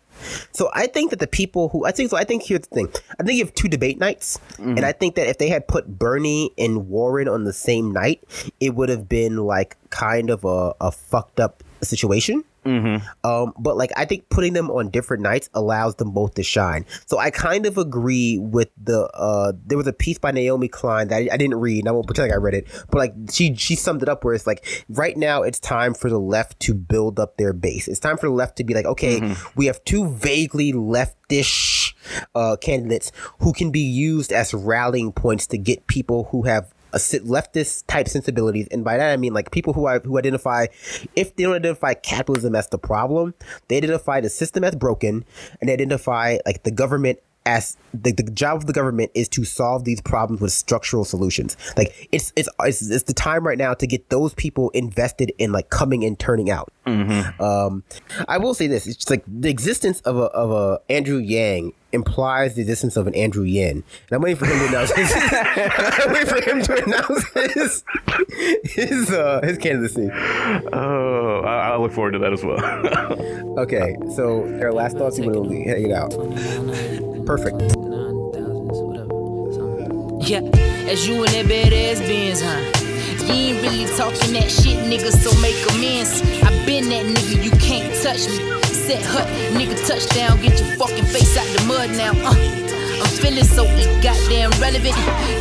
[0.52, 2.88] so I think that the people who I think so I think here's the thing.
[3.18, 4.76] I think you have two debate nights, mm-hmm.
[4.76, 8.22] and I think that if they had put Bernie and Warren on the same night,
[8.60, 12.44] it would have been like kind of a, a fucked up situation.
[12.64, 13.06] Mm-hmm.
[13.28, 16.84] Um, but like I think putting them on different nights allows them both to shine.
[17.06, 19.08] So I kind of agree with the.
[19.14, 21.80] Uh, there was a piece by Naomi Klein that I, I didn't read.
[21.80, 24.24] And I won't pretend like I read it, but like she she summed it up
[24.24, 27.88] where it's like right now it's time for the left to build up their base.
[27.88, 29.48] It's time for the left to be like, okay, mm-hmm.
[29.56, 31.94] we have two vaguely leftish
[32.34, 37.84] uh, candidates who can be used as rallying points to get people who have leftist
[37.86, 40.66] type sensibilities, and by that I mean like people who I, who identify,
[41.16, 43.34] if they don't identify capitalism as the problem,
[43.68, 45.24] they identify the system as broken,
[45.60, 49.42] and they identify like the government as the, the job of the government is to
[49.42, 51.56] solve these problems with structural solutions.
[51.78, 55.50] Like it's, it's it's it's the time right now to get those people invested in
[55.50, 56.70] like coming and turning out.
[56.88, 57.42] Mm-hmm.
[57.42, 57.82] Um,
[58.26, 61.72] I will say this: it's just like the existence of a of a Andrew Yang
[61.92, 64.92] implies the existence of an Andrew Yin, and I'm waiting for him to announce.
[64.92, 67.84] His, I'm waiting for him to announce his
[68.64, 70.10] his uh, his candidacy.
[70.72, 72.58] Oh, I, I look forward to that as well.
[73.60, 75.18] okay, so our last thoughts.
[75.18, 77.26] You want to hang it out?
[77.26, 77.77] Perfect.
[80.20, 80.40] Yeah,
[80.90, 82.60] as you and that badass Benz, huh?
[83.26, 86.20] You ain't really talking that shit, nigga, so make amends.
[86.42, 88.36] I been that nigga, you can't touch me.
[88.66, 89.26] Set hut,
[89.56, 92.12] nigga, touchdown, get your fucking face out the mud now.
[92.26, 92.34] Uh,
[93.00, 93.64] I'm feeling so
[94.02, 94.96] goddamn relevant.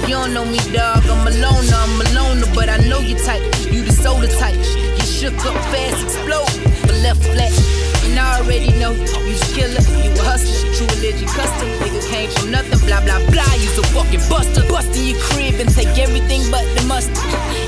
[0.08, 1.04] You don't know me, dog.
[1.04, 3.42] I'm alone, I'm alone, but I know you type.
[3.72, 4.56] You the soda type.
[4.56, 6.54] You shook up fast, explode,
[6.86, 7.77] but left flat.
[8.18, 11.70] I already know you killer, you a hustler, true religion custom.
[11.82, 13.54] Nigga came from nothing, blah blah blah.
[13.62, 17.18] You so fucking buster, bust in your crib and take everything but the mustard.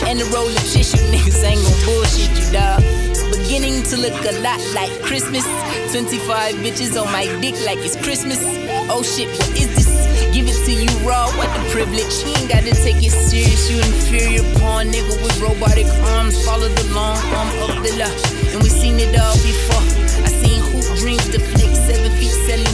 [0.09, 2.81] And the roll of tissue, niggas ain't gon' bullshit you, dog.
[3.30, 5.45] Beginning to look a lot like Christmas.
[5.93, 8.41] 25 bitches on my dick like it's Christmas.
[8.89, 9.89] Oh shit, what is this?
[10.34, 12.13] Give it to you raw, what the privilege.
[12.26, 16.34] You ain't gotta take it serious, you inferior pawn nigga with robotic arms.
[16.45, 18.13] Follow the long arm of the law.
[18.53, 19.98] And we seen it all before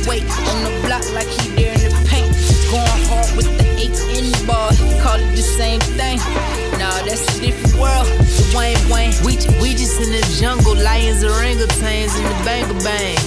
[0.07, 2.31] weight on the block like he there in the paint.
[2.69, 4.71] Going hard with the eight in the bar.
[5.01, 6.17] Call it the same thing.
[6.79, 8.07] Nah, that's a different world.
[8.53, 9.13] Wayne Wayne.
[9.25, 10.75] We, we just in the jungle.
[10.75, 13.17] Lions, orangutans, in the banger bang.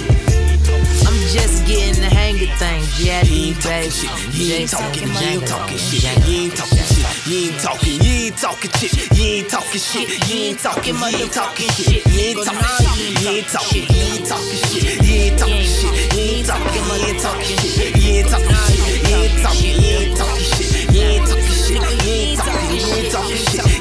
[1.07, 3.03] I'm just getting the hang of things.
[3.03, 3.93] Yeah, you ain't baby.
[4.33, 6.03] You ain't talking, you ain't talking shit.
[6.27, 6.88] You ain't talking shit.
[7.29, 9.15] You ain't talking, you ain't talking shit.
[9.15, 10.09] You ain't talking shit.
[10.33, 12.03] You ain't talking, you ain't talking shit.
[12.07, 15.05] You ain't talking, you ain't talking, you ain't talking shit.
[15.05, 16.13] You ain't talking shit.
[16.15, 17.97] You ain't talking, you ain't talking shit.
[17.97, 18.49] You ain't talking.
[18.49, 20.91] You ain't talking, you ain't talking shit.
[20.91, 21.77] You ain't talking shit.
[21.77, 23.78] You ain't talking, you ain't talking shit.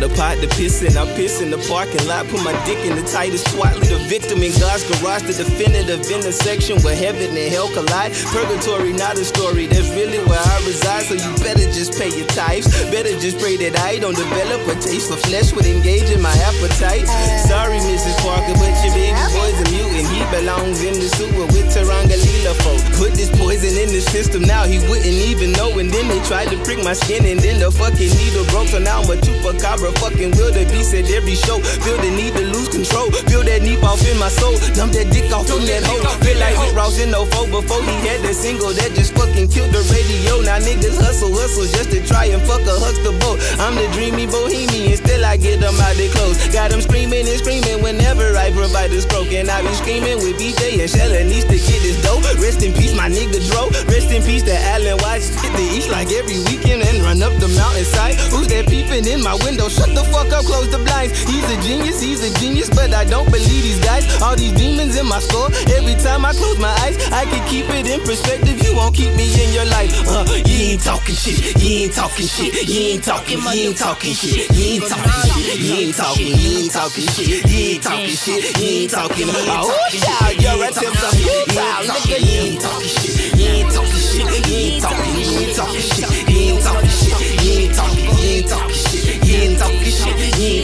[0.00, 0.96] The pot, the pissing.
[0.96, 2.26] I piss in the parking lot.
[2.32, 3.76] Put my dick in the tightest twat.
[3.76, 5.28] Lead the victim in God's garage.
[5.28, 8.16] The definitive intersection where heaven and hell collide.
[8.32, 9.68] Purgatory, not a story.
[9.68, 11.04] That's really where I reside.
[11.04, 12.66] So you better just pay your tithes.
[12.88, 17.04] Better just pray that I don't develop a taste for flesh with engaging my appetite.
[17.44, 18.16] Sorry, Mrs.
[18.24, 20.08] Parker, but your baby boy's a mutant.
[20.08, 22.80] He belongs in the sewer with Tarangalila folk.
[22.96, 24.64] Put this poison in the system now.
[24.64, 25.76] He wouldn't even know.
[25.76, 27.28] And then they tried to prick my skin.
[27.28, 28.72] And then the fucking needle broke.
[28.72, 31.58] So now I'm a chupacabra a fucking wildebeest at every show.
[31.82, 33.10] Feel the need to lose control.
[33.26, 34.54] Feel that knee off in my soul.
[34.78, 36.00] Dump that dick off on that hoe.
[36.22, 39.74] Feel like Rick Ross in 04 before he had that single that just fucking killed
[39.74, 40.40] the radio.
[40.46, 43.42] Now niggas hustle, hustle just to try and fuck a huckster boat.
[43.58, 46.38] I'm the dreamy bohemian, still I get them out their clothes.
[46.54, 49.32] Got them screaming and screaming whenever I provide this croak.
[49.34, 52.22] And I be screaming with BJ and Shella needs to get this dope.
[52.38, 53.70] Rest in peace, my nigga Dro.
[53.90, 55.34] Rest in peace to Allen Watts.
[55.42, 58.14] Hit the east like every weekend and run up the mountainside.
[58.30, 59.68] Who's that peeping in my window?
[59.80, 61.16] Shut the fuck up, close the blinds.
[61.24, 64.04] He's a genius, he's a genius, but I don't believe these guys.
[64.20, 65.48] All these demons in my score.
[65.72, 68.60] Every time I close my eyes, I can keep it in perspective.
[68.60, 69.88] You won't keep me in your life.
[70.04, 71.56] Uh, you ain't talking shit.
[71.56, 72.68] You ain't talking shit.
[72.68, 73.40] You ain't talking.
[73.40, 74.52] You ain't talking shit.
[74.52, 75.56] You ain't talking shit.
[75.56, 76.28] You ain't talking.
[76.28, 77.48] You ain't talking shit.
[77.48, 78.60] You ain't talking shit.
[78.60, 79.28] You ain't talking.
[79.32, 82.20] Oh, child, you're a tip of you, child, nigga.
[82.20, 83.32] You ain't talking shit.
[83.32, 84.28] You ain't talking shit.
[84.44, 85.14] You ain't talking.
[85.16, 86.19] You ain't talking shit.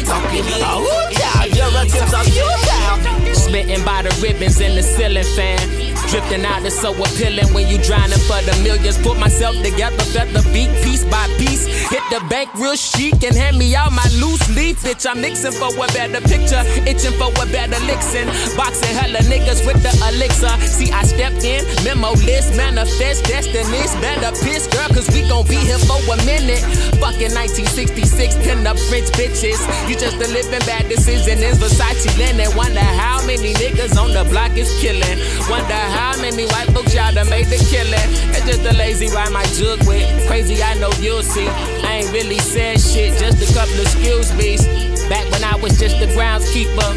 [0.07, 0.45] Talking.
[0.63, 3.35] Oh, child, you're a.
[3.35, 5.96] Smitten by the ribbons in the ceiling fan.
[6.09, 8.97] Drifting out is so appealing when you drowning for the millions.
[9.03, 11.67] Put myself together, felt the beat piece by piece.
[11.91, 14.79] Hit the bank real chic and hand me out my loose leaf.
[14.87, 18.31] Bitch, I'm mixing for a better picture, itching for a better lixin.
[18.57, 20.55] Boxing hella niggas with the elixir.
[20.63, 23.91] See, I stepped in, memo list, manifest destinies.
[23.99, 26.63] Better piss, girl, cause we gon' be here for a minute.
[27.03, 29.59] Fucking 1966, pin up French bitches.
[29.91, 31.43] You just a living bad decision.
[31.43, 32.47] Is Versace linen.
[32.55, 35.19] Wonder how many niggas on the block is killing.
[35.51, 35.96] Wonder how
[36.31, 38.09] many white folks y'all done made the killing.
[38.35, 40.05] It's just a lazy rhyme I jug with.
[40.27, 41.47] Crazy, I know you'll see.
[41.47, 44.67] I ain't really said shit, just a couple of skills beats.
[45.09, 46.91] Back when was just the groundskeeper,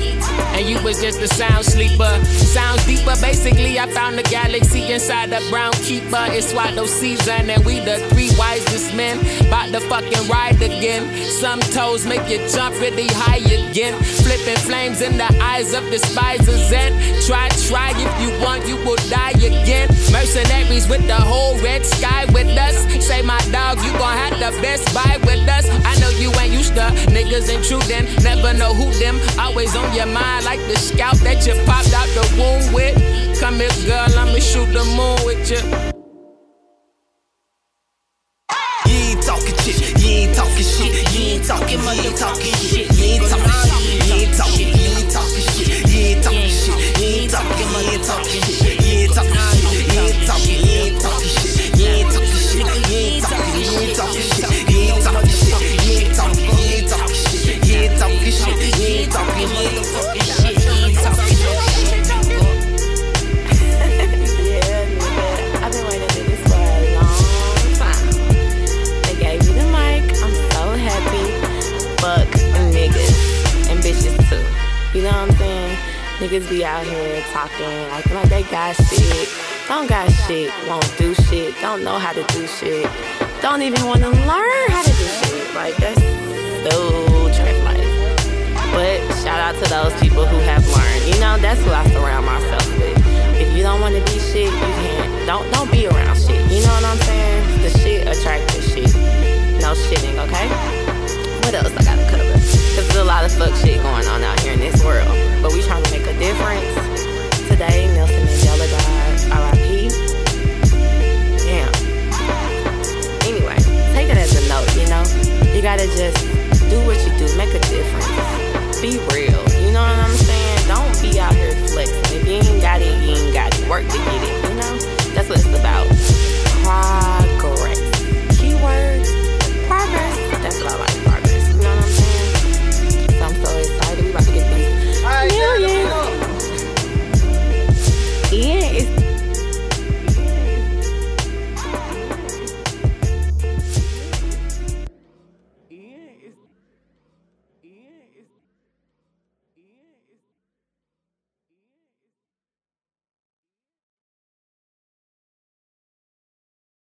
[0.54, 2.14] and you was just a sound sleeper.
[2.26, 6.26] Sounds deeper, basically, I found the galaxy inside the brown keeper.
[6.30, 9.18] It's Swallow season, and we the three wisest men.
[9.48, 11.04] About to fucking ride again.
[11.42, 13.98] Some toes make you jump really high again.
[14.04, 16.94] Flipping flames in the eyes of despisers, and
[17.26, 19.90] try, try if you want, you will die again.
[20.12, 22.78] Mercenaries with the whole red sky with us.
[23.04, 25.66] Say, my dog, you gon' have the best buy with us.
[25.86, 28.06] I know you ain't used to niggas intruding.
[28.22, 29.20] Never know who them.
[29.40, 32.96] Always on your mind like the scout that you popped out the womb with.
[33.40, 35.50] Come here, girl, I'ma shoot the moon with.
[35.50, 35.99] You